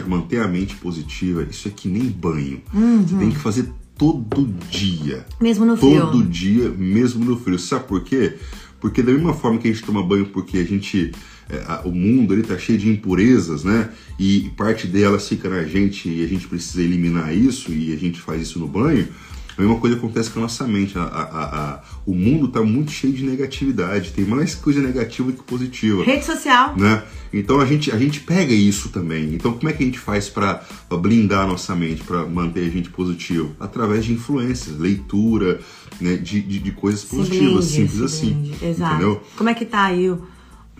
manter 0.06 0.40
a 0.40 0.48
mente 0.48 0.74
positiva, 0.76 1.46
isso 1.48 1.68
é 1.68 1.70
que 1.70 1.86
nem 1.86 2.04
banho. 2.04 2.62
Uhum. 2.72 3.02
Você 3.02 3.16
tem 3.16 3.30
que 3.30 3.38
fazer 3.38 3.70
todo 3.96 4.46
dia. 4.70 5.26
Mesmo 5.40 5.66
no 5.66 5.76
frio. 5.76 6.00
Todo 6.00 6.22
dia, 6.24 6.70
mesmo 6.70 7.24
no 7.24 7.38
frio. 7.38 7.58
Sabe 7.58 7.86
por 7.86 8.02
quê? 8.02 8.38
Porque 8.80 9.02
da 9.02 9.12
mesma 9.12 9.34
forma 9.34 9.58
que 9.58 9.68
a 9.68 9.72
gente 9.72 9.84
toma 9.84 10.02
banho 10.02 10.26
porque 10.26 10.58
a 10.58 10.64
gente 10.64 11.12
é, 11.48 11.62
a, 11.66 11.82
o 11.84 11.92
mundo 11.92 12.34
ele 12.34 12.42
tá 12.42 12.58
cheio 12.58 12.78
de 12.78 12.88
impurezas, 12.88 13.64
né? 13.64 13.90
E 14.18 14.50
parte 14.56 14.86
delas 14.86 15.28
fica 15.28 15.48
na 15.48 15.64
gente 15.64 16.08
e 16.08 16.24
a 16.24 16.28
gente 16.28 16.46
precisa 16.46 16.82
eliminar 16.82 17.34
isso 17.34 17.72
e 17.72 17.92
a 17.92 17.96
gente 17.96 18.20
faz 18.20 18.42
isso 18.42 18.58
no 18.58 18.66
banho. 18.66 19.08
A 19.56 19.60
mesma 19.60 19.78
coisa 19.78 19.96
acontece 19.96 20.30
com 20.30 20.38
a 20.38 20.42
nossa 20.42 20.66
mente. 20.66 20.98
A, 20.98 21.02
a, 21.02 21.74
a, 21.74 21.82
o 22.06 22.14
mundo 22.14 22.46
está 22.46 22.62
muito 22.62 22.90
cheio 22.90 23.12
de 23.12 23.22
negatividade. 23.22 24.12
Tem 24.12 24.24
mais 24.24 24.54
coisa 24.54 24.80
negativa 24.80 25.30
que 25.30 25.42
positiva. 25.42 26.02
Rede 26.02 26.24
social. 26.24 26.74
Né? 26.76 27.02
Então 27.32 27.60
a 27.60 27.66
gente, 27.66 27.90
a 27.90 27.98
gente 27.98 28.20
pega 28.20 28.52
isso 28.52 28.88
também. 28.88 29.34
Então 29.34 29.52
como 29.52 29.68
é 29.68 29.72
que 29.72 29.82
a 29.82 29.86
gente 29.86 29.98
faz 29.98 30.28
para 30.28 30.64
blindar 30.90 31.44
a 31.44 31.46
nossa 31.46 31.74
mente, 31.74 32.02
para 32.02 32.24
manter 32.24 32.66
a 32.66 32.70
gente 32.70 32.88
positivo? 32.88 33.54
Através 33.60 34.04
de 34.04 34.12
influências, 34.12 34.78
leitura, 34.78 35.60
né? 36.00 36.16
de, 36.16 36.40
de, 36.40 36.58
de 36.58 36.72
coisas 36.72 37.04
positivas, 37.04 37.66
blinde, 37.70 37.90
simples 37.90 38.00
assim. 38.00 38.54
Exato. 38.62 38.94
Entendeu? 38.94 39.22
Como 39.36 39.50
é 39.50 39.54
que 39.54 39.66
tá 39.66 39.84
aí 39.84 40.10
o 40.10 40.22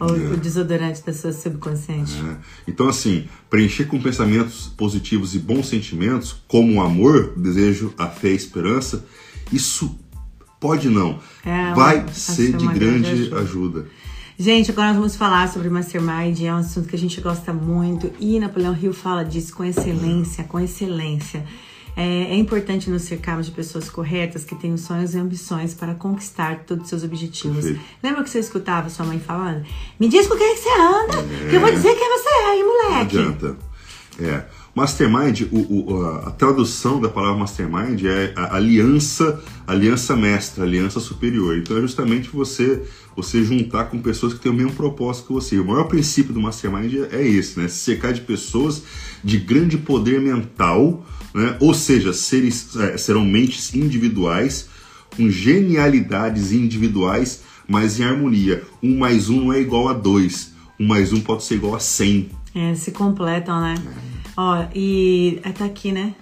o, 0.07 0.17
é. 0.17 0.35
o 0.35 0.37
desodorante 0.37 1.03
da 1.05 1.13
sua 1.13 1.33
subconsciente. 1.33 2.15
É. 2.15 2.37
Então, 2.67 2.89
assim, 2.89 3.27
preencher 3.49 3.85
com 3.85 4.01
pensamentos 4.01 4.67
positivos 4.77 5.35
e 5.35 5.39
bons 5.39 5.69
sentimentos, 5.69 6.37
como 6.49 6.75
o 6.75 6.81
amor, 6.81 7.35
desejo, 7.37 7.95
a 7.97 8.09
fé 8.09 8.29
e 8.29 8.33
a 8.33 8.37
esperança, 8.37 9.05
isso 9.53 9.99
pode 10.61 10.89
não. 10.89 11.19
É, 11.45 11.75
vai 11.75 12.07
ser 12.13 12.57
de 12.57 12.67
grande, 12.67 12.79
grande 12.79 13.23
ajuda. 13.23 13.41
ajuda. 13.41 13.87
Gente, 14.39 14.71
agora 14.71 14.89
nós 14.89 14.97
vamos 14.97 15.15
falar 15.15 15.49
sobre 15.49 15.69
Mastermind, 15.69 16.41
é 16.41 16.53
um 16.53 16.57
assunto 16.57 16.89
que 16.89 16.97
a 16.97 16.99
gente 16.99 17.21
gosta 17.21 17.53
muito 17.53 18.11
e 18.19 18.41
Napoleão 18.41 18.77
Hill 18.77 18.93
fala 18.93 19.25
disso 19.25 19.55
com 19.55 19.65
excelência, 19.65 20.43
com 20.45 20.59
excelência. 20.59 21.45
É, 21.97 22.05
é, 22.05 22.37
importante 22.37 22.89
nos 22.89 23.03
cercarmos 23.03 23.47
de 23.47 23.53
pessoas 23.53 23.91
corretas 23.91 24.45
que 24.45 24.55
tenham 24.55 24.77
sonhos 24.79 25.15
e 25.15 25.19
ambições 25.19 25.75
para 25.75 25.95
conquistar 25.95 26.65
todos 26.67 26.85
os 26.85 26.89
seus 26.89 27.05
objetivos. 27.05 27.65
Perfeito. 27.65 27.81
Lembra 28.03 28.25
que 28.25 28.31
você 28.31 28.39
escutava 28.39 28.89
sua 28.89 29.05
mãe 29.05 29.21
falando? 29.21 29.65
Me 30.01 30.09
diz 30.09 30.27
com 30.27 30.37
quem 30.37 30.53
é 30.53 30.55
que 30.55 30.61
você 30.61 30.71
anda, 30.71 31.19
é. 31.19 31.51
que 31.51 31.57
eu 31.57 31.61
vou 31.61 31.71
dizer 31.71 31.95
quem 31.95 32.19
você 32.19 32.29
é, 32.29 32.57
hein, 32.57 32.65
moleque? 32.65 33.17
Não 33.17 33.23
adianta. 33.23 33.57
É. 34.19 34.45
Mastermind, 34.75 35.43
o, 35.53 35.93
o, 35.93 36.07
a 36.27 36.31
tradução 36.31 36.99
da 36.99 37.09
palavra 37.09 37.39
mastermind 37.39 38.05
é 38.05 38.33
aliança, 38.37 39.39
aliança 39.67 40.17
mestra, 40.17 40.65
aliança 40.65 40.99
superior. 40.99 41.59
Então 41.59 41.77
é 41.77 41.81
justamente 41.83 42.31
você 42.31 42.83
você 43.15 43.45
juntar 43.45 43.85
com 43.91 44.01
pessoas 44.01 44.33
que 44.33 44.41
têm 44.41 44.51
o 44.51 44.55
mesmo 44.55 44.73
propósito 44.73 45.27
que 45.27 45.33
você. 45.35 45.59
O 45.59 45.65
maior 45.67 45.85
princípio 45.85 46.33
do 46.33 46.41
mastermind 46.41 46.95
é 47.13 47.23
esse, 47.27 47.61
né? 47.61 47.69
Se 47.69 47.81
cercar 47.81 48.15
de 48.15 48.23
pessoas 48.23 48.83
de 49.23 49.37
grande 49.39 49.77
poder 49.77 50.21
mental, 50.23 51.05
né? 51.35 51.57
Ou 51.61 51.75
seja, 51.75 52.13
seres, 52.13 52.77
é, 52.77 52.97
serão 52.97 53.25
mentes 53.25 53.75
individuais 53.75 54.69
com 55.17 55.29
genialidades 55.29 56.53
individuais, 56.53 57.43
mas 57.69 58.01
em 58.01 58.05
harmonia. 58.05 58.63
Um 58.83 58.99
mais 58.99 59.29
um 59.29 59.45
não 59.45 59.53
é 59.53 59.61
igual 59.61 59.89
a 59.89 59.93
dois. 59.93 60.53
Um 60.79 60.87
mais 60.87 61.13
um 61.13 61.21
pode 61.21 61.45
ser 61.45 61.57
igual 61.57 61.75
a 61.75 61.81
cem. 61.81 62.31
É, 62.55 62.75
se 62.75 62.91
completam, 62.91 63.61
né? 63.61 63.75
É. 63.77 64.31
Ó, 64.37 64.65
e 64.75 65.41
tá 65.57 65.65
aqui, 65.65 65.93
né? 65.93 66.15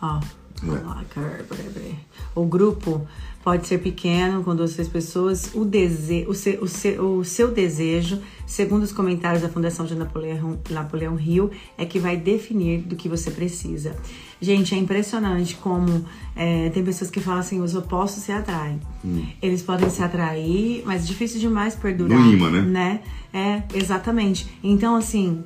Ó. 0.00 0.20
É. 0.66 1.94
O 2.34 2.44
grupo 2.44 3.06
pode 3.42 3.66
ser 3.66 3.78
pequeno, 3.78 4.44
com 4.44 4.54
duas, 4.54 4.74
três 4.74 4.88
pessoas. 4.88 5.50
O, 5.54 5.64
dese 5.64 6.26
o, 6.28 6.34
seu, 6.34 6.62
o, 6.62 6.68
seu, 6.68 7.18
o 7.18 7.24
seu 7.24 7.50
desejo, 7.50 8.20
segundo 8.46 8.82
os 8.82 8.92
comentários 8.92 9.42
da 9.42 9.48
Fundação 9.48 9.86
de 9.86 9.94
Napoleão, 9.94 10.58
Napoleão 10.70 11.14
Rio, 11.14 11.50
é 11.76 11.84
que 11.84 11.98
vai 11.98 12.16
definir 12.16 12.82
do 12.82 12.96
que 12.96 13.08
você 13.08 13.30
precisa. 13.30 13.96
Gente, 14.40 14.74
é 14.74 14.78
impressionante 14.78 15.56
como 15.56 16.04
é, 16.36 16.70
tem 16.70 16.84
pessoas 16.84 17.10
que 17.10 17.20
falam 17.20 17.40
assim, 17.40 17.60
os 17.60 17.74
opostos 17.74 18.22
se 18.22 18.32
atraem. 18.32 18.80
Hum. 19.04 19.24
Eles 19.40 19.62
podem 19.62 19.88
se 19.90 20.02
atrair, 20.02 20.82
mas 20.84 21.04
é 21.04 21.06
difícil 21.06 21.40
demais 21.40 21.74
perdurar. 21.74 22.20
No 22.20 22.32
imã, 22.32 22.50
né? 22.50 22.60
né? 22.62 23.00
É, 23.32 23.62
exatamente. 23.76 24.46
Então, 24.62 24.94
assim, 24.94 25.42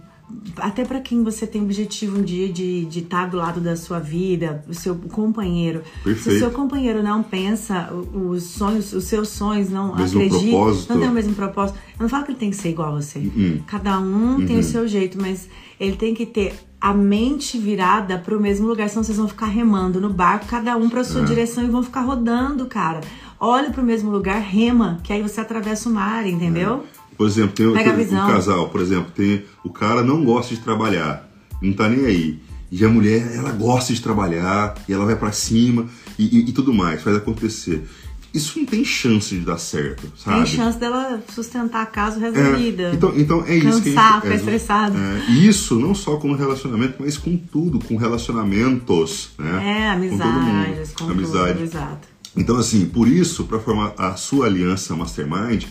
até 0.56 0.84
para 0.84 1.00
quem 1.00 1.22
você 1.22 1.46
tem 1.46 1.62
objetivo 1.62 2.18
um 2.18 2.22
dia 2.22 2.52
de 2.52 2.86
estar 2.90 3.22
tá 3.22 3.26
do 3.26 3.36
lado 3.36 3.60
da 3.60 3.76
sua 3.76 3.98
vida, 3.98 4.64
o 4.68 4.74
seu 4.74 4.94
companheiro. 4.94 5.82
Perfeito. 6.02 6.22
Se 6.22 6.36
o 6.36 6.38
seu 6.38 6.50
companheiro 6.50 7.02
não 7.02 7.22
pensa 7.22 7.92
os 7.92 8.44
sonhos, 8.44 8.92
os 8.92 9.04
seus 9.04 9.28
sonhos, 9.28 9.70
não 9.70 9.96
mesmo 9.96 10.20
acredita, 10.20 10.50
propósito. 10.50 10.92
não 10.92 11.00
tem 11.00 11.08
o 11.08 11.12
mesmo 11.12 11.34
propósito. 11.34 11.78
Eu 11.98 12.02
não 12.02 12.08
falo 12.08 12.24
que 12.24 12.32
ele 12.32 12.38
tem 12.38 12.50
que 12.50 12.56
ser 12.56 12.70
igual 12.70 12.94
a 12.94 13.00
você. 13.00 13.18
Uhum. 13.18 13.62
Cada 13.66 13.98
um 14.00 14.36
uhum. 14.36 14.46
tem 14.46 14.58
o 14.58 14.62
seu 14.62 14.86
jeito, 14.86 15.18
mas 15.20 15.48
ele 15.78 15.96
tem 15.96 16.14
que 16.14 16.26
ter 16.26 16.54
a 16.80 16.92
mente 16.92 17.58
virada 17.58 18.18
para 18.18 18.36
o 18.36 18.40
mesmo 18.40 18.66
lugar, 18.66 18.88
senão 18.88 19.04
vocês 19.04 19.16
vão 19.16 19.28
ficar 19.28 19.46
remando 19.46 20.00
no 20.00 20.10
barco, 20.10 20.46
cada 20.46 20.76
um 20.76 20.90
para 20.90 21.04
sua 21.04 21.22
é. 21.22 21.24
direção 21.24 21.62
e 21.62 21.68
vão 21.68 21.82
ficar 21.82 22.00
rodando, 22.00 22.66
cara. 22.66 23.00
Olha 23.38 23.70
para 23.70 23.80
o 23.80 23.84
mesmo 23.84 24.10
lugar, 24.10 24.40
rema, 24.40 25.00
que 25.02 25.12
aí 25.12 25.22
você 25.22 25.40
atravessa 25.40 25.88
o 25.88 25.92
mar, 25.92 26.26
entendeu? 26.26 26.84
Por 27.22 27.28
exemplo, 27.28 27.52
tem, 27.52 27.72
tem 27.72 28.18
um 28.18 28.26
casal, 28.26 28.68
por 28.68 28.80
exemplo, 28.80 29.12
tem 29.14 29.44
o 29.62 29.70
cara 29.70 30.02
não 30.02 30.24
gosta 30.24 30.52
de 30.52 30.60
trabalhar, 30.60 31.28
não 31.62 31.72
tá 31.72 31.88
nem 31.88 32.04
aí. 32.04 32.40
E 32.68 32.84
a 32.84 32.88
mulher, 32.88 33.36
ela 33.36 33.52
gosta 33.52 33.94
de 33.94 34.02
trabalhar, 34.02 34.74
e 34.88 34.92
ela 34.92 35.04
vai 35.04 35.14
para 35.14 35.30
cima 35.30 35.86
e, 36.18 36.24
e, 36.24 36.48
e, 36.48 36.52
tudo 36.52 36.74
mais, 36.74 37.00
faz 37.00 37.16
acontecer. 37.16 37.88
Isso 38.34 38.58
não 38.58 38.66
tem 38.66 38.84
chance 38.84 39.38
de 39.38 39.44
dar 39.44 39.58
certo, 39.58 40.10
sabe? 40.16 40.38
Tem 40.38 40.46
chance 40.46 40.78
dela 40.80 41.22
sustentar 41.32 41.82
a 41.82 41.86
casa 41.86 42.18
resolvida. 42.18 42.90
É, 42.90 42.94
então, 42.94 43.12
então 43.16 43.44
é 43.46 43.54
isso 43.54 43.60
que 43.60 43.68
a 43.68 43.72
gente, 43.72 43.90
ficar 43.90 44.26
é, 44.26 44.34
estressado. 44.34 44.98
É, 44.98 45.30
isso 45.30 45.78
não 45.78 45.94
só 45.94 46.16
com 46.16 46.32
relacionamento, 46.32 46.96
mas 46.98 47.16
com 47.16 47.36
tudo, 47.36 47.78
com 47.78 47.96
relacionamentos, 47.96 49.30
né? 49.38 49.78
É, 49.78 49.90
amizades, 49.90 50.92
com, 50.92 51.04
com 51.04 51.12
Amizade. 51.12 51.52
Tudo, 51.52 51.62
exato. 51.62 52.08
Então, 52.36 52.56
assim, 52.56 52.86
por 52.86 53.06
isso, 53.06 53.44
para 53.44 53.60
formar 53.60 53.94
a 53.96 54.16
sua 54.16 54.46
aliança 54.46 54.96
Mastermind, 54.96 55.66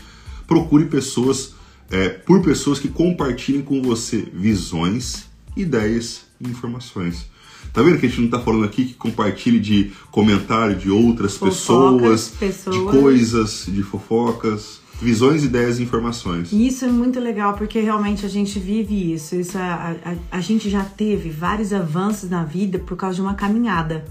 procure 0.52 0.84
pessoas, 0.84 1.54
é, 1.90 2.10
por 2.10 2.42
pessoas 2.42 2.78
que 2.78 2.90
compartilhem 2.90 3.62
com 3.62 3.82
você 3.82 4.28
visões, 4.34 5.28
ideias 5.56 6.24
e 6.42 6.50
informações. 6.50 7.26
Tá 7.72 7.82
vendo 7.82 7.98
que 7.98 8.06
a 8.06 8.10
gente 8.10 8.20
não 8.20 8.30
tá 8.30 8.38
falando 8.38 8.66
aqui 8.66 8.84
que 8.84 8.94
compartilhe 8.96 9.62
de 9.62 9.94
comentário 10.12 10.76
de 10.76 10.92
outras 10.92 11.38
pessoas, 11.38 12.28
pessoas, 12.38 12.76
de 12.76 12.84
coisas, 12.84 13.66
de 13.66 13.82
fofocas, 13.82 14.82
visões, 15.02 15.46
ideias 15.46 15.80
e 15.80 15.84
informações. 15.84 16.52
Isso 16.52 16.84
é 16.84 16.90
muito 16.90 17.18
legal 17.18 17.54
porque 17.54 17.80
realmente 17.80 18.26
a 18.26 18.30
gente 18.30 18.60
vive 18.60 19.14
isso. 19.14 19.36
Isso 19.36 19.58
é, 19.58 19.62
a, 19.62 19.96
a, 20.04 20.38
a 20.38 20.42
gente 20.42 20.70
já 20.70 20.84
teve 20.84 21.30
vários 21.30 21.72
avanços 21.72 22.30
na 22.30 22.44
vida 22.44 22.78
por 22.78 22.98
causa 22.98 23.16
de 23.16 23.22
uma 23.22 23.36
caminhada. 23.36 24.04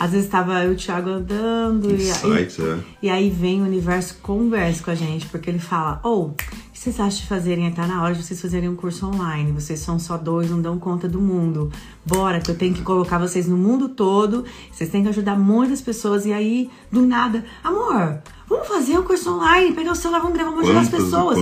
Às 0.00 0.12
vezes 0.12 0.24
estava 0.24 0.64
eu 0.64 0.72
e 0.72 0.74
o 0.74 0.78
Thiago 0.78 1.10
andando 1.10 1.90
e 1.90 2.10
aí, 2.10 2.48
é. 2.58 2.78
e 3.02 3.10
aí 3.10 3.28
vem 3.28 3.60
o 3.60 3.66
universo 3.66 4.16
conversa 4.22 4.82
com 4.82 4.90
a 4.90 4.94
gente, 4.94 5.26
porque 5.26 5.50
ele 5.50 5.58
fala, 5.58 6.00
ou, 6.02 6.22
oh, 6.22 6.26
o 6.28 6.32
que 6.32 6.48
vocês 6.72 6.98
acham 6.98 7.20
de 7.20 7.26
fazerem? 7.26 7.70
Tá 7.70 7.86
na 7.86 8.02
hora 8.02 8.14
de 8.14 8.22
vocês 8.22 8.40
fazerem 8.40 8.70
um 8.70 8.74
curso 8.74 9.06
online. 9.06 9.52
Vocês 9.52 9.78
são 9.80 9.98
só 9.98 10.16
dois, 10.16 10.50
não 10.50 10.62
dão 10.62 10.78
conta 10.78 11.06
do 11.06 11.20
mundo. 11.20 11.70
Bora, 12.06 12.40
que 12.40 12.50
eu 12.50 12.56
tenho 12.56 12.72
que 12.72 12.80
colocar 12.80 13.18
vocês 13.18 13.46
no 13.46 13.58
mundo 13.58 13.90
todo. 13.90 14.46
Vocês 14.72 14.88
têm 14.88 15.02
que 15.02 15.10
ajudar 15.10 15.38
muitas 15.38 15.82
pessoas. 15.82 16.24
E 16.24 16.32
aí, 16.32 16.70
do 16.90 17.02
nada, 17.02 17.44
amor, 17.62 18.22
vamos 18.48 18.66
fazer 18.66 18.98
um 18.98 19.02
curso 19.02 19.34
online, 19.34 19.74
pegar 19.74 19.92
o 19.92 19.94
celular, 19.94 20.20
vamos 20.20 20.34
gravar, 20.34 20.52
vamos 20.52 20.64
ajudar 20.64 20.80
as 20.80 20.88
pessoas. 20.88 21.38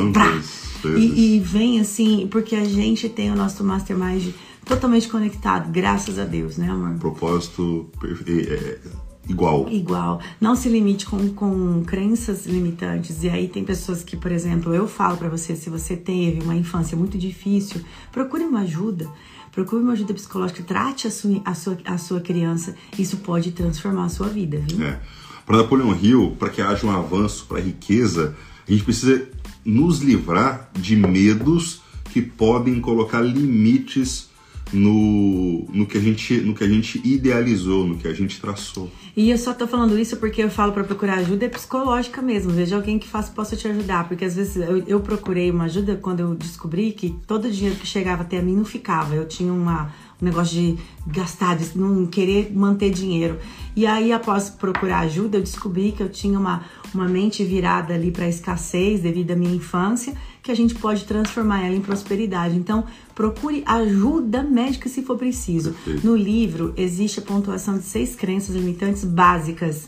E, 0.84 1.36
e 1.36 1.38
vem 1.38 1.80
assim, 1.80 2.26
porque 2.28 2.56
a 2.56 2.64
gente 2.64 3.08
tem 3.08 3.30
o 3.30 3.36
nosso 3.36 3.62
mastermind 3.62 4.34
totalmente 4.68 5.08
conectado, 5.08 5.72
graças 5.72 6.18
a 6.18 6.24
Deus, 6.24 6.58
né, 6.58 6.70
amor? 6.70 6.98
Propósito 6.98 7.90
é, 8.26 8.78
igual. 9.26 9.66
Igual. 9.70 10.20
Não 10.38 10.54
se 10.54 10.68
limite 10.68 11.06
com, 11.06 11.30
com 11.30 11.82
crenças 11.84 12.46
limitantes. 12.46 13.24
E 13.24 13.30
aí 13.30 13.48
tem 13.48 13.64
pessoas 13.64 14.04
que, 14.04 14.16
por 14.16 14.30
exemplo, 14.30 14.74
eu 14.74 14.86
falo 14.86 15.16
para 15.16 15.28
você, 15.28 15.56
se 15.56 15.70
você 15.70 15.96
teve 15.96 16.42
uma 16.42 16.54
infância 16.54 16.96
muito 16.96 17.16
difícil, 17.16 17.80
procure 18.12 18.44
uma 18.44 18.60
ajuda. 18.60 19.08
Procure 19.50 19.82
uma 19.82 19.94
ajuda 19.94 20.12
psicológica, 20.12 20.62
trate 20.62 21.08
a 21.08 21.10
sua, 21.10 21.40
a 21.44 21.54
sua, 21.54 21.78
a 21.84 21.98
sua 21.98 22.20
criança. 22.20 22.76
Isso 22.98 23.16
pode 23.16 23.50
transformar 23.52 24.04
a 24.04 24.08
sua 24.08 24.28
vida, 24.28 24.62
viu? 24.68 24.86
É. 24.86 25.00
Para 25.46 25.56
Napoleão 25.56 25.96
Hill, 25.98 26.36
para 26.38 26.50
que 26.50 26.60
haja 26.60 26.86
um 26.86 26.90
avanço 26.90 27.46
para 27.46 27.58
a 27.58 27.62
riqueza, 27.62 28.36
a 28.68 28.70
gente 28.70 28.84
precisa 28.84 29.26
nos 29.64 30.00
livrar 30.00 30.70
de 30.74 30.94
medos 30.94 31.80
que 32.12 32.20
podem 32.20 32.80
colocar 32.80 33.22
limites 33.22 34.27
no, 34.72 35.66
no, 35.72 35.86
que 35.86 35.96
a 35.96 36.00
gente, 36.00 36.34
no 36.40 36.54
que 36.54 36.64
a 36.64 36.68
gente 36.68 37.00
idealizou, 37.04 37.86
no 37.86 37.96
que 37.96 38.06
a 38.06 38.12
gente 38.12 38.40
traçou. 38.40 38.90
E 39.16 39.30
eu 39.30 39.38
só 39.38 39.52
tô 39.52 39.66
falando 39.66 39.98
isso 39.98 40.16
porque 40.16 40.42
eu 40.42 40.50
falo 40.50 40.72
para 40.72 40.84
procurar 40.84 41.18
ajuda 41.18 41.46
é 41.46 41.48
psicológica 41.48 42.22
mesmo. 42.22 42.52
Veja 42.52 42.76
alguém 42.76 42.98
que 42.98 43.08
faça, 43.08 43.32
possa 43.32 43.56
te 43.56 43.66
ajudar. 43.66 44.06
Porque 44.06 44.24
às 44.24 44.36
vezes 44.36 44.56
eu, 44.56 44.78
eu 44.86 45.00
procurei 45.00 45.50
uma 45.50 45.64
ajuda 45.64 45.96
quando 45.96 46.20
eu 46.20 46.34
descobri 46.34 46.92
que 46.92 47.10
todo 47.26 47.46
o 47.46 47.50
dinheiro 47.50 47.76
que 47.76 47.86
chegava 47.86 48.22
até 48.22 48.40
mim 48.40 48.54
não 48.54 48.64
ficava. 48.64 49.14
Eu 49.14 49.26
tinha 49.26 49.52
uma 49.52 49.90
um 50.20 50.24
negócio 50.24 50.54
de 50.54 50.78
gastar, 51.06 51.56
de 51.56 51.78
não 51.78 52.06
querer 52.06 52.52
manter 52.52 52.90
dinheiro. 52.90 53.38
E 53.76 53.86
aí, 53.86 54.12
após 54.12 54.50
procurar 54.50 55.00
ajuda, 55.00 55.38
eu 55.38 55.42
descobri 55.42 55.92
que 55.92 56.02
eu 56.02 56.08
tinha 56.08 56.38
uma, 56.38 56.64
uma 56.94 57.06
mente 57.08 57.44
virada 57.44 57.94
ali 57.94 58.10
para 58.10 58.28
escassez 58.28 59.00
devido 59.00 59.30
à 59.32 59.36
minha 59.36 59.54
infância, 59.54 60.14
que 60.42 60.50
a 60.50 60.54
gente 60.54 60.74
pode 60.74 61.04
transformar 61.04 61.64
ela 61.64 61.74
em 61.74 61.80
prosperidade. 61.80 62.56
Então, 62.56 62.84
procure 63.14 63.62
ajuda 63.66 64.42
médica 64.42 64.88
se 64.88 65.02
for 65.02 65.16
preciso. 65.18 65.72
Perfeito. 65.72 66.06
No 66.06 66.16
livro 66.16 66.72
existe 66.76 67.18
a 67.18 67.22
pontuação 67.22 67.76
de 67.78 67.84
seis 67.84 68.14
crenças 68.14 68.54
limitantes 68.56 69.04
básicas, 69.04 69.86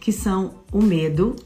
que 0.00 0.10
são 0.12 0.54
o 0.72 0.82
medo, 0.82 1.36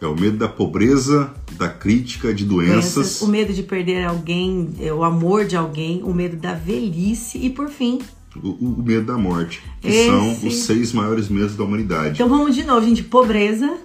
É 0.00 0.06
o 0.06 0.14
medo 0.14 0.36
da 0.36 0.46
pobreza, 0.48 1.32
da 1.58 1.68
crítica, 1.68 2.32
de 2.34 2.44
doenças. 2.44 2.94
doenças, 2.94 3.22
o 3.22 3.28
medo 3.28 3.52
de 3.54 3.62
perder 3.62 4.04
alguém, 4.04 4.68
é, 4.78 4.92
o 4.92 5.02
amor 5.02 5.46
de 5.46 5.56
alguém, 5.56 6.02
o 6.02 6.12
medo 6.12 6.36
da 6.36 6.52
velhice 6.54 7.38
e, 7.38 7.48
por 7.50 7.68
fim, 7.70 7.98
O, 8.42 8.50
o 8.50 8.82
medo 8.84 9.06
da 9.06 9.16
morte, 9.16 9.62
que 9.80 9.88
Esse- 9.88 10.06
são 10.06 10.32
os 10.46 10.54
seis 10.56 10.92
maiores 10.92 11.30
medos 11.30 11.56
da 11.56 11.64
humanidade. 11.64 12.10
Então 12.16 12.28
vamos 12.28 12.54
de 12.54 12.62
novo, 12.64 12.86
gente. 12.86 13.02
Pobreza, 13.02 13.78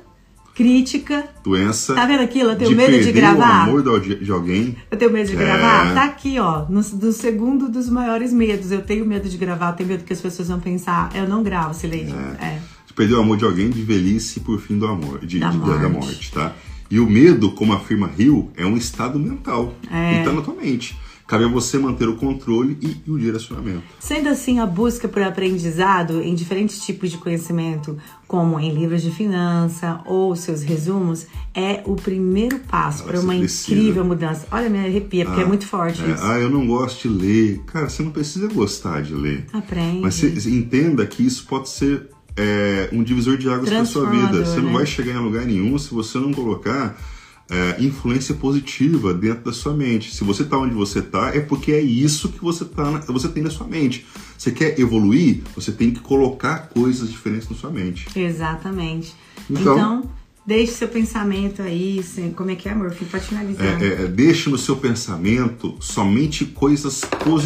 crítica. 0.62 1.26
Doença. 1.44 1.94
Tá 1.96 2.06
vendo 2.06 2.22
aquilo? 2.22 2.52
Eu 2.52 2.56
tenho 2.56 2.70
de 2.70 2.76
medo 2.76 3.04
de 3.04 3.12
gravar. 3.12 3.68
o 3.68 3.78
amor 3.80 4.00
de, 4.02 4.32
alguém. 4.32 4.76
Eu 4.90 4.98
tenho 4.98 5.12
medo 5.12 5.28
de 5.30 5.36
É. 5.36 5.38
gravar? 5.40 5.94
Tá 5.94 6.04
aqui, 6.06 6.38
ó. 6.40 6.66
No, 6.70 6.82
do 6.82 7.12
segundo 7.12 7.68
dos 7.70 7.90
maiores 7.90 8.32
medos. 8.32 8.72
Eu 8.72 8.82
tenho 8.82 9.06
medo 9.06 9.28
de 9.28 9.38
gravar, 9.38 9.70
eu 9.70 9.74
tenho 9.74 9.90
medo 9.90 10.04
que 10.04 10.14
as 10.14 10.22
pessoas 10.22 10.48
vão 10.50 10.60
pensar, 10.60 11.10
eu 11.16 11.28
não 11.28 11.42
gravo, 11.44 11.74
Sileide. 11.74 12.14
É. 12.40 12.60
De 12.86 12.94
perder 12.94 13.16
o 13.16 13.22
amor 13.22 13.38
de 13.38 13.46
alguém, 13.46 13.70
de 13.70 13.82
velhice 13.82 14.40
por 14.42 14.60
fim 14.60 14.78
do 14.78 14.86
amor, 14.86 15.26
de, 15.26 15.40
Da 15.40 15.50
de- 15.50 15.58
da, 15.60 15.66
da 15.78 15.90
morte. 15.90 16.06
morte, 16.08 16.32
tá? 16.32 16.54
E 16.90 17.00
o 17.00 17.10
medo, 17.10 17.52
como 17.52 17.72
afirma 17.74 18.10
Hill, 18.18 18.52
é 18.58 18.66
um 18.66 18.76
estado 18.76 19.18
mental. 19.18 19.74
É. 19.90 20.22
E 20.22 20.26
tá 20.26 20.34
na 20.34 20.42
tua 20.42 20.54
mente. 20.54 20.98
Cabe 21.32 21.46
a 21.46 21.48
você 21.48 21.78
manter 21.78 22.10
o 22.10 22.18
controle 22.18 22.78
e, 22.82 23.10
o 23.10 23.18
direcionamento. 23.18 23.84
Sendo 24.02 24.28
assim, 24.28 24.60
a 24.60 24.66
busca 24.66 25.08
por 25.08 25.24
aprendizado 25.24 26.22
em 26.22 26.36
diferentes 26.36 26.84
tipos 26.84 27.10
de 27.10 27.18
conhecimento, 27.18 27.98
como 28.28 28.60
em 28.60 28.74
livros 28.74 29.02
de 29.02 29.12
finança 29.12 30.02
ou 30.06 30.36
seus 30.36 30.62
resumos, 30.62 31.26
é 31.56 31.84
o 31.86 31.96
primeiro 31.96 32.60
passo 32.60 33.04
Ah, 33.04 33.08
para 33.08 33.22
uma 33.22 33.34
precisa. 33.34 33.72
incrível 33.80 34.04
mudança. 34.04 34.46
Olha, 34.52 34.70
me 34.70 34.80
arrepia, 34.80 35.24
porque 35.24 35.40
é 35.40 35.46
muito 35.46 35.66
forte 35.66 36.04
É, 36.04 36.12
isso. 36.12 36.22
ah, 36.22 36.38
eu 36.38 36.50
não 36.50 36.68
gosto 36.68 37.08
de 37.08 37.16
ler. 37.26 37.62
Cara, 37.66 37.88
você 37.90 38.04
não 38.04 38.12
precisa 38.12 38.50
gostar 38.50 39.02
de 39.02 39.14
ler. 39.14 39.46
Aprende. 39.54 40.02
Mas 40.02 40.16
você 40.16 40.50
entenda 40.50 41.08
que 41.08 41.26
isso 41.26 41.46
pode 41.48 41.70
ser 41.70 42.10
é, 42.36 42.90
um 42.92 43.02
divisor 43.02 43.38
de 43.38 43.48
águas 43.50 43.70
para 43.70 43.86
sua 43.86 44.10
vida. 44.10 44.44
Você 44.46 44.58
não 44.60 44.68
né? 44.72 44.74
vai 44.80 44.86
chegar 44.86 45.14
em 45.14 45.24
lugar 45.24 45.46
nenhum 45.46 45.78
se 45.80 45.94
você 45.94 46.18
não 46.18 46.34
colocar 46.34 46.98
é, 47.52 47.84
influência 47.84 48.34
positiva 48.34 49.14
dentro 49.14 49.44
da 49.44 49.54
sua 49.54 49.74
mente. 49.74 50.16
Se 50.16 50.24
você 50.24 50.44
está 50.44 50.58
onde 50.58 50.74
você 50.74 51.00
está, 51.00 51.36
é 51.36 51.42
porque 51.42 51.72
é 51.74 51.82
isso 51.82 52.30
que 52.30 52.42
você, 52.42 52.64
tá 52.64 52.90
na- 52.90 53.00
você 53.00 53.28
tem 53.28 53.44
na 53.44 53.50
sua 53.50 53.68
mente. 53.68 54.06
Você 54.38 54.52
quer 54.52 54.80
evoluir, 54.80 55.42
você 55.54 55.72
tem 55.72 55.92
que 55.92 56.00
colocar 56.00 56.70
coisas 56.70 57.10
diferentes 57.12 57.50
na 57.50 57.56
sua 57.58 57.70
mente. 57.70 58.08
Exatamente. 58.18 59.14
Então- 59.50 59.74
Então, 59.74 60.12
deixe 60.48 60.72
seu 60.72 60.88
pensamento 60.88 61.62
aí. 61.62 62.02
Como 62.38 62.50
é 62.52 62.56
que 62.56 62.70
é, 62.70 62.72
amor? 62.72 62.96
Pra 63.12 63.20
finalizar. 63.20 63.84
É, 63.84 64.04
é, 64.04 64.08
deixe 64.08 64.50
no 64.50 64.58
seu 64.58 64.78
pensamento 64.78 65.76
somente 65.82 66.46
coisas 66.46 67.02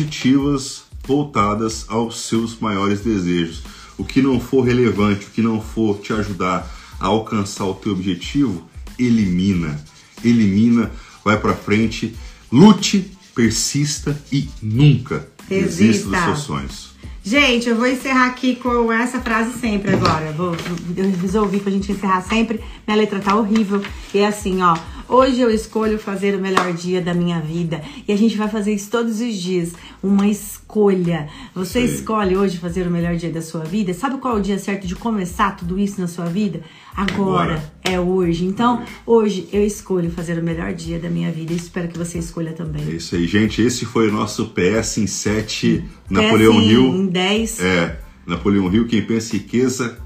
positivas 0.10 0.84
voltadas 1.08 1.86
aos 1.88 2.22
seus 2.22 2.60
maiores 2.60 3.00
desejos. 3.02 3.64
O 3.98 4.04
que 4.04 4.22
não 4.22 4.40
for 4.40 4.62
relevante, 4.64 5.26
o 5.28 5.30
que 5.32 5.42
não 5.42 5.60
for 5.62 6.00
te 6.00 6.14
ajudar 6.14 6.72
a 7.00 7.08
alcançar 7.08 7.66
o 7.66 7.74
teu 7.74 7.92
objetivo, 7.94 8.64
elimina. 9.00 9.80
Elimina, 10.28 10.92
vai 11.24 11.40
pra 11.40 11.54
frente, 11.54 12.16
lute, 12.52 13.12
persista 13.34 14.20
e 14.32 14.50
nunca 14.62 15.28
desista 15.48 16.10
dos 16.10 16.20
seus 16.20 16.40
sonhos. 16.40 16.96
Gente, 17.24 17.68
eu 17.68 17.76
vou 17.76 17.88
encerrar 17.88 18.28
aqui 18.28 18.56
com 18.56 18.92
essa 18.92 19.20
frase 19.20 19.58
sempre 19.58 19.96
agora. 19.96 20.32
Vou, 20.32 20.56
eu 20.96 21.12
resolvi 21.20 21.60
pra 21.60 21.72
gente 21.72 21.92
encerrar 21.92 22.22
sempre. 22.22 22.64
Minha 22.86 22.98
letra 22.98 23.20
tá 23.20 23.36
horrível. 23.36 23.84
E 24.14 24.20
é 24.20 24.28
assim, 24.28 24.62
ó. 24.62 24.78
Hoje 25.08 25.40
eu 25.40 25.52
escolho 25.52 26.00
fazer 26.00 26.36
o 26.36 26.42
melhor 26.42 26.74
dia 26.74 27.00
da 27.00 27.14
minha 27.14 27.40
vida. 27.40 27.82
E 28.08 28.12
a 28.12 28.18
gente 28.18 28.36
vai 28.36 28.50
fazer 28.50 28.74
isso 28.74 28.90
todos 28.90 29.20
os 29.22 29.36
dias. 29.36 29.74
Uma 30.02 30.28
escolha. 30.28 31.30
Você 31.54 31.82
escolhe 31.82 32.36
hoje 32.36 32.58
fazer 32.58 32.88
o 32.88 32.92
melhor 32.92 33.16
dia 33.16 33.30
da 33.30 33.42
sua 33.42 33.64
vida. 33.64 33.94
Sabe 33.94 34.18
qual 34.18 34.36
é 34.36 34.40
o 34.40 34.42
dia 34.42 34.58
certo 34.58 34.88
de 34.88 34.96
começar 34.96 35.56
tudo 35.56 35.78
isso 35.78 36.02
na 36.02 36.08
sua 36.08 36.26
vida? 36.26 36.62
Agora. 36.96 37.56
Agora. 37.56 37.74
É 37.84 38.00
hoje. 38.00 38.46
Então, 38.46 38.84
hoje 39.06 39.48
eu 39.54 39.64
escolho 39.64 40.10
fazer 40.10 40.40
o 40.40 40.44
melhor 40.44 40.74
dia 40.74 40.98
da 40.98 41.10
minha 41.10 41.32
vida. 41.32 41.54
E 41.54 41.56
espero 41.56 41.88
que 41.88 41.98
você 41.98 42.18
escolha 42.18 42.54
também. 42.54 42.84
É 42.88 42.96
isso 42.96 43.16
aí, 43.16 43.28
gente. 43.28 43.62
Esse 43.62 43.86
foi 43.86 44.10
o 44.10 44.12
nosso 44.12 44.54
PS 44.56 44.98
em 44.98 45.08
7, 45.08 45.86
Napoleão 46.10 46.60
Desce 46.60 46.72
Hill. 46.72 46.84
Em 46.96 47.08
10. 47.08 47.60
É, 47.60 48.00
Napoleão 48.26 48.68
Rio, 48.68 48.88
quem 48.88 49.04
pensa 49.04 49.36
em 49.36 49.40
riqueza, 49.40 50.00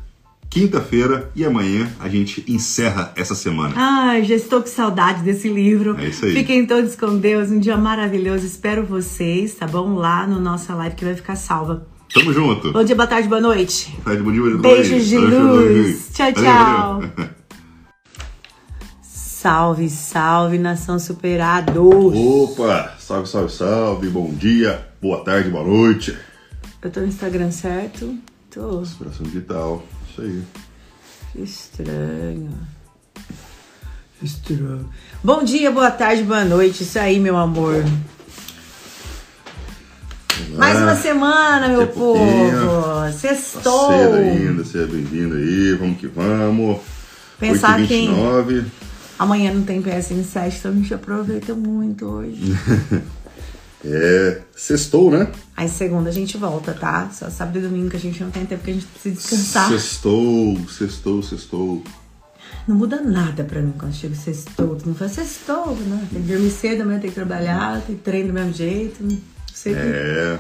quinta-feira 0.49 1.29
e 1.35 1.45
amanhã 1.45 1.89
a 1.99 2.09
gente 2.09 2.43
encerra 2.47 3.13
essa 3.15 3.35
semana. 3.35 3.73
Ai, 3.77 4.23
já 4.23 4.35
estou 4.35 4.61
com 4.61 4.67
saudade 4.67 5.21
desse 5.21 5.47
livro. 5.47 5.95
É 5.99 6.07
isso 6.07 6.25
aí. 6.25 6.33
Fiquem 6.33 6.65
todos 6.65 6.95
com 6.95 7.17
Deus. 7.17 7.51
Um 7.51 7.59
dia 7.59 7.77
maravilhoso. 7.77 8.45
Espero 8.45 8.85
vocês, 8.85 9.53
tá 9.53 9.67
bom? 9.67 9.93
Lá 9.93 10.25
no 10.25 10.39
nossa 10.39 10.73
live 10.73 10.95
que 10.95 11.05
vai 11.05 11.15
ficar 11.15 11.35
salva. 11.35 11.87
Tamo 12.13 12.33
junto. 12.33 12.73
Bom 12.73 12.83
dia, 12.83 12.95
boa 12.95 13.07
tarde, 13.07 13.27
boa 13.27 13.39
noite. 13.39 13.95
Tá 14.03 14.15
de 14.15 14.23
bom 14.23 14.31
dia, 14.31 14.41
boa 14.41 14.53
noite. 14.53 14.89
Beijos 14.89 15.07
de 15.07 15.15
Valeu, 15.17 15.47
valeu, 15.47 15.83
luz. 15.83 16.09
Tchau, 16.11 16.33
valeu. 16.33 16.43
tchau. 16.43 17.01
Valeu. 17.01 17.29
Salve, 19.03 19.89
salve, 19.89 20.57
nação 20.57 20.99
superado. 20.99 21.87
Opa, 21.87 22.95
salve, 22.99 23.29
salve, 23.29 23.51
salve. 23.53 24.09
Bom 24.09 24.33
dia, 24.33 24.87
boa 24.99 25.23
tarde, 25.23 25.49
boa 25.49 25.63
noite. 25.63 26.17
Eu 26.81 26.89
tô 26.89 26.99
no 27.01 27.07
Instagram 27.07 27.51
certo? 27.51 28.17
Tô. 28.49 28.81
Inspiração 28.81 29.25
digital, 29.27 29.83
isso 30.19 30.25
aí. 30.25 30.43
Que 31.31 31.41
estranho. 31.43 32.49
Estranho. 34.21 34.89
Bom 35.23 35.43
dia, 35.43 35.71
boa 35.71 35.91
tarde, 35.91 36.23
boa 36.23 36.43
noite. 36.43 36.83
Isso 36.83 36.99
aí, 36.99 37.19
meu 37.19 37.37
amor. 37.37 37.83
Mais 40.55 40.77
uma 40.77 40.95
semana, 40.95 41.69
meu 41.69 41.87
povo. 41.87 42.21
Tá 42.21 43.11
Sextou. 43.11 43.91
cedo 43.91 44.15
ainda, 44.15 44.63
seja 44.63 44.87
bem-vindo 44.87 45.35
aí, 45.35 45.75
vamos 45.75 45.97
que 45.97 46.07
vamos. 46.07 46.79
Pensar 47.39 47.85
que 47.85 48.07
8h29. 48.07 48.65
amanhã 49.17 49.53
não 49.53 49.63
tem 49.63 49.81
PSN7, 49.81 50.55
então 50.57 50.71
a 50.71 50.75
gente 50.75 50.93
aproveita 50.93 51.53
muito 51.53 52.05
hoje. 52.05 52.57
É, 53.85 54.41
sextou, 54.55 55.09
né? 55.09 55.29
Aí 55.55 55.69
segunda 55.69 56.09
a 56.09 56.13
gente 56.13 56.37
volta, 56.37 56.73
tá? 56.73 57.09
Só 57.13 57.29
sábado 57.29 57.59
e 57.59 57.61
domingo 57.61 57.89
que 57.89 57.95
a 57.95 57.99
gente 57.99 58.21
não 58.21 58.29
tem 58.31 58.45
tempo 58.45 58.63
que 58.63 58.71
a 58.71 58.73
gente 58.73 58.85
precisa 58.85 59.15
descansar. 59.15 59.69
Sextou, 59.69 60.59
sextou, 60.69 61.23
sextou. 61.23 61.83
Não 62.67 62.75
muda 62.75 63.01
nada 63.01 63.43
pra 63.43 63.61
mim 63.61 63.73
quando 63.77 63.93
chega 63.93 64.15
sextou. 64.15 64.75
Tu 64.75 64.87
não 64.87 64.95
faz 64.95 65.13
sextou, 65.13 65.75
né? 65.75 66.05
Tem 66.11 66.21
que 66.21 66.27
dormir 66.27 66.51
cedo, 66.51 66.81
amanhã 66.83 66.99
tem 66.99 67.09
que 67.09 67.15
trabalhar, 67.15 67.81
tem 67.81 67.95
treino 67.95 68.27
do 68.29 68.33
mesmo 68.33 68.53
jeito. 68.53 69.01
Não 69.03 69.17
sei 69.53 69.73
que- 69.73 69.79
É. 69.79 70.37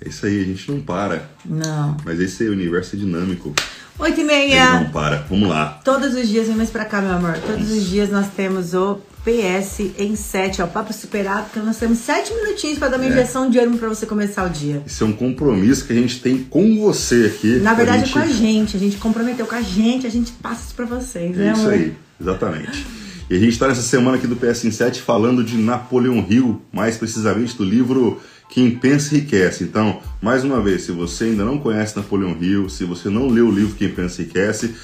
É 0.00 0.08
isso 0.08 0.26
aí, 0.26 0.40
a 0.40 0.44
gente 0.44 0.70
não 0.70 0.80
para. 0.80 1.28
Não. 1.44 1.96
Mas 2.04 2.20
esse 2.20 2.48
universo 2.48 2.94
é 2.94 2.98
dinâmico. 2.98 3.52
Oito 3.98 4.18
e 4.18 4.20
Ele 4.20 4.26
meia. 4.28 4.80
não 4.80 4.90
para. 4.90 5.22
Vamos 5.28 5.48
lá. 5.48 5.80
Todos 5.84 6.14
os 6.14 6.28
dias, 6.28 6.46
vem 6.46 6.56
mais 6.56 6.70
pra 6.70 6.84
cá, 6.84 7.00
meu 7.00 7.12
amor. 7.12 7.36
Todos 7.38 7.68
os 7.70 7.84
dias 7.84 8.08
nós 8.10 8.26
temos 8.36 8.74
o 8.74 9.00
PS 9.32 9.80
em 9.98 10.16
7, 10.16 10.62
ó. 10.62 10.66
Papo 10.66 10.92
superado, 10.92 11.44
porque 11.44 11.60
nós 11.60 11.76
temos 11.76 11.98
sete 11.98 12.32
minutinhos 12.32 12.78
pra 12.78 12.88
dar 12.88 12.96
uma 12.96 13.04
É. 13.04 13.08
injeção 13.10 13.50
de 13.50 13.58
ânimo 13.58 13.76
pra 13.78 13.88
você 13.88 14.06
começar 14.06 14.46
o 14.46 14.48
dia. 14.50 14.82
Esse 14.86 15.02
é 15.02 15.06
um 15.06 15.12
compromisso 15.12 15.84
que 15.84 15.92
a 15.92 15.96
gente 15.96 16.20
tem 16.20 16.38
com 16.38 16.78
você 16.80 17.30
aqui. 17.34 17.56
Na 17.58 17.74
verdade, 17.74 18.06
gente... 18.06 18.10
é 18.10 18.12
com 18.14 18.18
a 18.20 18.26
gente. 18.32 18.76
A 18.76 18.80
gente 18.80 18.96
comprometeu 18.96 19.46
com 19.46 19.54
a 19.54 19.60
gente, 19.62 20.06
a 20.06 20.10
gente 20.10 20.32
passa 20.32 20.64
isso 20.66 20.74
pra 20.74 20.86
vocês, 20.86 21.36
né, 21.36 21.48
É 21.48 21.52
isso 21.52 21.60
amor? 21.60 21.72
aí, 21.74 21.94
exatamente. 22.20 22.86
E 23.30 23.36
a 23.36 23.38
gente 23.38 23.52
está 23.52 23.68
nessa 23.68 23.82
semana 23.82 24.16
aqui 24.16 24.26
do 24.26 24.36
PS 24.36 24.64
em 24.64 24.70
7 24.70 25.02
falando 25.02 25.44
de 25.44 25.56
Napoleão 25.58 26.24
Hill, 26.28 26.62
mais 26.72 26.96
precisamente 26.96 27.54
do 27.56 27.64
livro 27.64 28.18
Quem 28.48 28.70
Pensa 28.70 29.14
Enriquece. 29.14 29.64
Então, 29.64 30.00
mais 30.22 30.42
uma 30.44 30.62
vez, 30.62 30.82
se 30.84 30.92
você 30.92 31.24
ainda 31.24 31.44
não 31.44 31.58
conhece 31.58 31.94
Napoleão 31.94 32.34
Hill, 32.40 32.70
se 32.70 32.84
você 32.84 33.10
não 33.10 33.28
leu 33.28 33.48
o 33.48 33.52
livro 33.52 33.74
Quem 33.74 33.90
Pensa 33.90 34.22
Enriquece, 34.22 34.74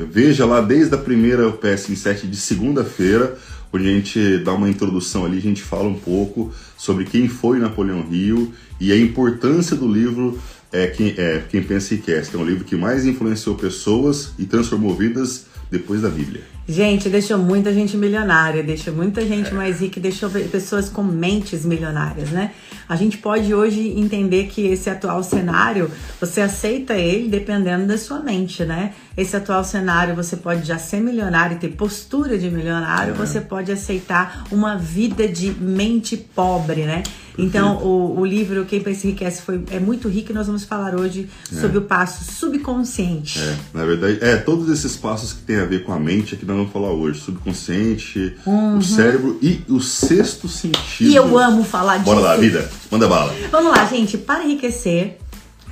veja 0.00 0.46
lá 0.46 0.62
desde 0.62 0.94
a 0.94 0.98
primeira 0.98 1.50
PS 1.52 1.90
em 1.90 1.96
7 1.96 2.26
de 2.26 2.36
segunda-feira, 2.38 3.36
onde 3.72 3.88
a 3.88 3.92
gente 3.92 4.38
dá 4.38 4.52
uma 4.52 4.68
introdução 4.68 5.24
ali, 5.24 5.38
a 5.38 5.42
gente 5.42 5.62
fala 5.62 5.88
um 5.88 5.98
pouco 5.98 6.52
sobre 6.76 7.04
quem 7.04 7.28
foi 7.28 7.58
Napoleão 7.58 8.06
Hill 8.10 8.52
e 8.78 8.92
a 8.92 8.96
importância 8.96 9.74
do 9.74 9.90
livro 9.90 10.38
é, 10.72 10.86
quem, 10.86 11.14
é, 11.18 11.44
quem 11.50 11.62
Pensa 11.62 11.94
Enriquece, 11.94 12.30
que 12.30 12.36
é 12.36 12.38
um 12.38 12.44
livro 12.44 12.64
que 12.64 12.74
mais 12.74 13.04
influenciou 13.04 13.54
pessoas 13.54 14.32
e 14.38 14.46
transformou 14.46 14.94
vidas 14.94 15.46
depois 15.70 16.00
da 16.00 16.08
Bíblia? 16.08 16.51
Gente, 16.66 17.08
deixou 17.08 17.38
muita 17.38 17.72
gente 17.74 17.96
milionária, 17.96 18.62
deixou 18.62 18.94
muita 18.94 19.20
gente 19.26 19.50
é. 19.50 19.52
mais 19.52 19.80
rica, 19.80 19.98
deixou 19.98 20.30
pessoas 20.30 20.88
com 20.88 21.02
mentes 21.02 21.64
milionárias, 21.64 22.30
né? 22.30 22.52
A 22.88 22.94
gente 22.94 23.18
pode 23.18 23.52
hoje 23.52 23.88
entender 23.98 24.46
que 24.46 24.66
esse 24.66 24.88
atual 24.88 25.22
cenário, 25.24 25.90
você 26.20 26.40
aceita 26.40 26.94
ele 26.94 27.28
dependendo 27.28 27.86
da 27.86 27.98
sua 27.98 28.20
mente, 28.20 28.64
né? 28.64 28.92
Esse 29.16 29.36
atual 29.36 29.64
cenário, 29.64 30.14
você 30.14 30.36
pode 30.36 30.64
já 30.64 30.78
ser 30.78 31.00
milionário 31.00 31.56
e 31.56 31.58
ter 31.58 31.68
postura 31.68 32.38
de 32.38 32.48
milionário, 32.48 33.12
é. 33.12 33.16
você 33.16 33.40
pode 33.40 33.72
aceitar 33.72 34.44
uma 34.52 34.76
vida 34.76 35.26
de 35.26 35.50
mente 35.50 36.16
pobre, 36.16 36.84
né? 36.84 37.02
Então, 37.36 37.76
o, 37.78 38.20
o, 38.20 38.24
livro 38.24 38.64
Quem 38.64 38.80
Pensa 38.80 39.06
Enriquece 39.06 39.42
foi, 39.42 39.62
é 39.70 39.80
muito 39.80 40.08
rico 40.08 40.32
e 40.32 40.34
nós 40.34 40.46
vamos 40.46 40.64
falar 40.64 40.94
hoje 40.94 41.28
é. 41.50 41.60
sobre 41.60 41.78
o 41.78 41.82
passo 41.82 42.24
subconsciente. 42.32 43.38
É, 43.38 43.56
na 43.74 43.84
verdade, 43.84 44.18
é 44.20 44.36
todos 44.36 44.68
esses 44.68 44.96
passos 44.96 45.32
que 45.32 45.42
tem 45.42 45.56
a 45.56 45.64
ver 45.64 45.84
com 45.84 45.92
a 45.92 45.98
mente 45.98 46.34
é 46.34 46.38
que 46.38 46.44
nós 46.44 46.56
vamos 46.56 46.72
falar 46.72 46.90
hoje. 46.90 47.20
Subconsciente, 47.20 48.36
uhum. 48.46 48.78
o 48.78 48.82
cérebro 48.82 49.38
e 49.40 49.62
o 49.68 49.80
sexto 49.80 50.48
sentido. 50.48 51.10
E 51.10 51.16
eu 51.16 51.38
amo 51.38 51.64
falar 51.64 51.98
disso. 51.98 52.06
Bora 52.06 52.20
lá, 52.20 52.36
vida. 52.36 52.70
Manda 52.90 53.08
bala. 53.08 53.34
Vamos 53.50 53.72
lá, 53.72 53.84
gente. 53.86 54.18
Para 54.18 54.44
enriquecer, 54.44 55.18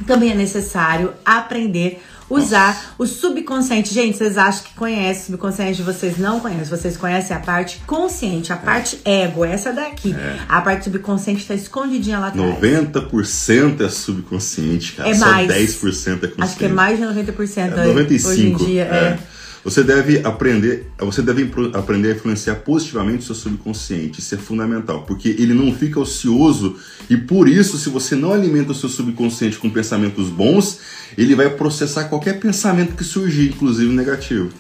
também 0.07 0.31
é 0.31 0.35
necessário 0.35 1.13
aprender 1.25 2.03
usar 2.31 2.95
o 2.97 3.07
subconsciente. 3.07 3.93
Gente, 3.93 4.17
vocês 4.17 4.39
acham 4.39 4.63
que 4.65 4.75
conhecem 4.75 5.23
o 5.23 5.27
subconsciente, 5.27 5.83
vocês 5.83 6.17
não 6.17 6.41
conhecem. 6.41 6.65
Vocês 6.65 6.97
conhecem 6.97 7.37
a 7.37 7.41
parte 7.41 7.83
consciente, 7.87 8.53
a 8.53 8.57
parte 8.57 9.01
ego, 9.05 9.45
essa 9.45 9.73
daqui. 9.73 10.15
É. 10.15 10.39
A 10.49 10.61
parte 10.61 10.85
subconsciente 10.85 11.43
está 11.43 11.55
escondidinha 11.55 12.19
lá 12.19 12.29
atrás. 12.29 12.59
90% 12.61 13.85
é 13.85 13.89
subconsciente, 13.89 14.93
cara. 14.93 15.11
É 15.11 15.15
Só 15.15 15.27
mais. 15.27 15.51
10% 15.51 15.57
é 15.57 15.65
consciente. 15.75 16.35
Acho 16.39 16.57
que 16.57 16.65
é 16.65 16.69
mais 16.69 16.99
de 16.99 17.05
90% 17.05 17.33
é, 17.59 17.87
95%. 17.87 18.27
hoje 18.27 18.47
em 18.47 18.57
dia. 18.57 18.85
é. 18.85 18.97
é. 18.97 19.40
Você 19.63 19.83
deve 19.85 20.21
aprender, 20.25 20.87
você 20.99 21.21
deve 21.21 21.51
aprender 21.75 22.13
a 22.13 22.15
influenciar 22.15 22.57
positivamente 22.57 23.19
o 23.19 23.27
seu 23.27 23.35
subconsciente. 23.35 24.21
Isso 24.21 24.35
é 24.35 24.39
fundamental, 24.39 25.03
porque 25.03 25.29
ele 25.29 25.53
não 25.53 25.73
fica 25.75 26.01
ocioso 26.01 26.77
e 27.11 27.17
por 27.17 27.47
isso, 27.47 27.77
se 27.77 27.91
você 27.91 28.17
não 28.17 28.33
alimenta 28.33 28.73
o 28.73 28.75
seu 28.75 28.89
subconsciente 28.89 29.59
com 29.59 29.69
pensamentos 29.69 30.29
bons, 30.29 30.81
ele 31.17 31.35
vai 31.35 31.51
processar 31.51 32.05
qualquer 32.05 32.41
pensamento 32.41 32.97
que 32.97 33.05
surgir, 33.05 33.49
inclusive 33.49 33.93
negativo. 33.93 34.51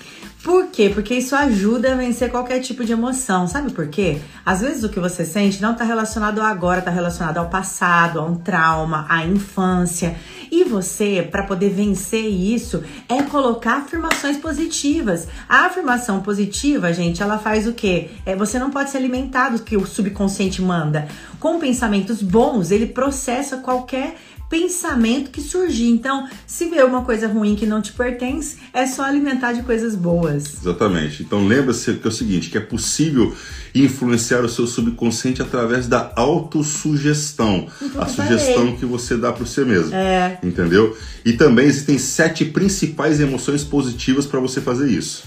Por 0.42 0.68
quê? 0.68 0.88
Porque 0.88 1.14
isso 1.14 1.36
ajuda 1.36 1.92
a 1.92 1.96
vencer 1.96 2.30
qualquer 2.30 2.60
tipo 2.60 2.82
de 2.82 2.92
emoção. 2.92 3.46
Sabe 3.46 3.70
por 3.72 3.88
quê? 3.88 4.20
Às 4.44 4.62
vezes 4.62 4.82
o 4.82 4.88
que 4.88 4.98
você 4.98 5.22
sente 5.22 5.60
não 5.60 5.72
está 5.72 5.84
relacionado 5.84 6.38
ao 6.40 6.46
agora, 6.46 6.78
está 6.78 6.90
relacionado 6.90 7.36
ao 7.36 7.50
passado, 7.50 8.18
a 8.18 8.24
um 8.24 8.36
trauma, 8.36 9.04
à 9.08 9.22
infância. 9.26 10.16
E 10.50 10.64
você, 10.64 11.28
para 11.30 11.42
poder 11.42 11.68
vencer 11.68 12.24
isso, 12.24 12.82
é 13.06 13.22
colocar 13.22 13.78
afirmações 13.82 14.38
positivas. 14.38 15.28
A 15.46 15.66
afirmação 15.66 16.20
positiva, 16.20 16.90
gente, 16.90 17.22
ela 17.22 17.38
faz 17.38 17.66
o 17.66 17.74
quê? 17.74 18.10
É, 18.24 18.34
você 18.34 18.58
não 18.58 18.70
pode 18.70 18.90
se 18.90 18.96
alimentar 18.96 19.50
do 19.50 19.62
que 19.62 19.76
o 19.76 19.86
subconsciente 19.86 20.62
manda. 20.62 21.06
Com 21.40 21.58
pensamentos 21.58 22.22
bons, 22.22 22.70
ele 22.70 22.86
processa 22.86 23.56
qualquer 23.56 24.16
pensamento 24.50 25.30
que 25.30 25.40
surgir. 25.40 25.88
Então, 25.88 26.28
se 26.46 26.66
vê 26.66 26.82
uma 26.82 27.02
coisa 27.02 27.28
ruim 27.28 27.54
que 27.54 27.64
não 27.64 27.80
te 27.80 27.92
pertence, 27.92 28.58
é 28.74 28.84
só 28.86 29.04
alimentar 29.04 29.52
de 29.52 29.62
coisas 29.62 29.94
boas. 29.94 30.54
Exatamente. 30.60 31.22
Então, 31.22 31.46
lembra-se 31.46 31.94
que 31.94 32.06
é 32.06 32.10
o 32.10 32.12
seguinte, 32.12 32.50
que 32.50 32.58
é 32.58 32.60
possível 32.60 33.34
influenciar 33.74 34.40
o 34.44 34.48
seu 34.48 34.66
subconsciente 34.66 35.40
através 35.40 35.86
da 35.86 36.12
autossugestão. 36.16 37.68
Então, 37.80 38.02
a 38.02 38.06
sugestão 38.06 38.76
que 38.76 38.84
você 38.84 39.16
dá 39.16 39.32
para 39.32 39.46
você 39.46 39.64
mesmo. 39.64 39.94
É. 39.94 40.38
Entendeu? 40.42 40.94
E 41.24 41.32
também 41.32 41.66
existem 41.66 41.96
sete 41.96 42.44
principais 42.44 43.20
emoções 43.20 43.64
positivas 43.64 44.26
para 44.26 44.40
você 44.40 44.60
fazer 44.60 44.90
isso. 44.90 45.22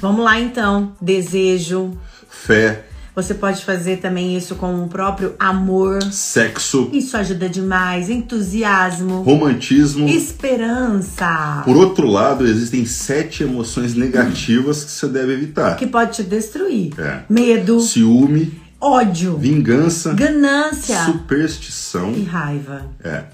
Vamos 0.00 0.24
lá 0.24 0.38
então. 0.38 0.92
Desejo. 1.00 1.96
Fé 2.28 2.87
você 3.22 3.34
pode 3.34 3.64
fazer 3.64 3.96
também 3.96 4.36
isso 4.36 4.54
com 4.54 4.84
o 4.84 4.88
próprio 4.88 5.34
amor. 5.40 6.00
Sexo. 6.04 6.88
Isso 6.92 7.16
ajuda 7.16 7.48
demais. 7.48 8.08
Entusiasmo. 8.08 9.22
Romantismo. 9.22 10.08
Esperança. 10.08 11.62
Por 11.64 11.76
outro 11.76 12.06
lado, 12.06 12.46
existem 12.46 12.86
sete 12.86 13.42
emoções 13.42 13.94
negativas 13.94 14.84
que 14.84 14.90
você 14.92 15.08
deve 15.08 15.32
evitar. 15.32 15.76
Que 15.76 15.86
pode 15.88 16.12
te 16.12 16.22
destruir. 16.22 16.92
É. 16.96 17.22
Medo. 17.28 17.80
Ciúme. 17.80 18.56
Ódio. 18.80 19.36
Vingança. 19.36 20.14
Ganância. 20.14 21.04
Superstição. 21.04 22.12
E 22.12 22.22
raiva. 22.22 22.86
É. 23.02 23.24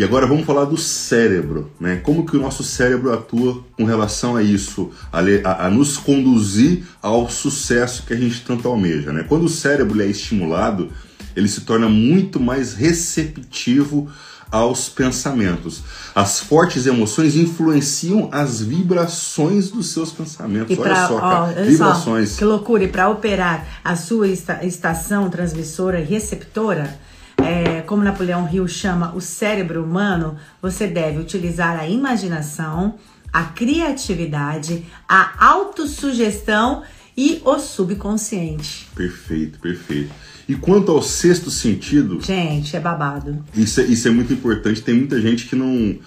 E 0.00 0.02
agora 0.02 0.26
vamos 0.26 0.46
falar 0.46 0.64
do 0.64 0.78
cérebro, 0.78 1.70
né? 1.78 1.96
Como 2.02 2.24
que 2.24 2.34
o 2.34 2.40
nosso 2.40 2.64
cérebro 2.64 3.12
atua 3.12 3.62
com 3.76 3.84
relação 3.84 4.34
a 4.34 4.42
isso, 4.42 4.90
a, 5.12 5.18
a, 5.44 5.66
a 5.66 5.70
nos 5.70 5.98
conduzir 5.98 6.84
ao 7.02 7.28
sucesso 7.28 8.04
que 8.06 8.14
a 8.14 8.16
gente 8.16 8.40
tanto 8.40 8.66
almeja, 8.66 9.12
né? 9.12 9.26
Quando 9.28 9.44
o 9.44 9.48
cérebro 9.50 10.00
é 10.00 10.06
estimulado, 10.06 10.88
ele 11.36 11.46
se 11.48 11.60
torna 11.60 11.86
muito 11.86 12.40
mais 12.40 12.72
receptivo 12.72 14.10
aos 14.50 14.88
pensamentos. 14.88 15.82
As 16.14 16.40
fortes 16.40 16.86
emoções 16.86 17.36
influenciam 17.36 18.30
as 18.32 18.62
vibrações 18.62 19.70
dos 19.70 19.92
seus 19.92 20.10
pensamentos. 20.10 20.74
Pra, 20.78 20.92
olha 20.92 21.08
só, 21.08 21.20
cara, 21.20 21.62
vibrações. 21.62 22.30
Só, 22.30 22.38
que 22.38 22.44
loucura! 22.46 22.84
E 22.84 22.88
para 22.88 23.10
operar 23.10 23.66
a 23.84 23.94
sua 23.96 24.28
estação 24.28 25.28
transmissora 25.28 26.00
e 26.00 26.04
receptora, 26.04 26.98
é, 27.44 27.82
como 27.82 28.02
Napoleão 28.02 28.48
Hill 28.50 28.66
chama 28.68 29.12
o 29.14 29.20
cérebro 29.20 29.82
humano, 29.82 30.36
você 30.60 30.86
deve 30.86 31.18
utilizar 31.18 31.78
a 31.78 31.88
imaginação, 31.88 32.94
a 33.32 33.44
criatividade, 33.44 34.84
a 35.08 35.44
autossugestão 35.44 36.82
e 37.16 37.40
o 37.44 37.58
subconsciente. 37.58 38.88
Perfeito, 38.94 39.58
perfeito. 39.58 40.10
E 40.48 40.54
quanto 40.54 40.90
ao 40.90 41.02
sexto 41.02 41.50
sentido. 41.50 42.20
Gente, 42.20 42.76
é 42.76 42.80
babado. 42.80 43.44
Isso 43.54 43.80
é, 43.80 43.84
isso 43.84 44.08
é 44.08 44.10
muito 44.10 44.32
importante. 44.32 44.82
Tem 44.82 44.94
muita 44.94 45.20
gente 45.20 45.46
que 45.46 45.54
não 45.54 45.98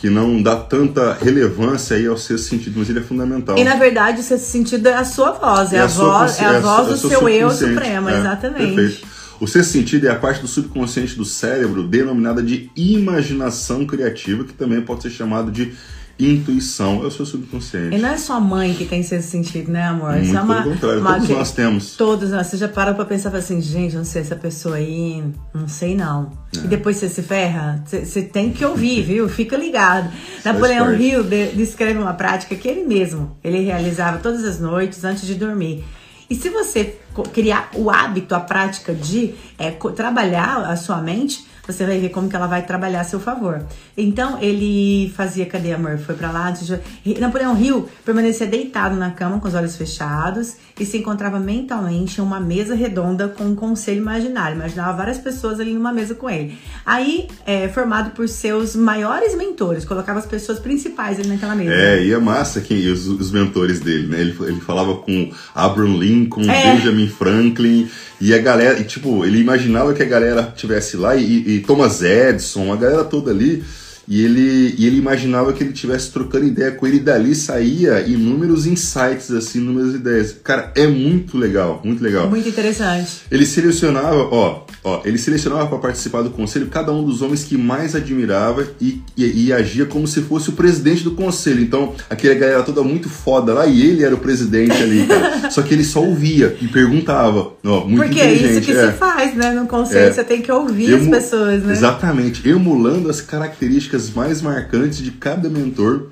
que 0.00 0.08
não 0.08 0.40
dá 0.40 0.54
tanta 0.54 1.14
relevância 1.14 1.96
aí 1.96 2.06
ao 2.06 2.16
sexto 2.16 2.50
sentido, 2.50 2.78
mas 2.78 2.88
ele 2.88 3.00
é 3.00 3.02
fundamental. 3.02 3.58
E 3.58 3.64
na 3.64 3.74
verdade 3.74 4.20
o 4.20 4.22
sexto 4.22 4.44
sentido 4.44 4.86
é 4.86 4.94
a 4.94 5.04
sua 5.04 5.32
voz, 5.32 5.72
é, 5.72 5.76
é 5.76 5.80
a, 5.80 5.84
a 5.84 5.86
voz, 5.88 6.40
é 6.40 6.44
a 6.44 6.60
voz 6.60 6.86
é 6.86 6.90
do 6.92 6.96
seu 7.08 7.28
eu 7.28 7.50
supremo, 7.50 8.08
é, 8.08 8.20
exatamente. 8.20 8.74
Perfeito. 8.76 9.17
O 9.40 9.46
sexto 9.46 9.70
sentido 9.70 10.06
é 10.06 10.10
a 10.10 10.16
parte 10.16 10.40
do 10.40 10.48
subconsciente 10.48 11.14
do 11.14 11.24
cérebro 11.24 11.86
denominada 11.86 12.42
de 12.42 12.70
imaginação 12.76 13.86
criativa, 13.86 14.44
que 14.44 14.52
também 14.52 14.80
pode 14.80 15.02
ser 15.02 15.10
chamado 15.10 15.50
de 15.50 15.72
intuição. 16.18 17.04
É 17.04 17.06
o 17.06 17.10
seu 17.10 17.24
subconsciente. 17.24 17.94
E 17.94 17.98
não 17.98 18.08
é 18.08 18.16
só 18.16 18.40
mãe 18.40 18.74
que 18.74 18.84
tem 18.84 19.02
sexto 19.02 19.28
sentido, 19.28 19.70
né, 19.70 19.84
amor? 19.84 20.14
Muito 20.14 20.36
é 20.36 20.40
uma, 20.40 20.62
contrário, 20.64 21.00
uma, 21.00 21.12
todos 21.14 21.28
nós 21.28 21.52
temos. 21.52 21.96
Todos 21.96 22.30
nós. 22.30 22.46
Você 22.48 22.56
já 22.56 22.68
para 22.68 22.92
pra 22.92 23.04
pensar 23.04 23.34
assim, 23.36 23.60
gente, 23.60 23.94
não 23.94 24.04
sei 24.04 24.22
essa 24.22 24.34
pessoa 24.34 24.76
aí, 24.76 25.22
não 25.54 25.68
sei 25.68 25.94
não. 25.94 26.32
É. 26.56 26.64
E 26.64 26.68
depois 26.68 26.96
você 26.96 27.08
se 27.08 27.22
ferra, 27.22 27.82
você, 27.86 28.04
você 28.04 28.22
tem 28.22 28.50
que 28.50 28.64
ouvir, 28.64 29.02
viu? 29.02 29.28
Fica 29.28 29.56
ligado. 29.56 30.10
Napoleão 30.44 30.92
Hill 30.94 31.22
descreve 31.54 31.98
uma 31.98 32.14
prática 32.14 32.56
que 32.56 32.66
ele 32.66 32.84
mesmo, 32.84 33.36
ele 33.44 33.60
realizava 33.60 34.18
todas 34.18 34.44
as 34.44 34.58
noites 34.58 35.04
antes 35.04 35.26
de 35.26 35.36
dormir. 35.36 35.84
E 36.30 36.34
se 36.34 36.50
você 36.50 36.98
criar 37.32 37.70
o 37.74 37.90
hábito, 37.90 38.34
a 38.34 38.40
prática 38.40 38.94
de 38.94 39.34
é, 39.58 39.70
trabalhar 39.70 40.58
a 40.58 40.76
sua 40.76 40.98
mente, 40.98 41.46
você 41.72 41.84
vai 41.84 41.98
ver 41.98 42.08
como 42.08 42.28
que 42.28 42.34
ela 42.34 42.46
vai 42.46 42.64
trabalhar 42.64 43.02
a 43.02 43.04
seu 43.04 43.20
favor. 43.20 43.62
Então, 43.96 44.38
ele 44.40 45.12
fazia, 45.14 45.44
cadê 45.44 45.72
amor? 45.72 45.98
Foi 45.98 46.14
para 46.14 46.30
lá. 46.30 46.54
Napoleão 47.20 47.60
Hill 47.60 47.88
permanecia 48.04 48.46
deitado 48.46 48.96
na 48.96 49.10
cama 49.10 49.38
com 49.38 49.46
os 49.46 49.54
olhos 49.54 49.76
fechados 49.76 50.56
e 50.80 50.86
se 50.86 50.96
encontrava 50.96 51.38
mentalmente 51.38 52.20
em 52.20 52.24
uma 52.24 52.40
mesa 52.40 52.74
redonda 52.74 53.28
com 53.28 53.44
um 53.44 53.54
conselho 53.54 53.98
imaginário. 53.98 54.56
Imaginava 54.56 54.96
várias 54.96 55.18
pessoas 55.18 55.60
ali 55.60 55.74
numa 55.74 55.92
mesa 55.92 56.14
com 56.14 56.30
ele. 56.30 56.56
Aí, 56.86 57.28
é, 57.46 57.68
formado 57.68 58.12
por 58.12 58.28
seus 58.28 58.74
maiores 58.74 59.36
mentores, 59.36 59.84
colocava 59.84 60.18
as 60.18 60.26
pessoas 60.26 60.58
principais 60.58 61.18
ali 61.18 61.28
naquela 61.28 61.54
mesa. 61.54 61.72
É, 61.72 62.02
e 62.02 62.12
é 62.12 62.18
massa 62.18 62.60
quem, 62.60 62.90
os, 62.90 63.06
os 63.06 63.30
mentores 63.30 63.80
dele, 63.80 64.06
né? 64.06 64.20
Ele, 64.20 64.36
ele 64.40 64.60
falava 64.60 64.96
com 64.96 65.30
Abraham 65.54 65.96
Lincoln, 65.98 66.50
é. 66.50 66.74
Benjamin 66.74 67.08
Franklin, 67.08 67.88
e 68.20 68.34
a 68.34 68.38
galera, 68.38 68.80
e, 68.80 68.84
tipo, 68.84 69.24
ele 69.24 69.38
imaginava 69.38 69.94
que 69.94 70.02
a 70.02 70.06
galera 70.06 70.52
tivesse 70.56 70.96
lá 70.96 71.14
e, 71.14 71.56
e 71.56 71.57
Thomas 71.60 72.02
Edison, 72.02 72.72
a 72.72 72.76
galera 72.76 73.04
toda 73.04 73.30
ali. 73.30 73.64
E 74.08 74.24
ele, 74.24 74.74
e 74.78 74.86
ele 74.86 74.96
imaginava 74.96 75.52
que 75.52 75.62
ele 75.62 75.72
estivesse 75.72 76.10
trocando 76.10 76.46
ideia 76.46 76.70
com 76.70 76.86
ele 76.86 76.96
e 76.96 77.00
dali 77.00 77.34
saía 77.34 78.00
inúmeros 78.00 78.66
insights, 78.66 79.30
assim, 79.30 79.58
inúmeras 79.58 79.94
ideias. 79.94 80.34
Cara, 80.42 80.72
é 80.74 80.86
muito 80.86 81.36
legal, 81.36 81.82
muito 81.84 82.02
legal. 82.02 82.28
Muito 82.30 82.48
interessante. 82.48 83.18
Ele 83.30 83.44
selecionava, 83.44 84.16
ó, 84.16 84.64
ó 84.82 85.02
ele 85.04 85.18
selecionava 85.18 85.66
para 85.66 85.78
participar 85.78 86.22
do 86.22 86.30
conselho 86.30 86.68
cada 86.68 86.90
um 86.90 87.04
dos 87.04 87.20
homens 87.20 87.44
que 87.44 87.58
mais 87.58 87.94
admirava 87.94 88.66
e, 88.80 89.02
e, 89.14 89.46
e, 89.46 89.52
agia 89.52 89.84
como 89.84 90.06
se 90.08 90.22
fosse 90.22 90.48
o 90.48 90.52
presidente 90.52 91.04
do 91.04 91.10
conselho. 91.10 91.60
Então, 91.60 91.94
aquela 92.08 92.34
galera 92.34 92.62
toda 92.62 92.82
muito 92.82 93.10
foda 93.10 93.52
lá 93.52 93.66
e 93.66 93.82
ele 93.82 94.04
era 94.04 94.14
o 94.14 94.18
presidente 94.18 94.82
ali, 94.82 95.06
cara. 95.06 95.50
Só 95.50 95.60
que 95.60 95.74
ele 95.74 95.84
só 95.84 96.02
ouvia 96.02 96.56
e 96.60 96.68
perguntava, 96.68 97.52
ó, 97.64 97.84
muito 97.84 98.04
Porque 98.04 98.20
é 98.20 98.32
isso 98.32 98.60
que 98.62 98.72
é. 98.72 98.86
se 98.86 98.92
faz, 98.96 99.34
né? 99.34 99.50
No 99.52 99.66
conselho 99.66 100.08
é. 100.08 100.12
você 100.12 100.24
tem 100.24 100.40
que 100.40 100.50
ouvir 100.50 100.92
Emu... 100.92 101.14
as 101.14 101.22
pessoas, 101.22 101.62
né? 101.62 101.72
Exatamente, 101.72 102.48
emulando 102.48 103.10
as 103.10 103.20
características 103.20 103.97
mais 104.10 104.40
marcantes 104.40 104.98
de 104.98 105.10
cada 105.10 105.48
mentor 105.48 106.08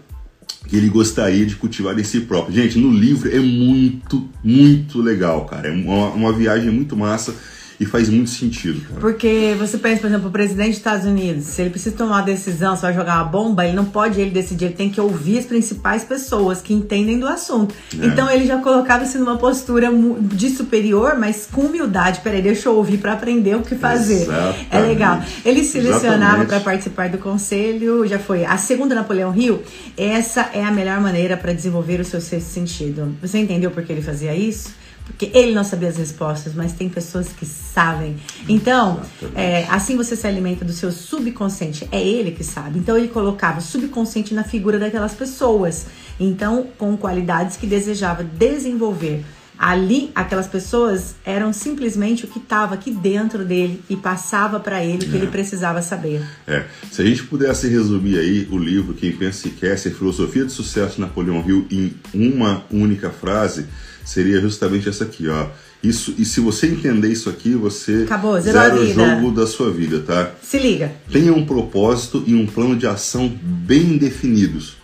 que 0.68 0.76
ele 0.76 0.88
gostaria 0.88 1.46
de 1.46 1.56
cultivar 1.56 1.98
em 1.98 2.04
si 2.04 2.20
próprio. 2.20 2.54
Gente, 2.54 2.78
no 2.78 2.90
livro 2.90 3.34
é 3.34 3.38
muito, 3.38 4.28
muito 4.42 5.00
legal, 5.00 5.44
cara. 5.46 5.68
É 5.68 5.70
uma, 5.70 6.08
uma 6.08 6.32
viagem 6.32 6.70
muito 6.70 6.96
massa 6.96 7.34
e 7.78 7.84
faz 7.84 8.08
muito 8.08 8.30
sentido. 8.30 8.80
Cara. 8.80 9.00
Porque 9.00 9.54
você 9.58 9.78
pensa, 9.78 10.00
por 10.00 10.06
exemplo, 10.08 10.28
o 10.28 10.32
presidente 10.32 10.68
dos 10.68 10.78
Estados 10.78 11.06
Unidos, 11.06 11.44
se 11.44 11.60
ele 11.60 11.70
precisa 11.70 11.94
tomar 11.96 12.16
uma 12.16 12.22
decisão, 12.22 12.74
se 12.74 12.82
vai 12.82 12.94
jogar 12.94 13.16
uma 13.16 13.24
bomba, 13.24 13.64
ele 13.66 13.76
não 13.76 13.84
pode 13.84 14.20
ele 14.20 14.30
decidir, 14.30 14.66
ele 14.66 14.74
tem 14.74 14.90
que 14.90 15.00
ouvir 15.00 15.38
as 15.38 15.46
principais 15.46 16.04
pessoas 16.04 16.60
que 16.60 16.72
entendem 16.72 17.18
do 17.18 17.26
assunto. 17.26 17.74
É. 18.00 18.06
Então 18.06 18.30
ele 18.30 18.46
já 18.46 18.58
colocava-se 18.58 19.18
numa 19.18 19.36
postura 19.36 19.90
de 20.20 20.50
superior, 20.50 21.16
mas 21.18 21.46
com 21.50 21.62
humildade. 21.62 22.20
Peraí, 22.20 22.40
deixa 22.40 22.68
eu 22.68 22.76
ouvir 22.76 22.98
para 22.98 23.12
aprender 23.12 23.54
o 23.56 23.62
que 23.62 23.74
fazer. 23.74 24.22
Exatamente. 24.22 24.66
É 24.70 24.80
legal. 24.80 25.22
Ele 25.44 25.62
selecionava 25.62 26.44
para 26.44 26.60
participar 26.60 27.08
do 27.08 27.18
conselho, 27.18 28.06
já 28.06 28.18
foi. 28.18 28.44
A 28.44 28.56
segunda 28.56 28.94
Napoleão 28.94 29.30
Rio, 29.30 29.62
essa 29.96 30.50
é 30.52 30.64
a 30.64 30.70
melhor 30.70 31.00
maneira 31.00 31.36
para 31.36 31.52
desenvolver 31.52 32.00
o 32.00 32.04
seu 32.04 32.20
sexto 32.20 32.48
sentido. 32.48 33.14
Você 33.20 33.38
entendeu 33.38 33.70
por 33.70 33.82
que 33.82 33.92
ele 33.92 34.02
fazia 34.02 34.34
isso? 34.34 34.85
Porque 35.06 35.30
ele 35.32 35.54
não 35.54 35.64
sabia 35.64 35.88
as 35.88 35.96
respostas, 35.96 36.52
mas 36.52 36.72
tem 36.72 36.88
pessoas 36.88 37.28
que 37.28 37.46
sabem. 37.46 38.16
Então, 38.48 39.00
é, 39.34 39.64
assim 39.70 39.96
você 39.96 40.16
se 40.16 40.26
alimenta 40.26 40.64
do 40.64 40.72
seu 40.72 40.90
subconsciente, 40.90 41.88
é 41.92 42.06
ele 42.06 42.32
que 42.32 42.42
sabe. 42.44 42.78
Então, 42.78 42.98
ele 42.98 43.08
colocava 43.08 43.60
o 43.60 43.62
subconsciente 43.62 44.34
na 44.34 44.44
figura 44.44 44.78
daquelas 44.78 45.14
pessoas, 45.14 45.86
então, 46.18 46.66
com 46.76 46.96
qualidades 46.96 47.56
que 47.56 47.66
desejava 47.66 48.24
desenvolver. 48.24 49.24
Ali, 49.58 50.10
aquelas 50.14 50.46
pessoas 50.46 51.14
eram 51.24 51.50
simplesmente 51.50 52.26
o 52.26 52.28
que 52.28 52.38
estava 52.38 52.74
aqui 52.74 52.90
dentro 52.90 53.42
dele 53.42 53.82
e 53.88 53.96
passava 53.96 54.60
para 54.60 54.84
ele 54.84 55.06
o 55.06 55.08
que 55.08 55.16
é. 55.16 55.18
ele 55.18 55.28
precisava 55.28 55.80
saber. 55.80 56.22
É. 56.46 56.66
Se 56.92 57.00
a 57.00 57.04
gente 57.06 57.22
pudesse 57.22 57.66
resumir 57.68 58.18
aí 58.18 58.46
o 58.50 58.58
livro 58.58 58.92
Quem 58.92 59.12
Pensa 59.12 59.48
e 59.48 59.50
Quer, 59.52 59.78
ser 59.78 59.94
Filosofia 59.94 60.44
de 60.44 60.52
Sucesso 60.52 60.96
de 60.96 61.00
Napoleão 61.00 61.42
Hill 61.46 61.66
em 61.70 61.94
uma 62.12 62.64
única 62.70 63.08
frase, 63.08 63.66
seria 64.06 64.40
justamente 64.40 64.88
essa 64.88 65.04
aqui, 65.04 65.28
ó. 65.28 65.48
Isso, 65.82 66.14
e 66.16 66.24
se 66.24 66.40
você 66.40 66.68
entender 66.68 67.08
isso 67.08 67.28
aqui, 67.28 67.54
você 67.54 68.04
Acabou, 68.04 68.40
zero 68.40 68.80
o 68.80 68.86
jogo 68.86 69.30
da 69.32 69.46
sua 69.46 69.70
vida, 69.70 70.00
tá? 70.00 70.30
Se 70.42 70.58
liga. 70.58 70.92
Tenha 71.10 71.34
um 71.34 71.44
propósito 71.44 72.24
e 72.26 72.34
um 72.34 72.46
plano 72.46 72.76
de 72.76 72.86
ação 72.86 73.28
bem 73.42 73.98
definidos. 73.98 74.76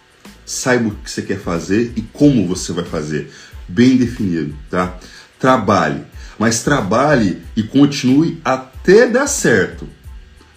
Saiba 0.45 0.89
o 0.89 0.91
que 0.91 1.11
você 1.11 1.23
quer 1.23 1.39
fazer 1.39 1.93
e 1.97 2.03
como 2.03 2.47
você 2.47 2.73
vai 2.73 2.85
fazer. 2.85 3.33
Bem 3.69 3.97
definido, 3.97 4.55
tá? 4.69 4.99
Trabalhe, 5.39 6.03
mas 6.39 6.63
trabalhe 6.63 7.41
e 7.57 7.63
continue 7.63 8.41
até 8.45 9.07
dar 9.07 9.29
certo. 9.29 9.89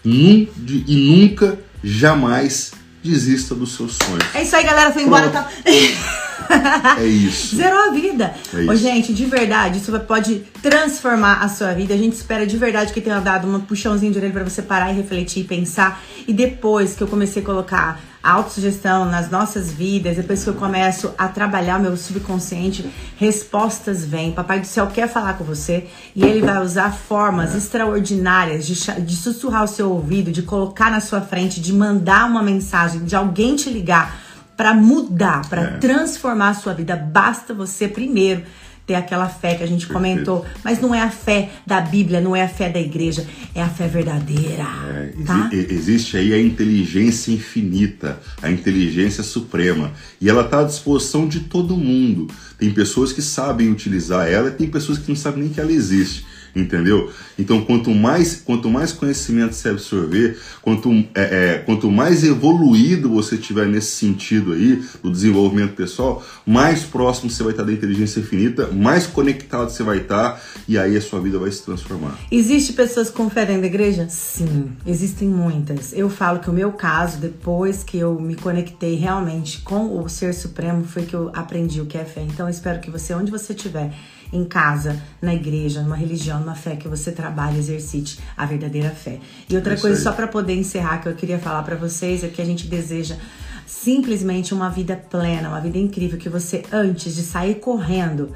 Num, 0.04 0.48
e 0.68 0.96
nunca, 0.96 1.58
jamais 1.84 2.72
desista 3.04 3.54
dos 3.56 3.76
seus 3.76 3.94
sonhos. 3.94 4.26
É 4.34 4.44
isso 4.44 4.56
aí, 4.56 4.64
galera. 4.64 4.92
Foi 4.92 5.04
embora. 5.04 5.30
Tá... 5.30 5.50
É 6.98 7.06
isso. 7.06 7.56
Zerou 7.56 7.90
a 7.90 7.92
vida. 7.92 8.34
É 8.54 8.62
isso. 8.62 8.72
Ô, 8.72 8.76
gente, 8.76 9.14
de 9.14 9.26
verdade, 9.26 9.80
isso 9.80 9.98
pode 10.02 10.44
transformar 10.62 11.44
a 11.44 11.50
sua 11.50 11.74
vida. 11.74 11.94
A 11.94 11.98
gente 11.98 12.14
espera 12.14 12.46
de 12.46 12.58
verdade 12.58 12.94
que 12.94 13.02
tenha 13.02 13.20
dado 13.20 13.48
um 13.48 13.60
puxãozinho 13.60 14.12
de 14.12 14.18
orelha 14.18 14.34
para 14.34 14.44
você 14.44 14.62
parar 14.62 14.92
e 14.92 14.96
refletir 14.96 15.42
e 15.42 15.44
pensar. 15.44 16.02
E 16.28 16.34
depois 16.34 16.96
que 16.96 17.02
eu 17.02 17.08
comecei 17.08 17.42
a 17.42 17.46
colocar 17.46 18.00
a 18.26 18.32
autossugestão 18.32 19.06
nas 19.06 19.30
nossas 19.30 19.72
vidas, 19.72 20.18
depois 20.18 20.44
que 20.44 20.50
eu 20.50 20.56
começo 20.56 21.14
a 21.16 21.28
trabalhar 21.28 21.80
o 21.80 21.84
meu 21.84 21.96
subconsciente, 21.96 22.84
respostas 23.18 24.04
vêm. 24.04 24.32
Papai 24.32 24.60
do 24.60 24.66
céu 24.66 24.88
quer 24.88 25.08
falar 25.08 25.34
com 25.34 25.44
você 25.44 25.86
e 26.16 26.24
ele 26.26 26.42
vai 26.42 26.60
usar 26.64 26.92
formas 26.92 27.54
é. 27.54 27.58
extraordinárias 27.60 28.66
de, 28.66 28.74
de 29.02 29.16
sussurrar 29.16 29.64
o 29.64 29.68
seu 29.68 29.92
ouvido, 29.92 30.32
de 30.32 30.42
colocar 30.42 30.90
na 30.90 31.00
sua 31.00 31.22
frente, 31.22 31.62
de 31.62 31.72
mandar 31.72 32.26
uma 32.26 32.42
mensagem, 32.42 33.04
de 33.04 33.16
alguém 33.16 33.56
te 33.56 33.70
ligar 33.70 34.25
para 34.56 34.74
mudar, 34.74 35.48
para 35.50 35.62
é. 35.62 35.78
transformar 35.78 36.50
a 36.50 36.54
sua 36.54 36.74
vida. 36.74 36.96
Basta 36.96 37.54
você 37.54 37.88
primeiro 37.88 38.44
ter 38.86 38.94
aquela 38.94 39.28
fé 39.28 39.56
que 39.56 39.64
a 39.64 39.68
gente 39.68 39.88
comentou, 39.88 40.46
mas 40.64 40.80
não 40.80 40.94
é 40.94 41.02
a 41.02 41.10
fé 41.10 41.50
da 41.66 41.82
Bíblia, 41.82 42.22
não 42.22 42.36
é 42.36 42.44
a 42.44 42.48
fé 42.48 42.70
da 42.70 42.80
igreja, 42.80 43.26
é 43.56 43.62
a 43.62 43.68
fé 43.68 43.88
verdadeira. 43.88 44.64
É, 44.90 45.14
tá? 45.26 45.50
existe 45.52 46.18
aí 46.18 46.34
a 46.34 46.40
inteligência 46.40 47.32
infinita, 47.32 48.20
a 48.42 48.52
inteligência 48.52 49.24
suprema, 49.24 49.92
e 50.22 50.30
ela 50.30 50.44
está 50.44 50.60
à 50.60 50.64
disposição 50.64 51.28
de 51.28 51.42
todo 51.42 51.76
mundo. 51.76 52.28
Tem 52.60 52.70
pessoas 52.72 53.12
que 53.12 53.24
sabem 53.24 53.72
utilizar 53.72 54.28
ela, 54.28 54.50
e 54.50 54.52
tem 54.52 54.68
pessoas 54.68 55.00
que 55.00 55.10
não 55.10 55.16
sabem 55.16 55.44
nem 55.44 55.50
que 55.52 55.60
ela 55.60 55.72
existe 55.72 56.26
entendeu? 56.56 57.12
Então, 57.38 57.62
quanto 57.62 57.92
mais, 57.92 58.36
quanto 58.36 58.70
mais 58.70 58.92
conhecimento 58.92 59.54
você 59.54 59.70
absorver, 59.70 60.40
quanto, 60.62 60.90
é, 61.14 61.56
é, 61.56 61.64
quanto 61.66 61.92
mais 61.92 62.24
evoluído 62.24 63.10
você 63.10 63.38
tiver 63.38 63.68
nesse 63.68 63.92
sentido 63.92 64.54
aí, 64.54 64.82
do 65.04 65.12
desenvolvimento 65.12 65.76
pessoal, 65.76 66.24
mais 66.46 66.84
próximo 66.84 67.30
você 67.30 67.44
vai 67.44 67.52
estar 67.52 67.64
da 67.64 67.74
inteligência 67.74 68.20
infinita, 68.20 68.68
mais 68.68 69.06
conectado 69.06 69.70
você 69.70 69.84
vai 69.84 69.98
estar, 69.98 70.42
e 70.68 70.78
aí 70.78 70.96
a 70.96 71.02
sua 71.02 71.20
vida 71.20 71.38
vai 71.38 71.52
se 71.52 71.64
transformar. 71.64 72.18
Existe 72.32 72.74
pessoas 72.74 73.10
com 73.10 73.30
fé 73.30 73.46
dentro 73.46 73.62
da 73.62 73.68
igreja? 73.68 74.08
Sim, 74.10 74.72
existem 74.86 75.28
muitas. 75.28 75.94
Eu 75.94 76.10
falo 76.10 76.40
que 76.40 76.50
o 76.50 76.54
meu 76.54 76.72
caso, 76.72 77.18
depois 77.18 77.84
que 77.84 77.98
eu 77.98 78.20
me 78.20 78.36
conectei 78.36 78.96
realmente 78.96 79.62
com 79.62 80.02
o 80.02 80.08
Ser 80.08 80.34
Supremo, 80.34 80.84
foi 80.86 81.04
que 81.04 81.16
eu 81.16 81.30
aprendi 81.34 81.82
o 81.82 81.86
que 81.86 81.98
é 81.98 82.06
fé. 82.06 82.22
Então, 82.22 82.48
eu 82.48 82.52
espero 82.52 82.80
que 82.80 82.90
você, 82.90 83.14
onde 83.14 83.32
você 83.32 83.54
estiver, 83.54 83.94
em 84.36 84.46
casa, 84.46 85.02
na 85.22 85.34
igreja, 85.34 85.82
numa 85.82 85.96
religião, 85.96 86.40
numa 86.40 86.56
fé 86.56 86.76
que 86.76 86.88
você 86.88 87.12
trabalhe, 87.12 87.58
exercite 87.58 88.20
a 88.36 88.46
verdadeira 88.46 88.90
fé. 88.90 89.20
E 89.50 89.56
outra 89.56 89.78
coisa, 89.78 90.02
só 90.02 90.12
para 90.12 90.28
poder 90.28 90.56
encerrar, 90.56 91.00
que 91.00 91.08
eu 91.08 91.16
queria 91.16 91.40
falar 91.40 91.64
para 91.64 91.76
vocês 91.76 92.24
é 92.24 92.28
que 92.28 92.42
a 92.42 92.46
gente 92.46 92.68
deseja 92.68 93.16
simplesmente 93.66 94.54
uma 94.54 94.70
vida 94.70 94.96
plena, 94.96 95.50
uma 95.50 95.60
vida 95.62 95.78
incrível, 95.78 96.18
que 96.18 96.30
você, 96.30 96.64
antes 96.72 97.16
de 97.16 97.22
sair 97.22 97.56
correndo, 97.56 98.32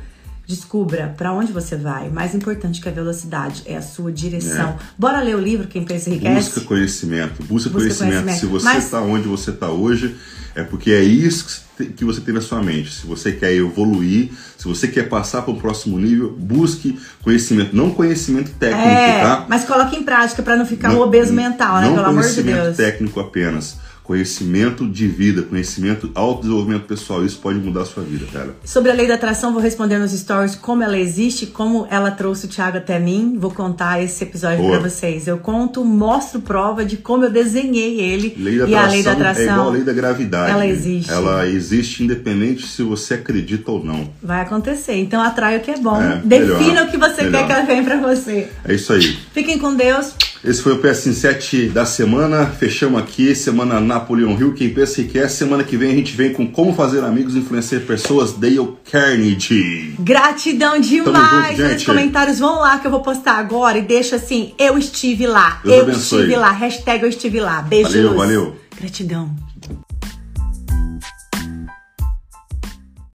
Descubra 0.50 1.14
para 1.16 1.32
onde 1.32 1.54
você 1.54 1.76
vai. 1.76 2.10
Mais 2.10 2.34
importante 2.34 2.82
que 2.82 2.90
a 2.90 2.92
velocidade 2.92 3.62
é 3.68 3.78
a 3.78 3.84
sua 3.84 4.12
direção. 4.12 4.70
É. 4.70 4.76
Bora 4.98 5.22
ler 5.22 5.36
o 5.36 5.40
livro 5.40 5.68
Quem 5.68 5.86
Pensa 5.86 6.10
Enriquece? 6.10 6.50
Busca 6.50 6.62
conhecimento. 6.62 7.44
Busca, 7.44 7.70
Busca 7.70 7.82
conhecimento. 7.82 8.24
conhecimento. 8.24 8.40
Se 8.40 8.46
você 8.48 8.66
Mas... 8.66 8.86
está 8.86 9.00
onde 9.00 9.28
você 9.28 9.52
está 9.52 9.68
hoje, 9.68 10.16
é 10.56 10.64
porque 10.64 10.90
é 10.90 11.04
isso 11.04 11.62
que 11.96 12.04
você 12.04 12.20
tem 12.22 12.34
na 12.34 12.42
sua 12.42 12.64
mente. 12.64 12.92
Se 12.92 13.06
você 13.06 13.32
quer 13.32 13.54
evoluir, 13.54 14.32
se 14.58 14.68
você 14.68 14.88
quer 14.88 15.08
passar 15.08 15.44
para 15.44 15.54
o 15.54 15.58
próximo 15.58 16.00
nível, 16.00 16.36
busque 16.36 17.00
conhecimento, 17.22 17.76
não 17.76 17.92
conhecimento 17.92 18.50
técnico, 18.60 18.88
é, 18.88 19.22
tá? 19.22 19.46
Mas 19.48 19.66
coloque 19.66 19.96
em 19.98 20.04
prática 20.04 20.42
para 20.42 20.58
não 20.58 20.66
ficar 20.66 20.90
não, 20.90 20.98
um 20.98 21.02
obeso 21.04 21.32
mental, 21.32 21.80
né? 21.80 21.94
Pelo 21.94 22.08
amor 22.08 22.24
de 22.24 22.34
Deus. 22.34 22.38
Não 22.38 22.54
conhecimento 22.54 22.76
técnico 22.76 23.20
apenas 23.20 23.78
conhecimento 24.10 24.88
de 24.88 25.08
vida, 25.08 25.44
conhecimento, 25.44 26.10
autodesenvolvimento 26.16 26.86
pessoal. 26.86 27.24
Isso 27.24 27.38
pode 27.38 27.60
mudar 27.60 27.82
a 27.82 27.86
sua 27.86 28.02
vida, 28.02 28.26
cara. 28.34 28.56
Sobre 28.66 28.90
a 28.90 28.94
lei 28.96 29.08
da 29.08 29.14
atração, 29.14 29.54
vou 29.54 29.62
responder 29.62 30.00
nos 30.00 30.14
stories 30.14 30.56
como 30.56 30.82
ela 30.82 30.98
existe, 30.98 31.46
como 31.46 31.86
ela 31.92 32.10
trouxe 32.10 32.48
o 32.48 32.50
Thiago 32.50 32.78
até 32.78 32.98
mim. 32.98 33.38
Vou 33.38 33.52
contar 33.52 34.02
esse 34.02 34.24
episódio 34.24 34.68
para 34.68 34.80
vocês. 34.80 35.28
Eu 35.28 35.38
conto, 35.38 35.86
mostro 35.86 36.42
prova 36.42 36.84
de 36.84 36.98
como 36.98 37.26
eu 37.26 37.30
desenhei 37.30 38.02
ele. 38.02 38.36
Lei 38.36 38.58
da 38.58 38.66
e 38.68 38.74
a 38.74 38.88
lei 38.88 39.04
da 39.04 39.12
atração 39.12 39.44
é 39.44 39.46
igual 39.46 39.68
a 39.68 39.72
lei 39.74 39.84
da 39.84 39.94
gravidade. 39.94 40.52
Ela 40.54 40.66
existe. 40.66 41.12
Ela 41.12 41.48
existe 41.48 42.04
independente 42.04 42.66
se 42.66 42.82
você 42.82 43.14
acredita 43.14 43.70
ou 43.70 43.86
não. 43.86 44.10
Vai 44.24 44.42
acontecer. 44.42 44.96
Então 44.96 45.22
atrai 45.22 45.58
o 45.58 45.60
que 45.60 45.70
é 45.70 45.78
bom. 45.78 46.02
É, 46.02 46.20
Defina 46.26 46.58
melhor, 46.58 46.88
o 46.88 46.90
que 46.90 46.98
você 46.98 47.22
melhor. 47.22 47.42
quer 47.42 47.46
que 47.46 47.52
ela 47.52 47.62
venha 47.64 47.84
para 47.84 47.98
você. 47.98 48.50
É 48.66 48.74
isso 48.74 48.92
aí. 48.92 49.20
Fiquem 49.32 49.60
com 49.60 49.76
Deus. 49.76 50.16
Esse 50.44 50.62
foi 50.62 50.74
o 50.74 50.78
PS 50.78 51.16
7 51.18 51.68
da 51.68 51.86
semana. 51.86 52.46
Fechamos 52.46 53.02
aqui, 53.02 53.36
semana 53.36 53.80
Napoleon 53.80 54.38
Hill. 54.38 54.54
Quem 54.54 54.70
pensa 54.70 54.96
que 54.96 55.10
quer, 55.10 55.30
semana 55.30 55.66
que 55.66 55.76
vem 55.76 55.92
a 55.92 55.96
gente 55.96 56.16
vem 56.16 56.32
com 56.32 56.48
Como 56.48 56.74
Fazer 56.74 57.04
Amigos 57.04 57.36
Influenciar 57.36 57.82
Pessoas, 57.82 58.32
Dale 58.32 58.74
Carnegie. 58.90 59.96
Gratidão 60.00 60.80
demais 60.80 61.60
nos 61.60 61.84
comentários. 61.84 62.40
Vão 62.40 62.60
lá 62.60 62.80
que 62.80 62.88
eu 62.88 62.92
vou 62.92 63.02
postar 63.02 63.34
agora 63.34 63.78
e 63.80 63.82
deixa 63.82 64.16
assim: 64.16 64.54
eu 64.58 64.78
estive 64.78 65.28
lá. 65.28 65.60
Deus 65.64 65.76
eu 65.76 65.84
abençoe. 65.84 66.20
estive 66.20 66.36
lá. 66.38 66.52
Hashtag 66.52 67.04
eu 67.04 67.10
estive 67.10 67.40
lá. 67.42 67.62
Beijo. 67.62 67.90
Valeu, 67.90 68.16
valeu. 68.16 68.56
Gratidão. 68.80 69.36